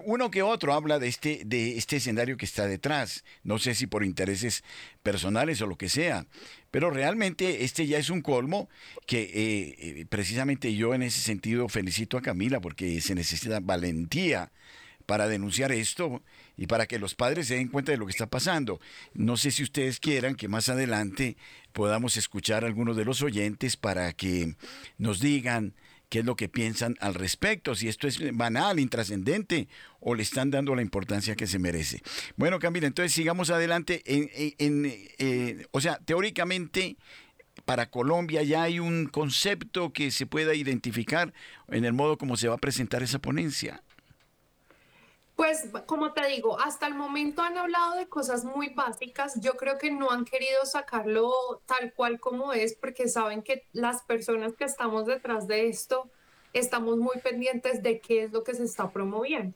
uno 0.06 0.30
que 0.30 0.44
otro 0.44 0.74
habla 0.74 1.00
de 1.00 1.08
este, 1.08 1.42
de 1.46 1.78
este 1.78 1.98
escenario 1.98 2.38
que 2.38 2.46
está 2.46 2.68
detrás. 2.68 3.24
No 3.44 3.58
sé 3.58 3.74
si 3.74 3.88
por 3.88 4.04
intereses 4.04 4.64
personales 5.02 5.62
o 5.62 5.68
lo 5.68 5.76
que 5.76 5.90
sea. 5.90 6.28
Pero 6.70 6.92
realmente 6.92 7.64
este 7.64 7.88
ya 7.88 7.98
es 7.98 8.10
un 8.10 8.22
colmo 8.22 8.70
que 9.08 9.24
eh, 9.24 9.76
eh, 9.80 10.06
precisamente 10.08 10.74
yo 10.76 10.94
en 10.94 11.02
ese 11.02 11.20
sentido 11.20 11.68
felicito 11.68 12.18
a 12.18 12.22
Camila 12.22 12.62
porque 12.62 13.02
se 13.02 13.16
necesita 13.16 13.60
valentía 13.60 14.52
para 15.06 15.28
denunciar 15.28 15.72
esto 15.72 16.22
y 16.56 16.68
para 16.68 16.86
que 16.86 17.00
los 17.00 17.16
padres 17.16 17.48
se 17.48 17.56
den 17.56 17.68
cuenta 17.68 17.92
de 17.92 17.98
lo 17.98 18.06
que 18.06 18.12
está 18.12 18.28
pasando. 18.28 18.80
No 19.14 19.36
sé 19.36 19.52
si 19.52 19.64
ustedes 19.64 20.00
quieran 20.00 20.36
que 20.36 20.48
más 20.48 20.70
adelante 20.70 21.38
podamos 21.74 22.18
escuchar 22.18 22.64
a 22.64 22.68
algunos 22.68 22.96
de 22.96 23.06
los 23.06 23.22
oyentes 23.22 23.78
para 23.78 24.14
que 24.14 24.56
nos 24.98 25.20
digan 25.20 25.74
qué 26.12 26.20
es 26.20 26.26
lo 26.26 26.36
que 26.36 26.50
piensan 26.50 26.98
al 27.00 27.14
respecto, 27.14 27.74
si 27.74 27.88
esto 27.88 28.06
es 28.06 28.20
banal, 28.36 28.82
intrascendente 28.82 29.70
o 30.02 30.14
le 30.14 30.24
están 30.24 30.52
dando 30.52 30.76
la 30.76 30.82
importancia 30.82 31.38
que 31.38 31.48
se 31.48 31.58
merece. 31.58 32.02
Bueno, 32.36 32.60
Camila, 32.60 32.86
entonces 32.86 33.14
sigamos 33.14 33.50
adelante. 33.50 34.02
En, 34.06 34.30
eh, 34.84 35.66
o 35.72 35.80
sea, 35.80 36.00
teóricamente 36.04 36.98
para 37.64 37.90
Colombia 37.90 38.44
ya 38.44 38.64
hay 38.64 38.80
un 38.80 39.06
concepto 39.06 39.94
que 39.94 40.12
se 40.12 40.26
pueda 40.26 40.54
identificar 40.54 41.34
en 41.70 41.86
el 41.86 41.94
modo 41.94 42.18
como 42.18 42.36
se 42.36 42.50
va 42.50 42.56
a 42.56 42.58
presentar 42.58 43.02
esa 43.04 43.20
ponencia. 43.20 43.82
Pues 45.36 45.70
como 45.86 46.14
te 46.14 46.28
digo, 46.28 46.60
hasta 46.60 46.88
el 46.88 46.94
momento 46.94 47.42
han 47.42 47.58
hablado 47.58 47.96
de 47.96 48.08
cosas 48.08 48.44
muy 48.44 48.70
básicas. 48.70 49.40
Yo 49.42 49.54
creo 49.54 49.78
que 49.78 49.92
no 49.92 50.12
han 50.12 50.26
querido 50.26 50.66
sacarlo 50.66 51.32
tal 51.66 51.94
cual 51.94 52.20
como 52.20 52.54
es 52.54 52.76
porque 52.76 53.08
saben 53.08 53.42
que 53.42 53.66
las 53.72 54.04
personas 54.04 54.54
que 54.54 54.66
estamos 54.66 55.06
detrás 55.06 55.48
de 55.48 55.68
esto 55.68 56.10
estamos 56.54 56.98
muy 56.98 57.18
pendientes 57.24 57.82
de 57.82 58.00
qué 58.00 58.24
es 58.24 58.32
lo 58.32 58.44
que 58.44 58.54
se 58.54 58.66
está 58.66 58.92
promoviendo. 58.92 59.56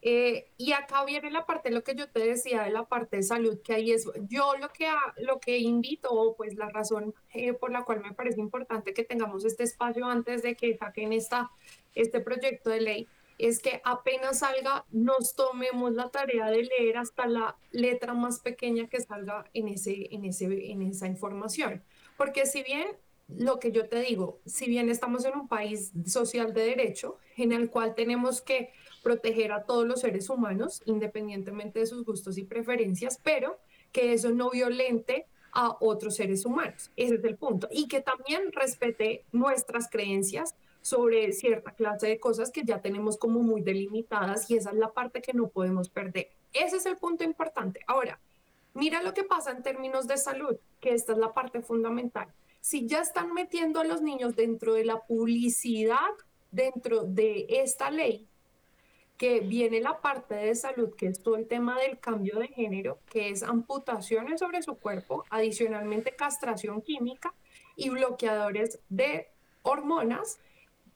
Eh, 0.00 0.46
y 0.56 0.72
acá 0.72 1.04
viene 1.04 1.30
la 1.30 1.44
parte, 1.44 1.70
lo 1.70 1.82
que 1.82 1.96
yo 1.96 2.08
te 2.08 2.20
decía 2.20 2.62
de 2.62 2.70
la 2.70 2.84
parte 2.84 3.16
de 3.16 3.22
salud, 3.24 3.58
que 3.62 3.74
ahí 3.74 3.90
es, 3.90 4.08
yo 4.28 4.56
lo 4.56 4.68
que, 4.68 4.88
lo 5.16 5.40
que 5.40 5.58
invito, 5.58 6.34
pues 6.36 6.54
la 6.54 6.68
razón 6.68 7.14
eh, 7.34 7.52
por 7.52 7.72
la 7.72 7.82
cual 7.82 8.00
me 8.00 8.14
parece 8.14 8.40
importante 8.40 8.94
que 8.94 9.02
tengamos 9.02 9.44
este 9.44 9.64
espacio 9.64 10.06
antes 10.06 10.42
de 10.42 10.54
que 10.54 10.76
saquen 10.76 11.12
esta, 11.12 11.50
este 11.96 12.20
proyecto 12.20 12.70
de 12.70 12.80
ley, 12.80 13.08
es 13.38 13.60
que 13.60 13.80
apenas 13.84 14.40
salga, 14.40 14.84
nos 14.90 15.34
tomemos 15.34 15.92
la 15.92 16.10
tarea 16.10 16.50
de 16.50 16.64
leer 16.64 16.98
hasta 16.98 17.26
la 17.26 17.56
letra 17.70 18.14
más 18.14 18.40
pequeña 18.40 18.88
que 18.88 19.00
salga 19.00 19.48
en, 19.54 19.68
ese, 19.68 20.08
en, 20.14 20.24
ese, 20.24 20.70
en 20.70 20.82
esa 20.82 21.06
información. 21.06 21.82
Porque 22.16 22.46
si 22.46 22.62
bien 22.62 22.88
lo 23.28 23.58
que 23.58 23.72
yo 23.72 23.88
te 23.88 24.00
digo, 24.00 24.40
si 24.46 24.66
bien 24.66 24.88
estamos 24.88 25.24
en 25.24 25.36
un 25.36 25.48
país 25.48 25.92
social 26.06 26.52
de 26.52 26.62
derecho, 26.62 27.18
en 27.36 27.52
el 27.52 27.70
cual 27.70 27.94
tenemos 27.94 28.40
que 28.40 28.72
proteger 29.02 29.52
a 29.52 29.64
todos 29.64 29.86
los 29.86 30.00
seres 30.00 30.28
humanos, 30.28 30.82
independientemente 30.86 31.78
de 31.78 31.86
sus 31.86 32.04
gustos 32.04 32.38
y 32.38 32.44
preferencias, 32.44 33.20
pero 33.22 33.58
que 33.92 34.12
eso 34.12 34.30
no 34.30 34.50
violente 34.50 35.26
a 35.52 35.76
otros 35.80 36.16
seres 36.16 36.44
humanos. 36.44 36.90
Ese 36.96 37.16
es 37.16 37.24
el 37.24 37.36
punto. 37.36 37.68
Y 37.70 37.88
que 37.88 38.00
también 38.00 38.52
respete 38.52 39.24
nuestras 39.32 39.88
creencias, 39.88 40.54
sobre 40.88 41.32
cierta 41.32 41.72
clase 41.72 42.06
de 42.06 42.18
cosas 42.18 42.50
que 42.50 42.62
ya 42.64 42.80
tenemos 42.80 43.18
como 43.18 43.40
muy 43.40 43.60
delimitadas 43.60 44.50
y 44.50 44.56
esa 44.56 44.70
es 44.70 44.76
la 44.76 44.92
parte 44.92 45.20
que 45.20 45.34
no 45.34 45.48
podemos 45.48 45.90
perder. 45.90 46.30
Ese 46.52 46.76
es 46.76 46.86
el 46.86 46.96
punto 46.96 47.24
importante. 47.24 47.80
Ahora, 47.86 48.18
mira 48.72 49.02
lo 49.02 49.12
que 49.12 49.22
pasa 49.22 49.50
en 49.50 49.62
términos 49.62 50.08
de 50.08 50.16
salud, 50.16 50.56
que 50.80 50.94
esta 50.94 51.12
es 51.12 51.18
la 51.18 51.34
parte 51.34 51.60
fundamental. 51.60 52.28
Si 52.60 52.86
ya 52.86 53.00
están 53.00 53.34
metiendo 53.34 53.80
a 53.80 53.84
los 53.84 54.00
niños 54.00 54.34
dentro 54.34 54.72
de 54.72 54.86
la 54.86 55.00
publicidad, 55.00 56.10
dentro 56.50 57.02
de 57.02 57.46
esta 57.48 57.90
ley, 57.90 58.26
que 59.18 59.40
viene 59.40 59.80
la 59.80 60.00
parte 60.00 60.36
de 60.36 60.54
salud, 60.54 60.94
que 60.94 61.08
es 61.08 61.22
todo 61.22 61.36
el 61.36 61.48
tema 61.48 61.78
del 61.78 61.98
cambio 61.98 62.38
de 62.38 62.48
género, 62.48 63.00
que 63.10 63.30
es 63.30 63.42
amputaciones 63.42 64.40
sobre 64.40 64.62
su 64.62 64.76
cuerpo, 64.76 65.24
adicionalmente 65.28 66.14
castración 66.16 66.80
química 66.80 67.34
y 67.76 67.90
bloqueadores 67.90 68.78
de 68.88 69.26
hormonas, 69.62 70.38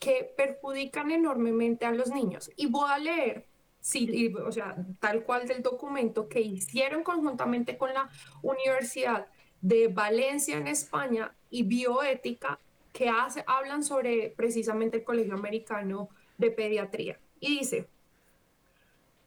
que 0.03 0.35
perjudican 0.37 1.13
enormemente 1.13 1.87
a 1.87 1.93
los 1.93 2.11
niños. 2.11 2.51
Y 2.57 2.67
voy 2.67 2.91
a 2.91 2.99
leer, 2.99 3.47
sí, 3.81 4.35
o 4.35 4.51
sea, 4.51 4.75
tal 4.99 5.23
cual 5.23 5.47
del 5.47 5.63
documento 5.63 6.29
que 6.29 6.41
hicieron 6.41 7.05
conjuntamente 7.05 7.79
con 7.79 7.95
la 7.95 8.11
Universidad 8.43 9.29
de 9.61 9.87
Valencia 9.87 10.57
en 10.57 10.67
España 10.67 11.33
y 11.51 11.63
Bioética, 11.63 12.59
que 12.93 13.09
hace, 13.09 13.45
hablan 13.47 13.85
sobre 13.85 14.31
precisamente 14.37 14.97
el 14.97 15.05
Colegio 15.05 15.35
Americano 15.35 16.09
de 16.37 16.51
Pediatría. 16.51 17.21
Y 17.39 17.61
dice, 17.61 17.87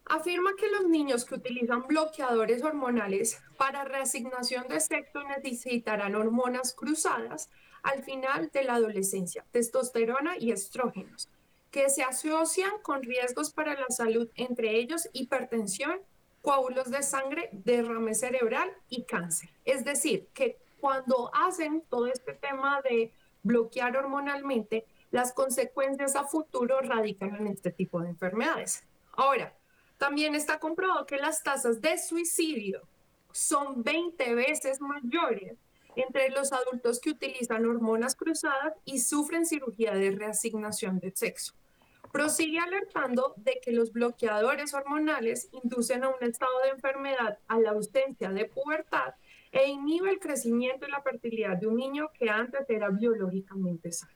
afirma 0.03 0.57
que 0.57 0.69
los 0.69 0.89
niños 0.89 1.23
que 1.23 1.35
utilizan 1.35 1.87
bloqueadores 1.87 2.61
hormonales 2.63 3.41
para 3.57 3.85
reasignación 3.85 4.67
de 4.67 4.81
sexo 4.81 5.23
necesitarán 5.23 6.15
hormonas 6.15 6.73
cruzadas 6.73 7.49
al 7.85 8.03
final 8.03 8.49
de 8.51 8.63
la 8.63 8.75
adolescencia, 8.75 9.45
testosterona 9.51 10.37
y 10.39 10.51
estrógenos, 10.51 11.29
que 11.69 11.89
se 11.89 12.01
asocian 12.01 12.71
con 12.81 13.03
riesgos 13.03 13.51
para 13.51 13.79
la 13.79 13.87
salud, 13.89 14.27
entre 14.35 14.75
ellos 14.75 15.07
hipertensión, 15.13 15.99
coágulos 16.41 16.89
de 16.89 17.03
sangre, 17.03 17.49
derrame 17.51 18.15
cerebral 18.15 18.71
y 18.89 19.03
cáncer. 19.03 19.51
Es 19.65 19.85
decir, 19.85 20.27
que 20.33 20.57
cuando 20.79 21.29
hacen 21.35 21.83
todo 21.87 22.07
este 22.07 22.33
tema 22.33 22.81
de 22.81 23.13
bloquear 23.43 23.95
hormonalmente, 23.95 24.85
las 25.11 25.31
consecuencias 25.31 26.15
a 26.15 26.23
futuro 26.23 26.79
radican 26.81 27.35
en 27.35 27.47
este 27.47 27.71
tipo 27.71 28.01
de 28.01 28.09
enfermedades. 28.09 28.83
Ahora, 29.11 29.55
también 29.99 30.33
está 30.33 30.59
comprobado 30.59 31.05
que 31.05 31.17
las 31.17 31.43
tasas 31.43 31.81
de 31.81 31.99
suicidio 31.99 32.81
son 33.31 33.83
20 33.83 34.33
veces 34.33 34.81
mayores 34.81 35.57
entre 35.95 36.29
los 36.29 36.53
adultos 36.53 36.99
que 36.99 37.11
utilizan 37.11 37.65
hormonas 37.65 38.15
cruzadas 38.15 38.73
y 38.85 38.99
sufren 38.99 39.45
cirugía 39.45 39.93
de 39.93 40.11
reasignación 40.11 40.99
de 40.99 41.11
sexo. 41.15 41.53
Prosigue 42.11 42.59
alertando 42.59 43.33
de 43.37 43.59
que 43.61 43.71
los 43.71 43.91
bloqueadores 43.91 44.73
hormonales 44.73 45.49
inducen 45.51 46.03
a 46.03 46.09
un 46.09 46.23
estado 46.23 46.59
de 46.63 46.69
enfermedad 46.69 47.39
a 47.47 47.59
la 47.59 47.71
ausencia 47.71 48.29
de 48.29 48.45
pubertad 48.45 49.15
e 49.51 49.67
inhibe 49.67 50.09
el 50.09 50.19
crecimiento 50.19 50.87
y 50.87 50.91
la 50.91 51.01
fertilidad 51.01 51.57
de 51.57 51.67
un 51.67 51.75
niño 51.75 52.09
que 52.17 52.29
antes 52.29 52.69
era 52.69 52.89
biológicamente 52.89 53.91
sano. 53.91 54.13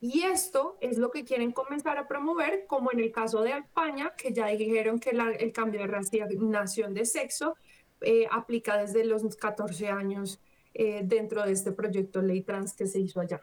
Y 0.00 0.24
esto 0.24 0.76
es 0.80 0.98
lo 0.98 1.12
que 1.12 1.24
quieren 1.24 1.52
comenzar 1.52 1.96
a 1.96 2.08
promover, 2.08 2.66
como 2.66 2.90
en 2.90 2.98
el 2.98 3.12
caso 3.12 3.42
de 3.42 3.52
España, 3.52 4.14
que 4.16 4.32
ya 4.32 4.46
dijeron 4.48 4.98
que 4.98 5.10
el 5.10 5.52
cambio 5.52 5.80
de 5.80 5.86
reasignación 5.86 6.92
de 6.92 7.04
sexo 7.04 7.54
eh, 8.00 8.26
aplica 8.28 8.78
desde 8.78 9.04
los 9.04 9.36
14 9.36 9.88
años 9.88 10.40
eh, 10.74 11.02
dentro 11.04 11.44
de 11.44 11.52
este 11.52 11.72
proyecto 11.72 12.22
ley 12.22 12.42
trans 12.42 12.74
que 12.74 12.86
se 12.86 12.98
hizo 12.98 13.20
allá. 13.20 13.40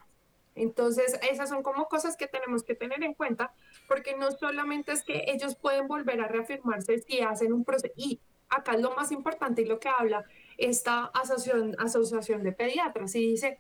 Entonces, 0.56 1.18
esas 1.30 1.50
son 1.50 1.64
como 1.64 1.88
cosas 1.88 2.18
que 2.18 2.28
tenemos 2.28 2.64
que 2.64 2.76
tener 2.76 3.04
en 3.04 3.14
cuenta, 3.14 3.54
porque 3.88 4.16
no 4.18 4.32
solamente 4.32 4.92
es 4.92 5.04
que 5.04 5.26
ellos 5.28 5.56
pueden 5.56 5.88
volver 5.88 6.20
a 6.22 6.28
reafirmarse 6.28 7.00
si 7.00 7.22
hacen 7.22 7.54
un 7.54 7.64
proceso, 7.64 7.94
y 7.96 8.20
acá 8.50 8.74
es 8.74 8.82
lo 8.82 8.94
más 8.96 9.12
importante 9.12 9.62
y 9.62 9.66
lo 9.66 9.80
que 9.80 9.90
habla 9.90 10.26
esta 10.58 11.06
asociación, 11.06 11.76
asociación 11.80 12.44
de 12.44 12.52
pediatras, 12.52 13.16
y 13.16 13.32
dice, 13.32 13.60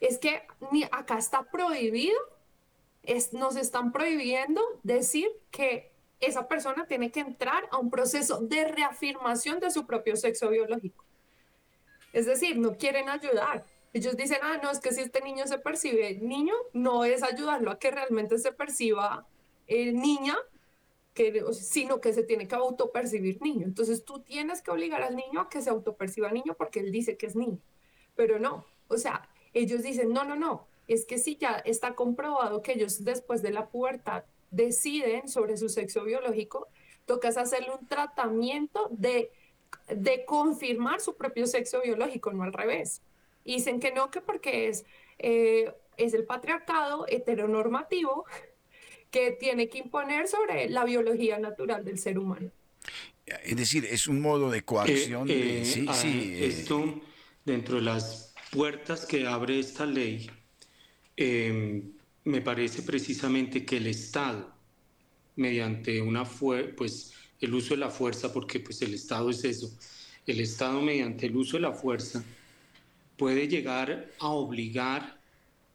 es 0.00 0.18
que 0.18 0.42
ni 0.72 0.82
acá 0.84 1.18
está 1.18 1.44
prohibido, 1.44 2.18
es, 3.04 3.32
nos 3.32 3.56
están 3.56 3.92
prohibiendo 3.92 4.60
decir 4.82 5.28
que 5.50 5.92
esa 6.20 6.48
persona 6.48 6.86
tiene 6.86 7.10
que 7.10 7.20
entrar 7.20 7.68
a 7.70 7.78
un 7.78 7.90
proceso 7.90 8.40
de 8.40 8.66
reafirmación 8.66 9.60
de 9.60 9.70
su 9.70 9.86
propio 9.86 10.16
sexo 10.16 10.48
biológico. 10.48 11.03
Es 12.14 12.26
decir, 12.26 12.56
no 12.56 12.78
quieren 12.78 13.08
ayudar. 13.08 13.66
Ellos 13.92 14.16
dicen, 14.16 14.38
ah, 14.42 14.58
no, 14.62 14.70
es 14.70 14.78
que 14.78 14.92
si 14.92 15.02
este 15.02 15.20
niño 15.20 15.46
se 15.46 15.58
percibe 15.58 16.14
niño, 16.14 16.54
no 16.72 17.04
es 17.04 17.22
ayudarlo 17.22 17.72
a 17.72 17.78
que 17.78 17.90
realmente 17.90 18.38
se 18.38 18.52
perciba 18.52 19.26
eh, 19.66 19.92
niña, 19.92 20.36
sino 21.52 22.00
que 22.00 22.12
se 22.12 22.22
tiene 22.22 22.46
que 22.46 22.54
autopercibir 22.54 23.42
niño. 23.42 23.66
Entonces 23.66 24.04
tú 24.04 24.20
tienes 24.20 24.62
que 24.62 24.70
obligar 24.70 25.02
al 25.02 25.16
niño 25.16 25.40
a 25.40 25.48
que 25.48 25.60
se 25.60 25.70
autoperciba 25.70 26.30
niño 26.30 26.54
porque 26.56 26.80
él 26.80 26.92
dice 26.92 27.16
que 27.16 27.26
es 27.26 27.34
niño. 27.34 27.58
Pero 28.14 28.38
no, 28.38 28.64
o 28.88 28.96
sea, 28.96 29.28
ellos 29.52 29.82
dicen, 29.82 30.12
no, 30.12 30.24
no, 30.24 30.36
no, 30.36 30.68
es 30.86 31.04
que 31.04 31.18
si 31.18 31.36
ya 31.36 31.62
está 31.64 31.94
comprobado 31.94 32.62
que 32.62 32.72
ellos 32.72 33.04
después 33.04 33.42
de 33.42 33.50
la 33.50 33.68
pubertad 33.68 34.24
deciden 34.50 35.28
sobre 35.28 35.56
su 35.56 35.68
sexo 35.68 36.04
biológico, 36.04 36.68
tocas 37.06 37.36
hacerle 37.36 37.72
un 37.78 37.86
tratamiento 37.86 38.88
de, 38.90 39.30
de 39.88 40.24
confirmar 40.24 41.00
su 41.00 41.16
propio 41.16 41.46
sexo 41.46 41.82
biológico, 41.82 42.32
no 42.32 42.42
al 42.42 42.52
revés. 42.52 43.02
Y 43.44 43.56
dicen 43.56 43.80
que 43.80 43.92
no, 43.92 44.10
que 44.10 44.20
porque 44.20 44.68
es, 44.68 44.84
eh, 45.18 45.72
es 45.96 46.14
el 46.14 46.24
patriarcado 46.24 47.06
heteronormativo 47.08 48.24
que 49.10 49.30
tiene 49.30 49.68
que 49.68 49.78
imponer 49.78 50.26
sobre 50.26 50.68
la 50.68 50.84
biología 50.84 51.38
natural 51.38 51.84
del 51.84 51.98
ser 51.98 52.18
humano. 52.18 52.50
Es 53.26 53.56
decir, 53.56 53.84
es 53.84 54.08
un 54.08 54.20
modo 54.20 54.50
de 54.50 54.64
coacción. 54.64 55.28
Eh, 55.30 55.60
eh, 55.60 55.64
sí, 55.64 55.86
sí, 55.92 56.36
esto, 56.40 57.00
dentro 57.44 57.76
de 57.76 57.82
las 57.82 58.34
puertas 58.50 59.06
que 59.06 59.26
abre 59.26 59.58
esta 59.58 59.86
ley, 59.86 60.30
em, 61.16 61.92
me 62.24 62.40
parece 62.40 62.82
precisamente 62.82 63.64
que 63.64 63.76
el 63.78 63.86
Estado, 63.86 64.52
mediante 65.36 66.00
una 66.00 66.24
pues 66.76 67.14
el 67.44 67.54
uso 67.54 67.74
de 67.74 67.80
la 67.80 67.90
fuerza, 67.90 68.32
porque 68.32 68.60
pues 68.60 68.82
el 68.82 68.94
Estado 68.94 69.30
es 69.30 69.44
eso, 69.44 69.72
el 70.26 70.40
Estado 70.40 70.80
mediante 70.80 71.26
el 71.26 71.36
uso 71.36 71.56
de 71.56 71.62
la 71.62 71.72
fuerza 71.72 72.24
puede 73.16 73.48
llegar 73.48 74.10
a 74.18 74.28
obligar 74.28 75.20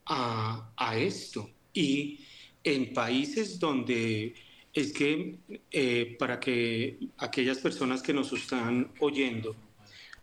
a, 0.05 0.97
esto. 0.97 1.49
Y 1.73 2.19
en 2.63 2.93
países 2.93 3.59
donde 3.59 4.33
es 4.73 4.91
que 4.91 5.37
eh, 5.71 6.15
para 6.17 6.39
que 6.39 6.97
aquellas 7.17 7.59
personas 7.59 8.01
que 8.01 8.13
nos 8.13 8.33
están 8.33 8.91
oyendo, 8.99 9.55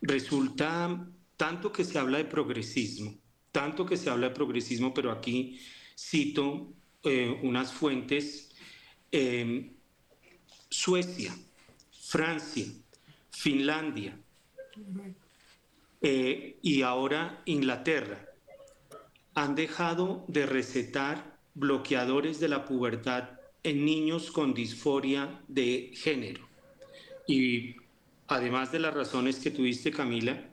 resulta 0.00 1.08
tanto 1.36 1.72
que 1.72 1.84
se 1.84 1.98
habla 1.98 2.18
de 2.18 2.24
progresismo, 2.24 3.14
tanto 3.52 3.86
que 3.86 3.96
se 3.96 4.10
habla 4.10 4.28
de 4.28 4.34
progresismo, 4.34 4.92
pero 4.92 5.10
aquí 5.10 5.58
cito 5.96 6.72
eh, 7.02 7.38
unas 7.42 7.72
fuentes, 7.72 8.50
em, 9.12 9.75
Suecia, 10.68 11.34
Francia, 11.90 12.66
Finlandia 13.30 14.18
eh, 16.00 16.58
y 16.62 16.82
ahora 16.82 17.42
Inglaterra 17.46 18.26
han 19.34 19.54
dejado 19.54 20.24
de 20.28 20.46
recetar 20.46 21.38
bloqueadores 21.54 22.40
de 22.40 22.48
la 22.48 22.64
pubertad 22.64 23.30
en 23.62 23.84
niños 23.84 24.30
con 24.30 24.54
disforia 24.54 25.40
de 25.48 25.90
género. 25.94 26.46
Y 27.26 27.76
además 28.28 28.72
de 28.72 28.78
las 28.78 28.94
razones 28.94 29.38
que 29.38 29.50
tuviste, 29.50 29.90
Camila, 29.90 30.48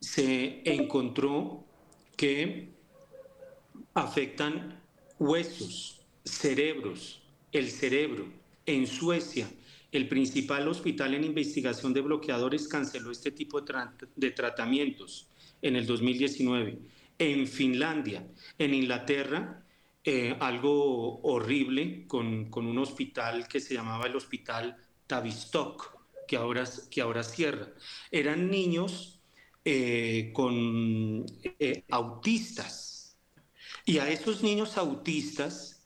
se 0.00 0.62
encontró 0.64 1.64
que 2.16 2.68
afectan 3.94 4.80
huesos, 5.18 6.00
cerebros, 6.24 7.22
el 7.52 7.70
cerebro. 7.70 8.37
En 8.68 8.86
Suecia, 8.86 9.50
el 9.90 10.08
principal 10.08 10.68
hospital 10.68 11.14
en 11.14 11.24
investigación 11.24 11.94
de 11.94 12.02
bloqueadores 12.02 12.68
canceló 12.68 13.10
este 13.10 13.30
tipo 13.30 13.62
de, 13.62 14.30
tratamientos 14.32 15.30
en 15.62 15.74
el 15.74 15.86
2019. 15.86 16.78
En 17.18 17.46
Finlandia, 17.46 18.28
en 18.58 18.74
Inglaterra, 18.74 19.64
eh, 20.04 20.36
algo 20.38 21.18
horrible 21.22 22.06
con, 22.06 22.50
con, 22.50 22.66
un 22.66 22.76
hospital 22.76 23.48
que 23.48 23.58
se 23.58 23.72
llamaba 23.72 24.06
el 24.06 24.16
Hospital 24.16 24.76
Tavistock, 25.06 25.96
que 26.26 26.36
ahora, 26.36 26.64
que 26.90 27.00
ahora 27.00 27.22
cierra. 27.22 27.72
Eran 28.10 28.50
niños 28.50 29.22
eh, 29.64 30.30
con 30.34 31.24
eh, 31.58 31.84
autistas. 31.88 33.16
Y 33.86 33.96
a 33.96 34.10
esos 34.10 34.42
niños 34.42 34.76
autistas, 34.76 35.77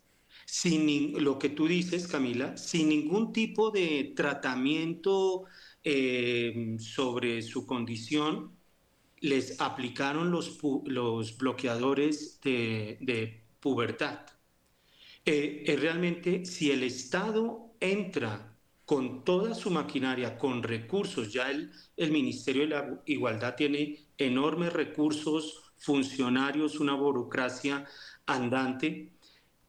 sin 0.52 1.24
lo 1.24 1.38
que 1.38 1.48
tú 1.48 1.66
dices, 1.66 2.06
Camila, 2.06 2.56
sin 2.56 2.88
ningún 2.90 3.32
tipo 3.32 3.70
de 3.70 4.12
tratamiento 4.14 5.44
eh, 5.82 6.76
sobre 6.78 7.40
su 7.42 7.66
condición, 7.66 8.52
les 9.20 9.60
aplicaron 9.60 10.30
los, 10.30 10.58
los 10.84 11.38
bloqueadores 11.38 12.40
de, 12.42 12.98
de 13.00 13.44
pubertad. 13.60 14.26
realmente, 15.24 16.44
si 16.44 16.70
el 16.70 16.82
Estado 16.82 17.74
entra 17.80 18.52
con 18.84 19.24
toda 19.24 19.54
su 19.54 19.70
maquinaria, 19.70 20.36
con 20.38 20.62
recursos. 20.62 21.32
Ya 21.32 21.50
el, 21.50 21.72
el 21.96 22.12
Ministerio 22.12 22.62
de 22.62 22.68
la 22.68 23.02
Igualdad 23.06 23.54
tiene 23.56 24.08
enormes 24.18 24.72
recursos, 24.72 25.72
funcionarios, 25.76 26.78
una 26.80 26.94
burocracia 26.94 27.86
andante. 28.26 29.12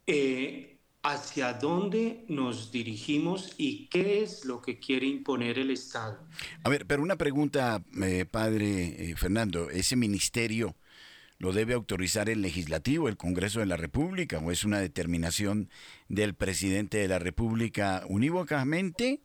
Eh, 0.05 0.72
¿Hacia 1.05 1.51
dónde 1.51 2.23
nos 2.29 2.71
dirigimos 2.71 3.55
y 3.57 3.87
qué 3.87 4.23
es 4.23 4.45
lo 4.45 4.61
que 4.61 4.79
quiere 4.79 5.05
imponer 5.05 5.59
el 5.59 5.69
Estado? 5.69 6.17
A 6.63 6.69
ver, 6.69 6.85
pero 6.87 7.03
una 7.03 7.17
pregunta, 7.17 7.83
eh, 8.01 8.23
padre 8.23 9.11
eh, 9.11 9.15
Fernando. 9.17 9.69
¿Ese 9.69 9.97
ministerio 9.97 10.77
lo 11.39 11.51
debe 11.51 11.73
autorizar 11.73 12.29
el 12.29 12.41
legislativo, 12.41 13.09
el 13.09 13.17
Congreso 13.17 13.59
de 13.59 13.65
la 13.65 13.75
República, 13.75 14.39
o 14.39 14.49
es 14.49 14.63
una 14.63 14.79
determinación 14.79 15.69
del 16.07 16.35
presidente 16.35 16.99
de 16.99 17.09
la 17.09 17.19
República 17.19 18.05
unívocamente, 18.07 19.23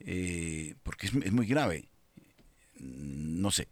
eh, 0.00 0.74
porque 0.82 1.06
es, 1.06 1.32
muy 1.32 1.46
grave. 1.46 1.88
No 2.80 3.52
sé. 3.52 3.68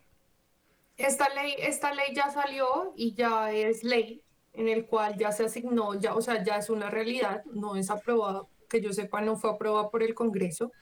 Esta 0.96 1.28
ley, 1.30 1.54
esta 1.58 1.92
ley 1.92 2.14
ya 2.14 2.30
salió 2.30 2.94
y 2.96 3.14
ya 3.14 3.50
es 3.50 3.82
ley 3.82 4.22
en 4.52 4.68
el 4.68 4.86
cual 4.86 5.16
ya 5.16 5.32
se 5.32 5.44
asignó, 5.44 5.94
ya, 5.98 6.14
o 6.14 6.22
sea, 6.22 6.42
ya 6.44 6.56
es 6.56 6.70
una 6.70 6.90
realidad, 6.90 7.44
no 7.46 7.76
es 7.76 7.90
aprobada, 7.90 8.42
que 8.68 8.80
yo 8.80 8.92
sepa, 8.92 9.20
no 9.20 9.36
fue 9.36 9.50
aprobada 9.50 9.90
por 9.90 10.02
el 10.02 10.14
Congreso. 10.14 10.72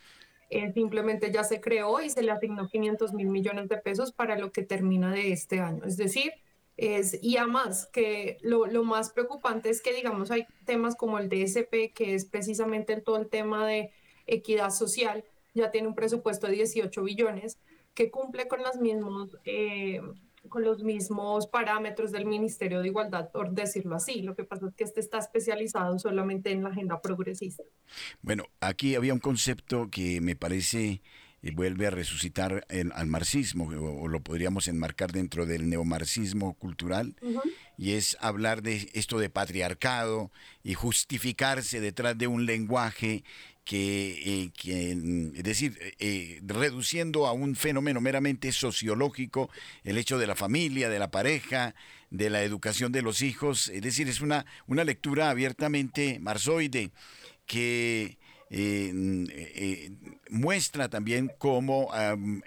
eh, 0.50 0.72
simplemente 0.72 1.30
ya 1.32 1.44
se 1.44 1.60
creó 1.60 2.00
y 2.00 2.10
se 2.10 2.22
le 2.22 2.30
asignó 2.32 2.68
500 2.68 3.12
mil 3.12 3.28
millones 3.28 3.68
de 3.68 3.76
pesos 3.78 4.12
para 4.12 4.38
lo 4.38 4.50
que 4.52 4.62
termina 4.62 5.12
de 5.12 5.32
este 5.32 5.60
año. 5.60 5.84
Es 5.84 5.96
decir, 5.98 6.32
es, 6.78 7.18
y 7.22 7.36
además 7.36 7.88
que 7.92 8.38
lo, 8.42 8.66
lo, 8.66 8.84
más 8.84 9.10
preocupante 9.10 9.68
es 9.68 9.82
que, 9.82 9.92
digamos, 9.92 10.30
hay 10.30 10.46
temas 10.64 10.96
como 10.96 11.18
el 11.18 11.28
DSP, 11.28 11.92
que 11.94 12.14
es 12.14 12.24
precisamente 12.24 12.98
todo 13.00 13.18
el 13.18 13.28
tema 13.28 13.66
de 13.66 13.90
equidad 14.26 14.70
social, 14.70 15.24
ya 15.54 15.70
tiene 15.70 15.88
un 15.88 15.94
presupuesto 15.94 16.46
de 16.46 16.54
18 16.54 17.02
billones, 17.02 17.58
que 17.94 18.10
cumple 18.10 18.48
con 18.48 18.62
las 18.62 18.80
mismos... 18.80 19.36
Eh, 19.44 20.00
con 20.48 20.62
los 20.62 20.82
mismos 20.82 21.46
parámetros 21.46 22.12
del 22.12 22.26
Ministerio 22.26 22.80
de 22.80 22.88
Igualdad, 22.88 23.30
por 23.30 23.52
decirlo 23.52 23.96
así. 23.96 24.22
Lo 24.22 24.34
que 24.34 24.44
pasa 24.44 24.68
es 24.68 24.74
que 24.74 24.84
este 24.84 25.00
está 25.00 25.18
especializado 25.18 25.98
solamente 25.98 26.50
en 26.50 26.62
la 26.62 26.70
agenda 26.70 27.00
progresista. 27.00 27.62
Bueno, 28.22 28.44
aquí 28.60 28.94
había 28.94 29.12
un 29.12 29.20
concepto 29.20 29.88
que 29.90 30.20
me 30.20 30.36
parece 30.36 31.00
eh, 31.42 31.52
vuelve 31.52 31.86
a 31.86 31.90
resucitar 31.90 32.66
al 32.68 33.06
marxismo, 33.06 33.68
o, 33.68 34.08
lo 34.08 34.20
podríamos 34.20 34.66
enmarcar 34.66 35.12
dentro 35.12 35.46
del 35.46 35.68
neomarxismo 35.68 36.54
cultural, 36.54 37.14
y 37.76 37.92
es 37.92 38.16
hablar 38.20 38.62
de 38.62 38.90
esto 38.92 39.18
de 39.18 39.30
patriarcado 39.30 40.32
y 40.64 40.74
justificarse 40.74 41.80
detrás 41.80 42.18
de 42.18 42.26
un 42.26 42.44
lenguaje 42.44 43.22
que, 43.68 44.50
eh, 44.64 45.30
es 45.36 45.44
decir, 45.44 45.78
eh, 45.98 46.40
reduciendo 46.42 47.26
a 47.26 47.32
un 47.32 47.54
fenómeno 47.54 48.00
meramente 48.00 48.50
sociológico 48.50 49.50
el 49.84 49.98
hecho 49.98 50.16
de 50.16 50.26
la 50.26 50.34
familia, 50.34 50.88
de 50.88 50.98
la 50.98 51.10
pareja, 51.10 51.74
de 52.08 52.30
la 52.30 52.42
educación 52.42 52.92
de 52.92 53.02
los 53.02 53.20
hijos, 53.20 53.68
es 53.68 53.82
decir, 53.82 54.08
es 54.08 54.22
una, 54.22 54.46
una 54.68 54.84
lectura 54.84 55.28
abiertamente 55.28 56.18
marzoide 56.18 56.92
que 57.44 58.16
eh, 58.48 59.90
muestra 60.30 60.88
también 60.88 61.30
cómo 61.36 61.90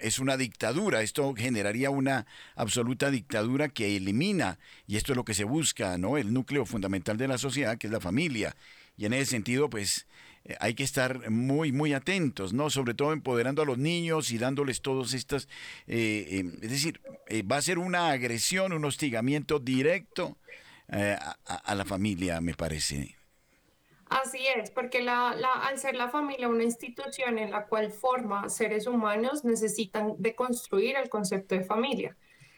es 0.00 0.18
una 0.18 0.36
dictadura. 0.36 1.02
Esto 1.02 1.34
generaría 1.36 1.90
una 1.90 2.26
absoluta 2.56 3.12
dictadura 3.12 3.68
que 3.68 3.96
elimina, 3.96 4.58
y 4.88 4.96
esto 4.96 5.12
es 5.12 5.16
lo 5.16 5.24
que 5.24 5.34
se 5.34 5.44
busca, 5.44 5.98
¿no? 5.98 6.18
El 6.18 6.32
núcleo 6.32 6.66
fundamental 6.66 7.16
de 7.16 7.28
la 7.28 7.38
sociedad, 7.38 7.78
que 7.78 7.86
es 7.86 7.92
la 7.92 8.00
familia. 8.00 8.56
Y 8.96 9.06
en 9.06 9.12
ese 9.12 9.26
sentido, 9.26 9.70
pues 9.70 10.06
eh, 10.44 10.56
hay 10.60 10.74
que 10.74 10.82
estar 10.82 11.30
muy, 11.30 11.72
muy 11.72 11.92
atentos, 11.92 12.52
¿no? 12.52 12.70
Sobre 12.70 12.94
todo 12.94 13.12
empoderando 13.12 13.62
a 13.62 13.64
los 13.64 13.78
niños 13.78 14.30
y 14.32 14.38
dándoles 14.38 14.82
todos 14.82 15.14
estas, 15.14 15.48
eh, 15.86 16.26
em, 16.30 16.52
es 16.62 16.70
decir, 16.70 17.00
eh, 17.28 17.42
va 17.42 17.56
a 17.56 17.62
ser 17.62 17.78
una 17.78 18.10
agresión, 18.10 18.72
un 18.72 18.84
hostigamiento 18.84 19.58
directo 19.58 20.36
a, 20.88 21.74
la 21.74 21.86
familia, 21.86 22.42
me 22.42 22.52
parece. 22.52 23.16
Así 24.10 24.46
es, 24.46 24.70
porque 24.70 25.00
la, 25.00 25.30
al 25.30 25.78
ser 25.78 25.94
la 25.94 26.10
familia 26.10 26.48
una 26.48 26.64
institución 26.64 27.38
en 27.38 27.50
la 27.50 27.64
cual 27.64 27.90
forma 27.90 28.50
seres 28.50 28.86
humanos, 28.86 29.42
necesitan 29.42 30.16
deconstruir 30.18 30.96
el 30.96 31.08
concepto 31.08 31.54
de 31.54 31.64
familia. 31.64 32.14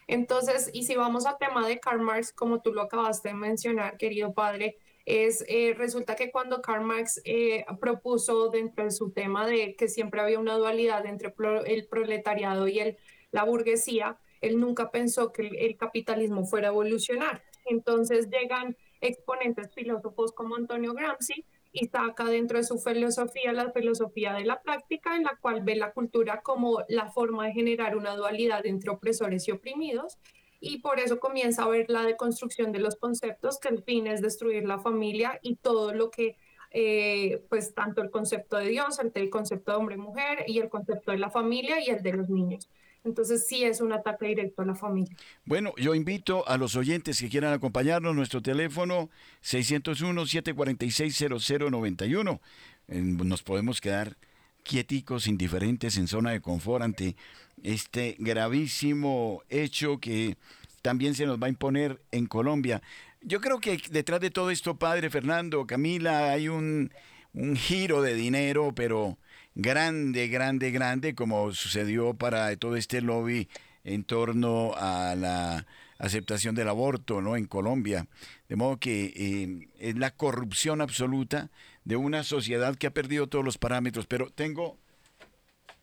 Entonces, 0.09 0.69
y 0.73 0.83
si 0.83 0.97
vamos 0.97 1.27
al 1.27 1.39
tema 1.39 1.65
de 1.67 1.79
Karl 1.79 2.01
Marx, 2.01 2.33
como 2.33 2.61
tú 2.61 2.73
lo 2.73 2.83
acabaste 2.83 3.29
de 3.29 3.35
mencionar, 3.35 3.97
querido 3.99 4.35
padre, 4.35 4.79
es 5.07 5.45
eh, 5.49 5.75
resulta 5.77 6.17
que 6.17 6.31
cuando 6.31 6.63
Karl 6.63 6.85
Marx 6.85 7.21
eh, 7.25 7.65
propuso 7.81 8.49
dentro 8.49 8.85
de 8.85 8.91
su 8.91 9.11
tema 9.11 9.47
de 9.47 9.77
que 9.77 9.89
siempre 9.89 10.21
había 10.21 10.39
una 10.39 10.57
dualidad 10.57 11.05
entre 11.07 11.35
el 11.67 11.87
proletariado 11.87 12.69
y 12.69 12.79
el, 12.81 12.97
la 13.31 13.45
burguesía, 13.45 14.19
él 14.41 14.61
nunca 14.61 14.91
pensó 14.91 15.33
que 15.33 15.47
el, 15.47 15.77
capitalismo 15.77 16.45
fuera 16.45 16.69
a 16.69 16.71
evolucionar. 16.71 17.43
Entonces 17.67 18.29
llegan 18.31 18.77
exponentes 19.01 19.73
filósofos 19.75 20.33
como 20.33 20.57
Antonio 20.57 20.95
Gramsci 20.95 21.45
y 21.73 21.87
saca 21.89 22.25
dentro 22.25 22.59
de 22.59 22.65
su 22.65 22.79
filosofía 22.79 23.53
la 23.53 23.73
filosofía 23.73 24.35
de 24.35 24.45
la 24.45 24.63
práctica, 24.63 25.17
en 25.17 25.25
la 25.25 25.37
cual 25.41 25.63
ve 25.63 25.77
la 25.77 25.93
cultura 25.93 26.41
como 26.43 26.83
la 26.89 27.11
forma 27.11 27.47
de 27.47 27.53
generar 27.53 27.97
una 27.97 28.15
dualidad 28.17 28.65
entre 28.67 28.91
opresores 28.91 29.49
y 29.49 29.51
oprimidos 29.51 30.19
y 30.61 30.79
por 30.79 31.01
eso 31.01 31.19
comienza 31.19 31.65
a 31.65 31.69
ver 31.69 31.87
la 31.89 32.03
deconstrucción 32.03 32.71
de 32.73 32.81
los 32.81 32.97
conceptos, 32.97 33.59
que 33.59 33.69
el 33.69 33.83
fin 33.83 34.07
es 34.07 34.21
destruir 34.23 34.65
la 34.65 34.79
familia 34.79 35.39
y 35.43 35.57
todo 35.57 35.93
lo 35.93 36.11
que, 36.11 36.37
eh, 36.71 37.43
pues 37.49 37.75
tanto 37.75 38.03
el 38.03 38.11
concepto 38.11 38.57
de 38.57 38.69
Dios, 38.69 39.01
el, 39.15 39.31
concepto 39.31 39.73
de 39.73 39.79
hombre-mujer 39.79 40.45
y 40.47 40.59
el 40.59 40.69
concepto 40.69 41.11
de 41.13 41.19
la 41.19 41.31
familia 41.31 41.85
y 41.85 41.91
el 41.91 42.03
de 42.03 42.13
los 42.13 42.31
niños. 42.31 42.69
Entonces 43.05 43.47
sí 43.47 43.65
es 43.65 43.81
un 43.83 43.93
ataque 43.93 44.27
directo 44.27 44.63
a 44.63 44.65
la 44.65 44.75
familia. 44.75 45.15
Bueno, 45.45 45.75
yo 45.77 45.95
invito 45.95 46.49
a 46.49 46.57
los 46.57 46.75
oyentes 46.75 47.21
que 47.21 47.29
quieran 47.29 47.53
acompañarnos, 47.53 48.17
nuestro 48.17 48.41
teléfono 48.41 49.11
601-746-0091. 49.43 52.41
Nos 52.89 53.43
podemos 53.43 53.83
quedar 53.83 54.17
quieticos, 54.65 55.29
indiferentes, 55.29 55.97
en 55.97 56.09
zona 56.09 56.33
de 56.33 56.41
confort 56.41 56.83
ante 56.83 57.15
este 57.63 58.17
gravísimo 58.19 59.43
hecho 59.49 59.99
que 59.99 60.37
también 60.83 61.15
se 61.15 61.27
nos 61.27 61.41
va 61.41 61.47
a 61.47 61.51
imponer 61.51 62.01
en 62.11 62.27
Colombia. 62.27 62.83
Yo 63.23 63.41
creo 63.41 63.61
que 63.61 63.81
detrás 63.91 64.21
de 64.21 64.31
todo 64.31 64.51
esto, 64.51 64.77
padre 64.77 65.09
Fernando, 65.09 65.67
Camila, 65.67 66.33
hay 66.33 66.49
un, 66.49 66.91
un 67.33 67.57
giro 67.57 68.03
de 68.03 68.15
dinero, 68.15 68.73
pero 68.75 69.19
grande, 69.55 70.29
grande, 70.29 70.71
grande, 70.71 71.15
como 71.15 71.53
sucedió 71.53 72.15
para 72.15 72.55
todo 72.57 72.77
este 72.77 73.01
lobby 73.01 73.49
en 73.85 74.05
torno 74.05 74.73
a 74.77 75.15
la 75.15 75.67
aceptación 75.99 76.55
del 76.55 76.69
aborto 76.69 77.21
¿no? 77.21 77.37
en 77.37 77.47
Colombia. 77.47 78.07
De 78.49 78.57
modo 78.57 78.79
que 78.79 79.13
eh, 79.17 79.69
es 79.79 79.97
la 79.97 80.11
corrupción 80.11 80.81
absoluta 80.81 81.51
de 81.85 81.97
una 81.97 82.23
sociedad 82.23 82.77
que 82.77 82.87
ha 82.87 82.91
perdido 82.91 83.27
todos 83.27 83.45
los 83.45 83.59
parámetros. 83.59 84.07
Pero 84.07 84.31
tengo 84.31 84.79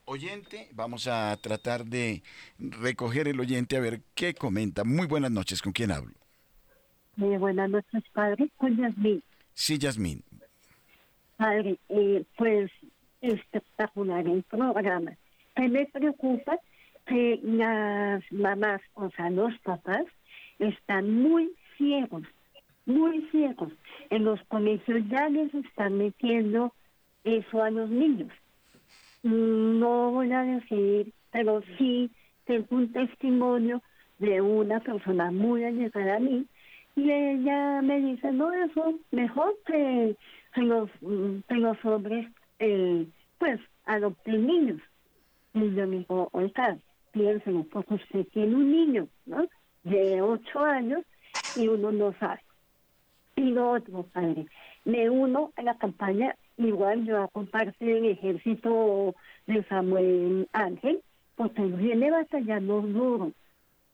oyente, 0.06 0.70
vamos 0.74 1.08
a 1.08 1.36
tratar 1.38 1.86
de 1.86 2.24
recoger 2.60 3.28
el 3.28 3.40
oyente 3.40 3.78
a 3.78 3.82
ver 3.82 4.02
qué 4.16 4.34
comenta. 4.34 4.84
Muy 4.84 5.08
buenas 5.08 5.32
noches, 5.32 5.62
¿con 5.62 5.74
quién 5.74 5.92
hablo? 5.92 6.14
Muy 7.16 7.38
buenas 7.38 7.70
noches, 7.70 8.04
padre, 8.14 8.50
con 8.58 8.76
Yasmín. 8.78 9.24
Sí, 9.54 9.78
Yasmín. 9.78 10.24
Padre, 11.38 11.78
eh, 11.90 12.24
pues 12.38 12.72
espectacular 13.22 14.26
el 14.28 14.44
programa. 14.44 15.12
¿Qué 15.56 15.68
me 15.68 15.86
preocupa? 15.88 16.58
Que 17.06 17.40
las 17.44 18.24
mamás, 18.32 18.82
o 18.94 19.10
sea, 19.12 19.30
los 19.30 19.58
papás, 19.60 20.06
están 20.60 21.12
muy 21.12 21.52
ciegos, 21.78 22.24
muy 22.86 23.22
ciegos. 23.32 23.72
En 24.10 24.26
los 24.26 24.42
colegios 24.46 25.08
ya 25.10 25.30
les 25.30 25.54
están 25.54 25.98
metiendo 25.98 26.74
eso 27.24 27.64
a 27.64 27.70
los 27.70 27.90
niños. 27.90 28.32
No 29.24 30.12
voy 30.12 30.32
a 30.32 30.42
decir, 30.42 31.14
pero 31.32 31.62
sí 31.78 32.10
tengo 32.46 32.68
un 32.72 32.92
testimonio 32.92 33.82
de 34.20 34.42
una 34.42 34.80
persona 34.80 35.32
muy 35.32 35.64
allegada 35.64 36.18
a 36.18 36.20
mí 36.20 36.46
y 36.96 37.10
ella 37.10 37.82
me 37.82 38.00
dice, 38.02 38.32
no, 38.32 38.52
eso 38.52 39.00
mejor 39.12 39.56
que, 39.66 40.16
los, 40.58 40.90
que 41.48 41.56
los 41.56 41.86
hombres, 41.86 42.28
eh, 42.60 43.08
pues, 43.38 43.60
adopten 43.86 44.46
niños. 44.46 44.82
Y 45.54 45.74
yo 45.74 45.88
me 45.88 46.00
digo, 46.00 46.30
oiga, 46.34 46.78
piénselo, 47.12 47.64
porque 47.72 47.96
usted 47.96 48.28
tiene 48.34 48.56
un 48.56 48.72
niño. 48.72 49.08
De 49.84 50.22
ocho 50.22 50.60
años 50.60 51.04
y 51.56 51.68
uno 51.68 51.92
no 51.92 52.14
sabe. 52.20 52.42
Y 53.42 53.54
lo 53.54 53.72
otro, 53.72 54.04
padre, 54.04 54.46
me 54.86 55.10
uno 55.10 55.52
a 55.56 55.64
la 55.64 55.74
campaña, 55.74 56.36
igual 56.58 57.06
yo 57.06 57.24
a 57.24 57.28
compartir 57.28 57.90
el 57.90 58.06
ejército 58.06 59.16
de 59.48 59.64
Samuel 59.64 60.48
Ángel, 60.54 61.02
porque 61.36 61.64
viene 61.64 62.12
batallando 62.12 62.82
duro. 62.82 63.32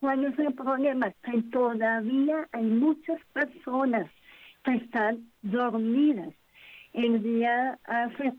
¿Cuál 0.02 0.26
es 0.26 0.38
el 0.38 0.54
problema? 0.54 1.14
Que 1.24 1.42
todavía 1.44 2.46
hay 2.52 2.66
muchas 2.66 3.22
personas 3.32 4.12
que 4.66 4.76
están 4.76 5.30
dormidas. 5.44 6.34
El 6.92 7.24
día 7.24 7.80
hace 7.86 8.34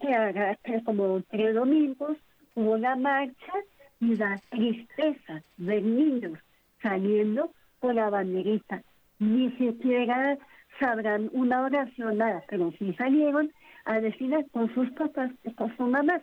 que 0.63 0.83
como 0.85 1.23
tres 1.31 1.55
domingos 1.55 2.19
hubo 2.55 2.73
una 2.73 2.97
marcha 2.97 3.55
y 3.99 4.15
la 4.15 4.39
tristeza 4.51 5.43
de 5.57 5.81
niños 5.81 6.39
saliendo 6.83 7.51
con 7.81 7.97
la 7.97 8.11
banderita. 8.11 8.83
Ni 9.19 9.51
siquiera 9.53 10.37
sabrán 10.79 11.29
una 11.33 11.63
oración, 11.63 12.19
nada, 12.19 12.43
pero 12.49 12.73
sí 12.79 12.95
salieron 12.95 13.53
a 13.85 14.01
decirles 14.01 14.47
con 14.53 14.73
sus 14.75 14.91
papás 14.93 15.31
con 15.57 15.77
sus 15.77 15.89
mamás. 15.89 16.23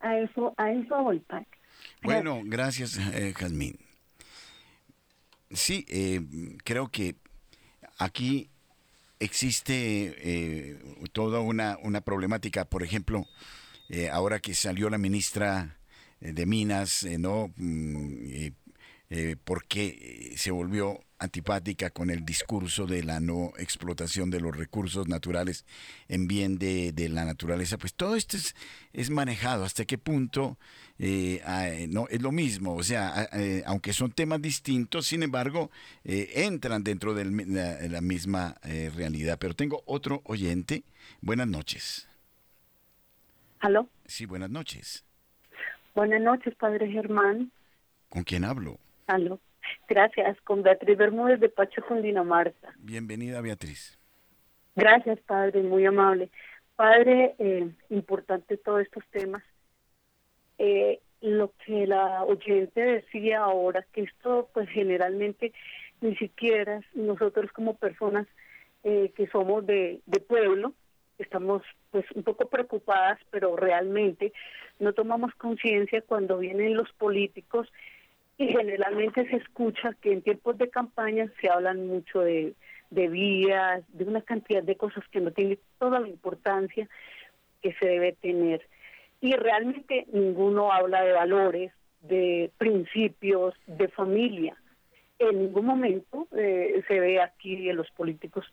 A 0.00 0.18
eso, 0.18 0.52
a 0.58 0.70
eso 0.72 1.02
voy, 1.02 1.22
Bueno, 2.02 2.42
gracias, 2.44 2.98
eh, 3.14 3.32
Jazmín. 3.34 3.78
Sí, 5.50 5.86
eh, 5.88 6.20
creo 6.64 6.88
que 6.88 7.16
aquí 7.98 8.50
existe 9.20 10.14
eh, 10.18 10.78
toda 11.12 11.40
una, 11.40 11.78
una 11.82 12.02
problemática, 12.02 12.66
por 12.66 12.82
ejemplo, 12.82 13.24
eh, 13.88 14.10
ahora 14.10 14.40
que 14.40 14.54
salió 14.54 14.90
la 14.90 14.98
ministra 14.98 15.78
de 16.20 16.46
Minas, 16.46 17.06
¿no? 17.18 17.52
Eh, 19.08 19.36
por 19.42 19.64
qué 19.66 20.34
se 20.36 20.50
volvió 20.50 21.00
antipática 21.18 21.90
con 21.90 22.10
el 22.10 22.24
discurso 22.24 22.86
de 22.86 23.02
la 23.02 23.20
no 23.20 23.52
explotación 23.58 24.30
de 24.30 24.40
los 24.40 24.56
recursos 24.56 25.08
naturales 25.08 25.64
en 26.08 26.26
bien 26.26 26.58
de, 26.58 26.92
la 27.10 27.24
naturaleza, 27.24 27.78
pues 27.78 27.94
todo 27.94 28.16
esto 28.16 28.36
es, 28.36 28.54
es 28.92 29.10
manejado, 29.10 29.64
hasta 29.64 29.84
qué 29.84 29.96
punto 29.96 30.58
eh, 30.98 31.42
ah, 31.44 31.68
no 31.88 32.06
es 32.08 32.22
lo 32.22 32.32
mismo, 32.32 32.74
o 32.74 32.82
sea, 32.82 33.12
ah, 33.14 33.28
eh, 33.32 33.62
aunque 33.66 33.92
son 33.92 34.12
temas 34.12 34.40
distintos, 34.40 35.06
sin 35.06 35.22
embargo, 35.22 35.70
eh, 36.04 36.30
entran 36.36 36.82
dentro 36.84 37.14
de 37.14 37.24
la, 37.24 38.00
misma 38.00 38.56
realidad. 38.62 39.38
Pero 39.38 39.54
tengo 39.54 39.82
otro 39.86 40.22
oyente. 40.24 40.84
Buenas 41.20 41.48
noches. 41.48 42.08
¿Aló? 43.60 43.88
Sí, 44.06 44.26
buenas 44.26 44.50
noches. 44.50 45.04
Buenas 45.94 46.20
noches, 46.20 46.54
Padre 46.54 46.90
Germán. 46.90 47.50
¿Con 48.08 48.22
quién 48.22 48.44
hablo? 48.44 48.78
Aló. 49.06 49.40
Gracias, 49.88 50.40
con 50.42 50.62
Beatriz 50.62 50.96
Bermúdez 50.96 51.40
de 51.40 51.48
Pacho, 51.48 51.82
Dinamarca. 52.02 52.74
Bienvenida, 52.78 53.40
Beatriz. 53.40 53.98
Gracias, 54.74 55.18
Padre, 55.20 55.62
muy 55.62 55.86
amable. 55.86 56.30
Padre, 56.76 57.34
eh, 57.38 57.70
importante 57.90 58.56
todos 58.56 58.82
estos 58.82 59.04
temas. 59.10 59.42
Eh, 60.58 61.00
lo 61.20 61.52
que 61.64 61.86
la 61.86 62.24
oyente 62.24 62.80
decía 62.80 63.40
ahora, 63.40 63.86
que 63.92 64.02
esto 64.02 64.48
pues 64.52 64.68
generalmente 64.68 65.52
ni 66.00 66.14
siquiera 66.16 66.80
nosotros 66.94 67.50
como 67.52 67.76
personas 67.76 68.26
eh, 68.84 69.12
que 69.16 69.26
somos 69.28 69.66
de, 69.66 70.00
de 70.06 70.20
pueblo, 70.20 70.74
estamos 71.18 71.62
pues 71.90 72.04
un 72.14 72.22
poco 72.22 72.48
preocupadas, 72.48 73.18
pero 73.30 73.56
realmente 73.56 74.32
no 74.78 74.92
tomamos 74.92 75.34
conciencia 75.34 76.02
cuando 76.02 76.38
vienen 76.38 76.76
los 76.76 76.92
políticos 76.92 77.68
y 78.38 78.48
generalmente 78.48 79.28
se 79.28 79.36
escucha 79.36 79.94
que 80.00 80.12
en 80.12 80.22
tiempos 80.22 80.58
de 80.58 80.68
campaña 80.68 81.30
se 81.40 81.48
hablan 81.48 81.86
mucho 81.86 82.20
de, 82.20 82.54
de 82.90 83.08
vías, 83.08 83.82
de 83.88 84.04
una 84.04 84.20
cantidad 84.20 84.62
de 84.62 84.76
cosas 84.76 85.04
que 85.10 85.20
no 85.20 85.30
tienen 85.30 85.58
toda 85.78 86.00
la 86.00 86.08
importancia 86.08 86.88
que 87.62 87.72
se 87.74 87.86
debe 87.86 88.12
tener. 88.12 88.66
Y 89.20 89.32
realmente 89.34 90.06
ninguno 90.12 90.72
habla 90.72 91.02
de 91.02 91.12
valores, 91.12 91.72
de 92.02 92.50
principios, 92.58 93.54
de 93.66 93.88
familia. 93.88 94.56
En 95.18 95.38
ningún 95.38 95.66
momento 95.66 96.28
eh, 96.36 96.82
se 96.86 97.00
ve 97.00 97.20
aquí 97.20 97.70
en 97.70 97.76
los 97.76 97.90
políticos 97.92 98.44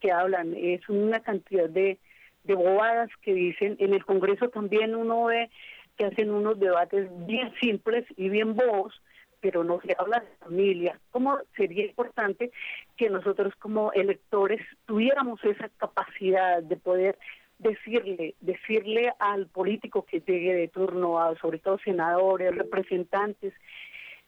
que 0.00 0.12
hablan. 0.12 0.54
Es 0.54 0.86
una 0.88 1.20
cantidad 1.20 1.68
de, 1.68 1.98
de 2.44 2.54
bobadas 2.54 3.10
que 3.22 3.32
dicen. 3.32 3.76
En 3.78 3.94
el 3.94 4.04
Congreso 4.04 4.50
también 4.50 4.94
uno 4.94 5.24
ve 5.24 5.50
que 5.96 6.04
hacen 6.04 6.30
unos 6.30 6.60
debates 6.60 7.08
bien 7.26 7.52
simples 7.60 8.04
y 8.16 8.28
bien 8.28 8.54
bobos, 8.54 9.00
pero 9.40 9.64
no 9.64 9.80
se 9.80 9.96
habla 9.98 10.20
de 10.20 10.44
familia. 10.44 11.00
¿Cómo 11.10 11.38
sería 11.56 11.86
importante 11.86 12.50
que 12.96 13.10
nosotros 13.10 13.54
como 13.56 13.92
electores 13.92 14.60
tuviéramos 14.86 15.42
esa 15.44 15.68
capacidad 15.78 16.62
de 16.62 16.76
poder 16.76 17.18
decirle, 17.58 18.34
decirle 18.40 19.12
al 19.18 19.46
político 19.46 20.04
que 20.04 20.20
llegue 20.20 20.54
de 20.54 20.68
turno, 20.68 21.20
a, 21.20 21.36
sobre 21.36 21.58
todo 21.58 21.78
senadores, 21.78 22.54
representantes, 22.54 23.54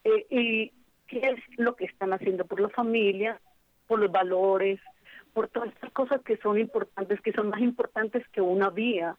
eh, 0.04 0.26
y 0.30 0.72
qué 1.06 1.18
es 1.18 1.58
lo 1.58 1.76
que 1.76 1.84
están 1.84 2.12
haciendo 2.12 2.44
por 2.44 2.60
la 2.60 2.68
familia, 2.68 3.40
por 3.86 3.98
los 3.98 4.10
valores, 4.10 4.80
por 5.32 5.48
todas 5.48 5.70
estas 5.70 5.90
cosas 5.92 6.20
que 6.22 6.36
son 6.38 6.58
importantes, 6.58 7.20
que 7.20 7.32
son 7.32 7.48
más 7.48 7.60
importantes 7.60 8.26
que 8.28 8.40
una 8.40 8.70
vía. 8.70 9.16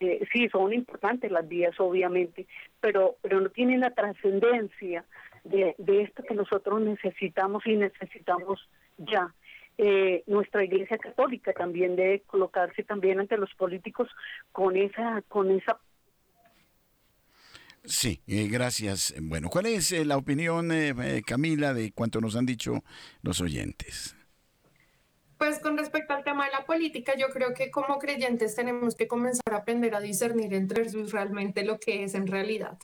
Eh, 0.00 0.26
sí, 0.32 0.48
son 0.48 0.72
importantes 0.72 1.30
las 1.30 1.46
vías, 1.46 1.78
obviamente, 1.78 2.46
pero, 2.80 3.16
pero 3.22 3.40
no 3.40 3.48
tienen 3.50 3.80
la 3.80 3.94
trascendencia 3.94 5.04
de, 5.44 5.74
de 5.78 6.02
esto 6.02 6.22
que 6.22 6.34
nosotros 6.34 6.80
necesitamos 6.80 7.66
y 7.66 7.76
necesitamos 7.76 8.68
ya. 8.98 9.32
Eh, 9.76 10.22
nuestra 10.28 10.62
Iglesia 10.62 10.98
Católica 10.98 11.52
también 11.52 11.96
debe 11.96 12.20
colocarse 12.20 12.84
también 12.84 13.18
ante 13.18 13.36
los 13.36 13.52
políticos 13.54 14.08
con 14.52 14.76
esa 14.76 15.22
con 15.26 15.50
esa 15.50 15.80
Sí, 17.84 18.22
eh, 18.28 18.48
gracias. 18.48 19.12
Bueno, 19.20 19.50
¿cuál 19.50 19.66
es 19.66 19.90
eh, 19.92 20.04
la 20.04 20.16
opinión, 20.16 20.70
Camila, 21.26 21.74
de 21.74 21.92
cuanto 21.92 22.20
nos 22.20 22.36
han 22.36 22.46
dicho 22.46 22.82
los 23.22 23.40
oyentes? 23.40 24.13
Pues 25.38 25.58
con 25.58 25.76
respecto 25.76 26.14
al 26.14 26.24
tema 26.24 26.46
de 26.46 26.52
la 26.52 26.64
política, 26.64 27.14
yo 27.16 27.28
creo 27.28 27.54
que 27.54 27.70
como 27.70 27.98
creyentes 27.98 28.54
tenemos 28.54 28.94
que 28.94 29.08
comenzar 29.08 29.52
a 29.52 29.58
aprender 29.58 29.94
a 29.94 30.00
discernir 30.00 30.54
entre 30.54 30.84
realmente 31.10 31.64
lo 31.64 31.78
que 31.78 32.04
es 32.04 32.14
en 32.14 32.26
realidad 32.26 32.78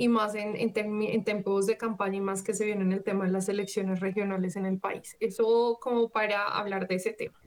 y 0.00 0.08
más 0.08 0.34
en, 0.34 0.56
en, 0.56 1.24
tiempos 1.24 1.66
de 1.66 1.76
campaña 1.76 2.16
y 2.16 2.20
más 2.22 2.42
que 2.42 2.54
se 2.54 2.64
viene 2.64 2.84
en 2.84 2.92
el 2.92 3.04
tema 3.04 3.26
de 3.26 3.32
las 3.32 3.50
elecciones 3.50 4.00
regionales 4.00 4.56
en 4.56 4.64
el 4.64 4.78
país. 4.78 5.14
Eso 5.20 5.78
como 5.78 6.08
para 6.08 6.46
hablar 6.46 6.88
de 6.88 6.94
ese 6.94 7.12
tema. 7.12 7.38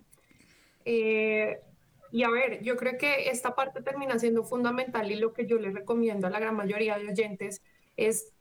Eh, 0.85 1.59
y 2.11 2.21
a 2.21 2.29
ver, 2.29 2.61
yo 2.61 2.77
creo 2.77 2.95
que 2.99 3.31
esta 3.31 3.55
parte 3.55 3.81
termina 3.81 4.19
siendo 4.19 4.43
fundamental 4.43 5.11
y 5.11 5.15
lo 5.15 5.33
que 5.33 5.47
yo 5.47 5.57
le 5.57 5.71
recomiendo 5.71 6.27
a 6.27 6.29
la 6.29 6.39
gran 6.39 6.55
mayoría 6.55 6.99
de 6.99 7.09
oyentes 7.09 7.63
es 7.97 8.31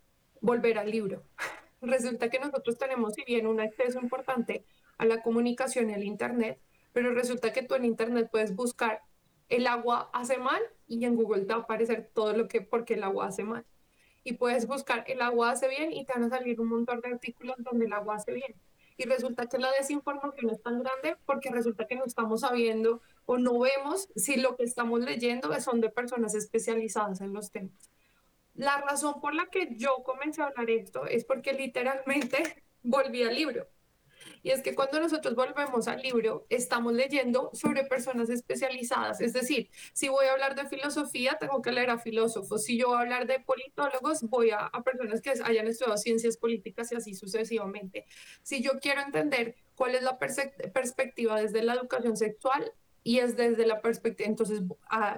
volver 0.42 0.78
al 0.78 0.90
libro. 0.90 1.22
Resulta 1.80 2.28
que 2.28 2.38
nosotros 2.38 2.76
tenemos, 2.76 3.14
si 3.14 3.24
bien, 3.24 3.46
un 3.46 3.60
acceso 3.60 3.98
importante 3.98 4.66
a 5.02 5.04
la 5.04 5.22
comunicación 5.22 5.90
y 5.90 5.94
al 5.94 6.04
Internet, 6.04 6.60
pero 6.92 7.12
resulta 7.12 7.52
que 7.52 7.62
tú 7.62 7.74
en 7.74 7.84
Internet 7.84 8.28
puedes 8.30 8.54
buscar 8.54 9.02
el 9.48 9.66
agua 9.66 10.10
hace 10.12 10.38
mal 10.38 10.62
y 10.86 11.04
en 11.04 11.16
Google 11.16 11.42
te 11.42 11.52
va 11.52 11.60
a 11.60 11.62
aparecer 11.62 12.10
todo 12.14 12.32
lo 12.32 12.48
que, 12.48 12.62
porque 12.62 12.94
el 12.94 13.02
agua 13.02 13.26
hace 13.26 13.44
mal 13.44 13.64
y 14.24 14.34
puedes 14.34 14.66
buscar 14.66 15.04
el 15.08 15.20
agua 15.20 15.50
hace 15.50 15.68
bien 15.68 15.92
y 15.92 16.04
te 16.04 16.12
van 16.12 16.24
a 16.24 16.28
salir 16.28 16.60
un 16.60 16.68
montón 16.68 17.00
de 17.00 17.08
artículos 17.08 17.56
donde 17.58 17.86
el 17.86 17.92
agua 17.92 18.16
hace 18.16 18.32
bien. 18.32 18.54
Y 18.96 19.04
resulta 19.04 19.46
que 19.46 19.58
la 19.58 19.70
desinformación 19.72 20.50
es 20.50 20.62
tan 20.62 20.80
grande 20.82 21.16
porque 21.26 21.50
resulta 21.50 21.86
que 21.86 21.96
no 21.96 22.04
estamos 22.04 22.42
sabiendo 22.42 23.00
o 23.24 23.38
no 23.38 23.58
vemos 23.58 24.08
si 24.14 24.36
lo 24.36 24.56
que 24.56 24.64
estamos 24.64 25.00
leyendo 25.00 25.52
son 25.60 25.80
de 25.80 25.88
personas 25.88 26.34
especializadas 26.34 27.20
en 27.20 27.32
los 27.32 27.50
temas. 27.50 27.90
La 28.54 28.80
razón 28.82 29.20
por 29.20 29.34
la 29.34 29.46
que 29.46 29.74
yo 29.76 30.02
comencé 30.04 30.42
a 30.42 30.46
hablar 30.46 30.70
esto 30.70 31.06
es 31.06 31.24
porque 31.24 31.54
literalmente 31.54 32.62
volví 32.82 33.22
al 33.22 33.34
libro. 33.34 33.66
Y 34.42 34.50
es 34.50 34.62
que 34.62 34.74
cuando 34.74 34.98
nosotros 34.98 35.34
volvemos 35.34 35.86
al 35.86 36.02
libro, 36.02 36.46
estamos 36.48 36.92
leyendo 36.92 37.50
sobre 37.52 37.84
personas 37.84 38.28
especializadas. 38.28 39.20
Es 39.20 39.32
decir, 39.32 39.70
si 39.92 40.08
voy 40.08 40.26
a 40.26 40.32
hablar 40.32 40.56
de 40.56 40.66
filosofía, 40.66 41.36
tengo 41.38 41.62
que 41.62 41.70
leer 41.70 41.90
a 41.90 41.98
filósofos. 41.98 42.64
Si 42.64 42.76
yo 42.76 42.88
voy 42.88 42.96
a 42.96 43.00
hablar 43.00 43.26
de 43.26 43.38
politólogos, 43.40 44.22
voy 44.22 44.50
a, 44.50 44.66
a 44.66 44.82
personas 44.82 45.20
que 45.20 45.30
hayan 45.30 45.68
estudiado 45.68 45.96
ciencias 45.96 46.36
políticas 46.36 46.90
y 46.90 46.96
así 46.96 47.14
sucesivamente. 47.14 48.06
Si 48.42 48.62
yo 48.62 48.72
quiero 48.80 49.00
entender 49.00 49.54
cuál 49.76 49.94
es 49.94 50.02
la 50.02 50.18
perspectiva 50.18 51.40
desde 51.40 51.62
la 51.62 51.74
educación 51.74 52.16
sexual, 52.16 52.72
y 53.04 53.18
es 53.18 53.36
desde 53.36 53.66
la 53.66 53.80
perspectiva, 53.80 54.28
entonces 54.28 54.62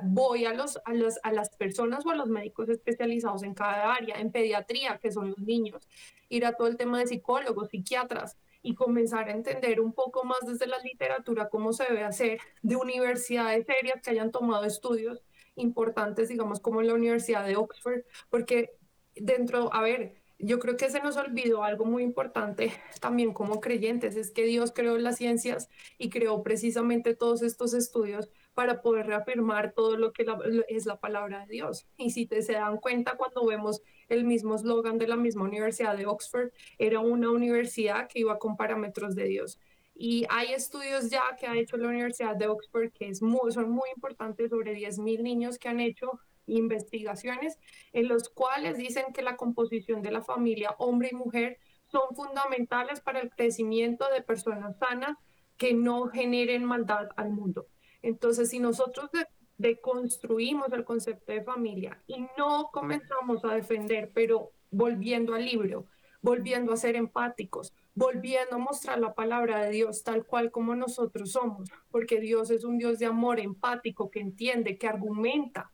voy 0.04 0.46
a, 0.46 0.54
los, 0.54 0.78
a, 0.84 0.94
los, 0.94 1.18
a 1.22 1.32
las 1.32 1.50
personas 1.50 2.06
o 2.06 2.10
a 2.10 2.14
los 2.14 2.28
médicos 2.28 2.68
especializados 2.68 3.42
en 3.42 3.54
cada 3.54 3.94
área, 3.94 4.16
en 4.16 4.32
pediatría, 4.32 4.98
que 4.98 5.12
son 5.12 5.30
los 5.30 5.38
niños, 5.38 5.86
ir 6.28 6.46
a 6.46 6.52
todo 6.52 6.68
el 6.68 6.76
tema 6.76 6.98
de 6.98 7.06
psicólogos, 7.06 7.68
psiquiatras, 7.68 8.38
y 8.64 8.74
comenzar 8.74 9.28
a 9.28 9.32
entender 9.32 9.78
un 9.78 9.92
poco 9.92 10.24
más 10.24 10.40
desde 10.44 10.66
la 10.66 10.78
literatura 10.78 11.50
cómo 11.50 11.74
se 11.74 11.84
debe 11.84 12.02
hacer 12.02 12.38
de 12.62 12.76
universidades 12.76 13.66
serias 13.66 14.00
que 14.02 14.10
hayan 14.10 14.32
tomado 14.32 14.64
estudios 14.64 15.22
importantes, 15.54 16.30
digamos, 16.30 16.60
como 16.60 16.80
la 16.80 16.94
Universidad 16.94 17.46
de 17.46 17.56
Oxford, 17.56 18.00
porque 18.30 18.70
dentro, 19.14 19.72
a 19.72 19.82
ver, 19.82 20.14
yo 20.38 20.58
creo 20.58 20.78
que 20.78 20.90
se 20.90 21.00
nos 21.00 21.16
olvidó 21.18 21.62
algo 21.62 21.84
muy 21.84 22.02
importante 22.02 22.72
también 23.00 23.34
como 23.34 23.60
creyentes, 23.60 24.16
es 24.16 24.30
que 24.30 24.44
Dios 24.44 24.72
creó 24.74 24.96
las 24.96 25.18
ciencias 25.18 25.68
y 25.98 26.08
creó 26.08 26.42
precisamente 26.42 27.14
todos 27.14 27.42
estos 27.42 27.74
estudios 27.74 28.30
para 28.54 28.80
poder 28.82 29.06
reafirmar 29.06 29.72
todo 29.72 29.96
lo 29.96 30.12
que 30.12 30.24
es 30.68 30.86
la 30.86 31.00
palabra 31.00 31.40
de 31.40 31.52
Dios. 31.52 31.86
Y 31.96 32.10
si 32.10 32.26
te 32.26 32.42
se 32.42 32.52
dan 32.52 32.78
cuenta 32.78 33.16
cuando 33.16 33.44
vemos 33.44 33.82
el 34.08 34.24
mismo 34.24 34.54
eslogan 34.54 34.98
de 34.98 35.08
la 35.08 35.16
misma 35.16 35.44
Universidad 35.44 35.96
de 35.96 36.06
Oxford, 36.06 36.50
era 36.78 37.00
una 37.00 37.30
universidad 37.30 38.08
que 38.08 38.20
iba 38.20 38.38
con 38.38 38.56
parámetros 38.56 39.14
de 39.14 39.24
Dios. 39.24 39.58
Y 39.96 40.26
hay 40.28 40.52
estudios 40.52 41.10
ya 41.10 41.22
que 41.38 41.46
ha 41.46 41.56
hecho 41.56 41.76
la 41.76 41.88
Universidad 41.88 42.36
de 42.36 42.48
Oxford 42.48 42.90
que 42.92 43.08
es 43.08 43.22
muy, 43.22 43.52
son 43.52 43.70
muy 43.70 43.88
importantes 43.94 44.50
sobre 44.50 44.74
10.000 44.74 45.22
niños 45.22 45.58
que 45.58 45.68
han 45.68 45.80
hecho 45.80 46.20
investigaciones 46.46 47.58
en 47.92 48.08
los 48.08 48.28
cuales 48.28 48.76
dicen 48.76 49.12
que 49.12 49.22
la 49.22 49.36
composición 49.36 50.02
de 50.02 50.10
la 50.10 50.22
familia, 50.22 50.74
hombre 50.78 51.10
y 51.12 51.14
mujer, 51.14 51.58
son 51.86 52.14
fundamentales 52.14 53.00
para 53.00 53.20
el 53.20 53.30
crecimiento 53.30 54.06
de 54.12 54.22
personas 54.22 54.76
sanas 54.78 55.16
que 55.56 55.74
no 55.74 56.08
generen 56.08 56.64
maldad 56.64 57.08
al 57.16 57.30
mundo. 57.30 57.66
Entonces, 58.04 58.50
si 58.50 58.58
nosotros 58.58 59.08
deconstruimos 59.56 60.70
el 60.74 60.84
concepto 60.84 61.32
de 61.32 61.42
familia 61.42 62.02
y 62.06 62.26
no 62.36 62.68
comenzamos 62.70 63.42
a 63.46 63.54
defender, 63.54 64.10
pero 64.12 64.52
volviendo 64.70 65.34
al 65.34 65.46
libro, 65.46 65.86
volviendo 66.20 66.74
a 66.74 66.76
ser 66.76 66.96
empáticos, 66.96 67.72
volviendo 67.94 68.56
a 68.56 68.58
mostrar 68.58 68.98
la 68.98 69.14
palabra 69.14 69.64
de 69.64 69.70
Dios 69.70 70.02
tal 70.04 70.26
cual 70.26 70.50
como 70.50 70.74
nosotros 70.76 71.32
somos, 71.32 71.70
porque 71.90 72.20
Dios 72.20 72.50
es 72.50 72.64
un 72.64 72.76
Dios 72.76 72.98
de 72.98 73.06
amor 73.06 73.40
empático 73.40 74.10
que 74.10 74.20
entiende, 74.20 74.76
que 74.76 74.86
argumenta. 74.86 75.70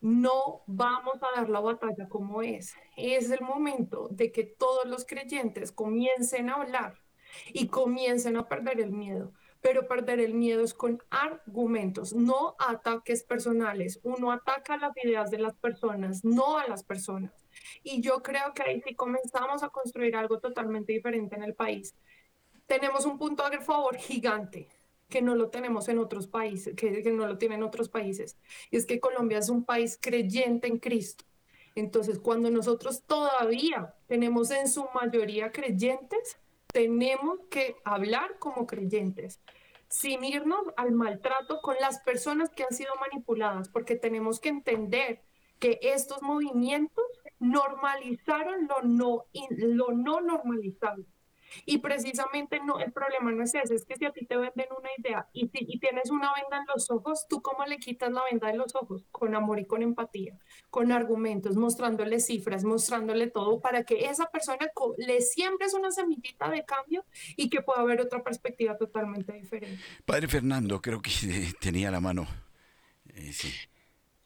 no 0.00 0.62
vamos 0.66 1.14
a 1.22 1.40
dar 1.40 1.48
la 1.48 1.60
batalla 1.60 2.08
como 2.08 2.42
es. 2.42 2.74
Es 2.96 3.30
el 3.30 3.40
momento 3.40 4.08
de 4.10 4.30
que 4.30 4.44
todos 4.44 4.86
los 4.86 5.04
creyentes 5.06 5.72
comiencen 5.72 6.50
a 6.50 6.54
hablar 6.54 6.98
y 7.52 7.68
comiencen 7.68 8.36
a 8.36 8.46
perder 8.48 8.80
el 8.80 8.92
miedo. 8.92 9.32
Pero 9.64 9.88
perder 9.88 10.20
el 10.20 10.34
miedo 10.34 10.62
es 10.62 10.74
con 10.74 11.02
argumentos, 11.08 12.12
no 12.12 12.54
ataques 12.58 13.24
personales. 13.24 13.98
Uno 14.02 14.30
ataca 14.30 14.76
las 14.76 14.92
ideas 15.02 15.30
de 15.30 15.38
las 15.38 15.54
personas, 15.54 16.22
no 16.22 16.58
a 16.58 16.68
las 16.68 16.84
personas. 16.84 17.32
Y 17.82 18.02
yo 18.02 18.22
creo 18.22 18.52
que 18.52 18.62
ahí 18.62 18.82
sí 18.86 18.94
comenzamos 18.94 19.62
a 19.62 19.70
construir 19.70 20.16
algo 20.16 20.38
totalmente 20.38 20.92
diferente 20.92 21.34
en 21.34 21.44
el 21.44 21.54
país. 21.54 21.94
Tenemos 22.66 23.06
un 23.06 23.16
punto 23.16 23.42
a 23.42 23.50
favor 23.62 23.96
gigante 23.96 24.68
que 25.08 25.22
no 25.22 25.34
lo 25.34 25.48
tenemos 25.48 25.88
en 25.88 25.98
otros 25.98 26.26
países, 26.26 26.76
que, 26.76 27.02
que 27.02 27.10
no 27.10 27.26
lo 27.26 27.38
tienen 27.38 27.62
otros 27.62 27.88
países. 27.88 28.36
Y 28.70 28.76
es 28.76 28.84
que 28.84 29.00
Colombia 29.00 29.38
es 29.38 29.48
un 29.48 29.64
país 29.64 29.98
creyente 29.98 30.66
en 30.66 30.78
Cristo. 30.78 31.24
Entonces, 31.74 32.18
cuando 32.18 32.50
nosotros 32.50 33.02
todavía 33.06 33.94
tenemos 34.08 34.50
en 34.50 34.68
su 34.68 34.86
mayoría 34.92 35.52
creyentes, 35.52 36.36
tenemos 36.74 37.38
que 37.50 37.76
hablar 37.84 38.36
como 38.40 38.66
creyentes, 38.66 39.40
sin 39.86 40.24
irnos 40.24 40.60
al 40.76 40.90
maltrato 40.90 41.60
con 41.62 41.76
las 41.80 42.00
personas 42.00 42.50
que 42.50 42.64
han 42.64 42.74
sido 42.74 42.92
manipuladas, 42.96 43.68
porque 43.68 43.94
tenemos 43.94 44.40
que 44.40 44.48
entender 44.48 45.22
que 45.60 45.78
estos 45.80 46.20
movimientos 46.20 47.04
normalizaron 47.38 48.66
lo 48.66 48.82
no, 48.82 49.24
lo 49.50 49.92
no 49.92 50.20
normalizable. 50.20 51.06
Y 51.64 51.78
precisamente 51.78 52.60
no, 52.64 52.78
el 52.78 52.92
problema 52.92 53.32
no 53.32 53.44
es 53.44 53.54
ese, 53.54 53.74
es 53.74 53.84
que 53.84 53.96
si 53.96 54.04
a 54.04 54.12
ti 54.12 54.24
te 54.26 54.36
venden 54.36 54.66
una 54.78 54.90
idea 54.98 55.28
y, 55.32 55.50
y 55.52 55.78
tienes 55.78 56.10
una 56.10 56.32
venda 56.34 56.58
en 56.58 56.64
los 56.74 56.90
ojos, 56.90 57.26
¿tú 57.28 57.42
cómo 57.42 57.64
le 57.64 57.78
quitas 57.78 58.12
la 58.12 58.22
venda 58.30 58.48
de 58.48 58.56
los 58.56 58.74
ojos? 58.74 59.04
Con 59.10 59.34
amor 59.34 59.58
y 59.58 59.64
con 59.64 59.82
empatía, 59.82 60.38
con 60.70 60.92
argumentos, 60.92 61.56
mostrándole 61.56 62.20
cifras, 62.20 62.64
mostrándole 62.64 63.28
todo 63.28 63.60
para 63.60 63.84
que 63.84 64.06
esa 64.06 64.30
persona 64.30 64.70
le 64.98 65.20
siembres 65.20 65.74
una 65.74 65.90
semillita 65.90 66.50
de 66.50 66.64
cambio 66.64 67.04
y 67.36 67.48
que 67.48 67.62
pueda 67.62 67.80
haber 67.80 68.00
otra 68.00 68.22
perspectiva 68.22 68.76
totalmente 68.76 69.32
diferente. 69.32 69.82
Padre 70.04 70.28
Fernando, 70.28 70.80
creo 70.80 71.00
que 71.00 71.10
tenía 71.60 71.90
la 71.90 72.00
mano. 72.00 72.26
Eh, 73.14 73.32
sí, 73.32 73.52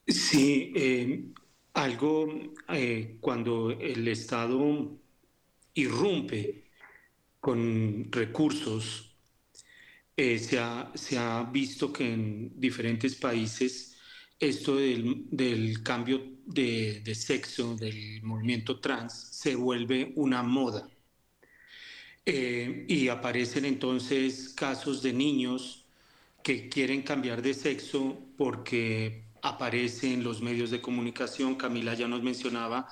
sí 0.06 0.72
eh, 0.74 1.24
algo 1.74 2.28
eh, 2.68 3.18
cuando 3.20 3.70
el 3.70 4.06
Estado 4.08 4.98
irrumpe 5.74 6.67
con 7.48 8.12
recursos, 8.12 9.10
eh, 10.14 10.38
se, 10.38 10.58
ha, 10.58 10.92
se, 10.94 11.16
ha, 11.16 11.42
visto 11.44 11.90
que 11.90 12.12
en 12.12 12.60
diferentes 12.60 13.14
países 13.14 13.96
esto 14.38 14.76
del, 14.76 15.24
del 15.30 15.82
cambio 15.82 16.20
de, 16.44 17.00
de, 17.00 17.14
sexo, 17.14 17.74
del 17.74 18.22
movimiento 18.22 18.80
trans, 18.80 19.14
se 19.14 19.54
vuelve 19.54 20.12
una 20.16 20.42
moda. 20.42 20.90
Eh, 22.26 22.84
y 22.86 23.08
aparecen 23.08 23.64
entonces 23.64 24.50
casos 24.50 25.00
de 25.00 25.14
niños 25.14 25.86
que 26.42 26.68
quieren 26.68 27.00
cambiar 27.00 27.40
de 27.40 27.54
sexo 27.54 28.18
porque 28.36 29.22
aparece 29.40 30.12
en 30.12 30.22
los 30.22 30.42
medios 30.42 30.70
de 30.70 30.82
comunicación. 30.82 31.54
Camila 31.54 31.94
ya 31.94 32.08
nos 32.08 32.22
mencionaba 32.22 32.90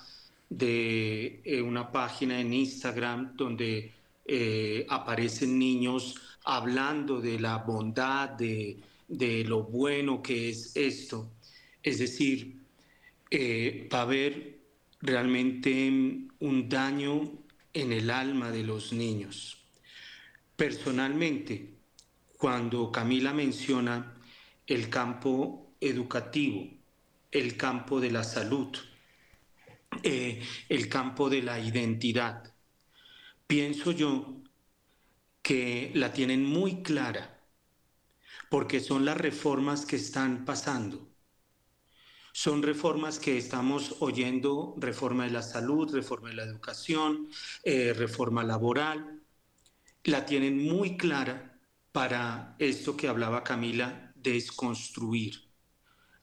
de 0.48 1.42
eh, 1.44 1.60
una 1.60 1.92
página 1.92 2.40
en 2.40 2.54
Instagram 2.54 3.36
donde 3.36 3.92
eh, 4.28 4.86
aparecen 4.88 5.58
niños 5.58 6.16
hablando 6.44 7.20
de 7.20 7.38
la 7.38 7.58
bondad, 7.58 8.30
de, 8.30 8.80
lo 9.46 9.64
bueno 9.64 10.22
que 10.22 10.50
es 10.50 10.74
esto. 10.76 11.32
Es 11.82 11.98
decir, 11.98 12.56
eh, 13.30 13.88
va 13.92 14.00
a 14.00 14.02
haber 14.02 14.58
realmente 15.00 15.88
un 16.40 16.68
daño 16.68 17.32
en 17.72 17.92
el 17.92 18.10
alma 18.10 18.50
de 18.50 18.64
los 18.64 18.92
niños. 18.92 19.58
Personalmente, 20.56 21.74
cuando 22.36 22.90
Camila 22.90 23.32
menciona 23.32 24.14
el 24.66 24.88
campo 24.88 25.74
educativo, 25.80 26.68
el 27.30 27.56
campo 27.56 28.00
de 28.00 28.10
la 28.10 28.24
salud, 28.24 28.76
eh, 30.02 30.42
el 30.68 30.88
campo 30.88 31.28
de 31.28 31.42
la 31.42 31.60
identidad, 31.60 32.55
pienso 33.46 33.92
yo 33.92 34.42
que 35.42 35.92
la 35.94 36.12
tienen 36.12 36.44
muy 36.44 36.82
clara, 36.82 37.40
porque 38.50 38.80
son 38.80 39.04
las 39.04 39.16
reformas 39.16 39.86
que 39.86 39.96
están 39.96 40.44
pasando. 40.44 41.08
Son 42.32 42.62
reformas 42.62 43.18
que 43.18 43.38
estamos 43.38 43.96
oyendo, 44.00 44.74
reforma 44.76 45.24
de 45.24 45.30
la 45.30 45.42
salud, 45.42 45.94
reforma 45.94 46.28
de 46.28 46.34
la 46.34 46.42
educación, 46.42 47.28
eh, 47.64 47.94
reforma 47.94 48.44
laboral. 48.44 49.22
La 50.04 50.26
tienen 50.26 50.58
muy 50.62 50.96
clara 50.96 51.58
para 51.92 52.54
esto 52.58 52.96
que 52.96 53.08
hablaba 53.08 53.42
Camila, 53.42 54.12
desconstruir, 54.16 55.48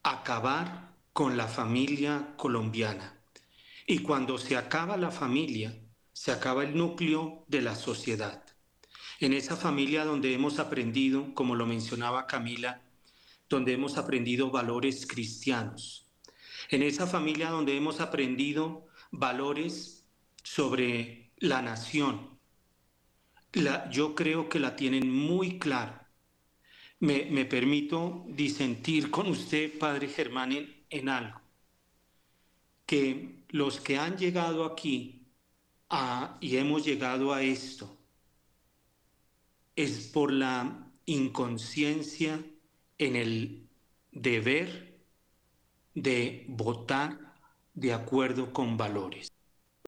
acabar 0.03 0.93
con 1.13 1.35
la 1.35 1.47
familia 1.47 2.33
colombiana. 2.37 3.19
Y 3.87 3.99
cuando 3.99 4.37
se 4.37 4.55
acaba 4.55 4.97
la 4.97 5.11
familia, 5.11 5.82
se 6.23 6.31
acaba 6.31 6.63
el 6.63 6.77
núcleo 6.77 7.43
de 7.49 7.59
la 7.59 7.75
sociedad. 7.75 8.45
En 9.19 9.33
esa 9.33 9.57
familia 9.57 10.05
donde 10.05 10.33
hemos 10.33 10.57
aprendido, 10.57 11.33
como 11.33 11.53
lo 11.53 11.65
mencionaba 11.65 12.27
Camila, 12.27 12.81
donde 13.49 13.73
hemos 13.73 13.97
aprendido 13.97 14.49
valores 14.49 15.05
cristianos. 15.05 16.07
En 16.69 16.81
esa 16.81 17.07
familia 17.07 17.49
donde 17.49 17.75
hemos 17.75 17.99
aprendido 17.99 18.87
valores 19.11 20.05
sobre 20.43 21.33
la 21.39 21.61
nación. 21.61 22.39
yo 23.91 24.15
creo 24.15 24.47
que 24.47 24.61
la 24.61 24.77
tienen 24.77 25.13
muy 25.13 25.59
clara. 25.59 26.09
Me, 27.01 27.43
permito 27.43 28.23
disentir 28.29 29.11
con 29.11 29.27
usted, 29.27 29.77
Padre 29.77 30.07
Germán, 30.07 30.53
en 30.89 31.09
algo. 31.09 31.41
Que 32.85 33.43
los 33.49 33.81
que 33.81 33.97
han 33.97 34.17
llegado 34.17 34.63
aquí 34.63 35.22
y 36.39 36.57
hemos 36.57 36.85
llegado 36.85 37.33
a 37.33 37.43
esto 37.43 37.97
es 39.75 40.07
por 40.07 40.31
la 40.31 40.91
inconsciencia 41.05 42.43
en 42.97 43.15
el 43.15 43.69
deber 44.11 44.99
de 45.93 46.45
votar 46.47 47.35
de 47.73 47.93
acuerdo 47.93 48.51
con 48.53 48.77
valores. 48.77 49.32